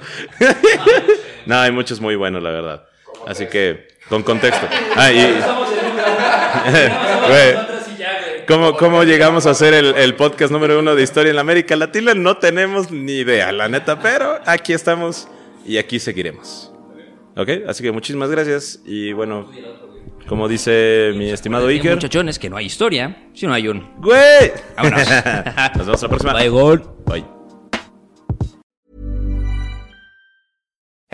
no, 1.46 1.58
hay 1.60 1.70
muchos 1.70 2.00
muy 2.00 2.16
buenos, 2.16 2.42
la 2.42 2.50
verdad. 2.50 2.86
Así 3.26 3.46
que, 3.46 3.86
con 4.08 4.22
contexto. 4.24 4.66
Ah, 4.96 5.12
y- 5.12 5.85
¿Cómo, 8.46 8.76
¿Cómo 8.76 9.02
llegamos 9.02 9.46
a 9.46 9.50
hacer 9.50 9.74
el, 9.74 9.96
el 9.96 10.14
podcast 10.14 10.52
número 10.52 10.78
uno 10.78 10.94
de 10.94 11.02
historia 11.02 11.30
en 11.30 11.36
la 11.36 11.42
América 11.42 11.74
Latina? 11.74 12.14
No 12.14 12.36
tenemos 12.36 12.92
ni 12.92 13.14
idea, 13.14 13.50
la 13.50 13.68
neta, 13.68 14.00
pero 14.00 14.38
aquí 14.46 14.72
estamos 14.72 15.26
y 15.66 15.78
aquí 15.78 15.98
seguiremos. 15.98 16.72
¿Ok? 17.36 17.50
Así 17.68 17.82
que 17.82 17.92
muchísimas 17.92 18.30
gracias 18.30 18.80
y 18.84 19.12
bueno, 19.12 19.50
como 20.26 20.48
dice 20.48 21.12
mi 21.16 21.30
estimado 21.30 21.68
Iker, 21.68 21.94
Muchachones, 21.94 22.38
que 22.38 22.48
no 22.48 22.56
hay 22.56 22.66
historia 22.66 23.28
si 23.34 23.46
no 23.46 23.52
hay 23.52 23.68
un. 23.68 23.86
¡Güey! 23.98 24.52
Vámonos. 24.76 25.08
Nos 25.76 25.86
vemos 25.86 26.02
la 26.02 26.08
próxima. 26.08 26.32
Bye, 26.32 26.48
gol. 26.48 26.82
Bye. 27.04 27.35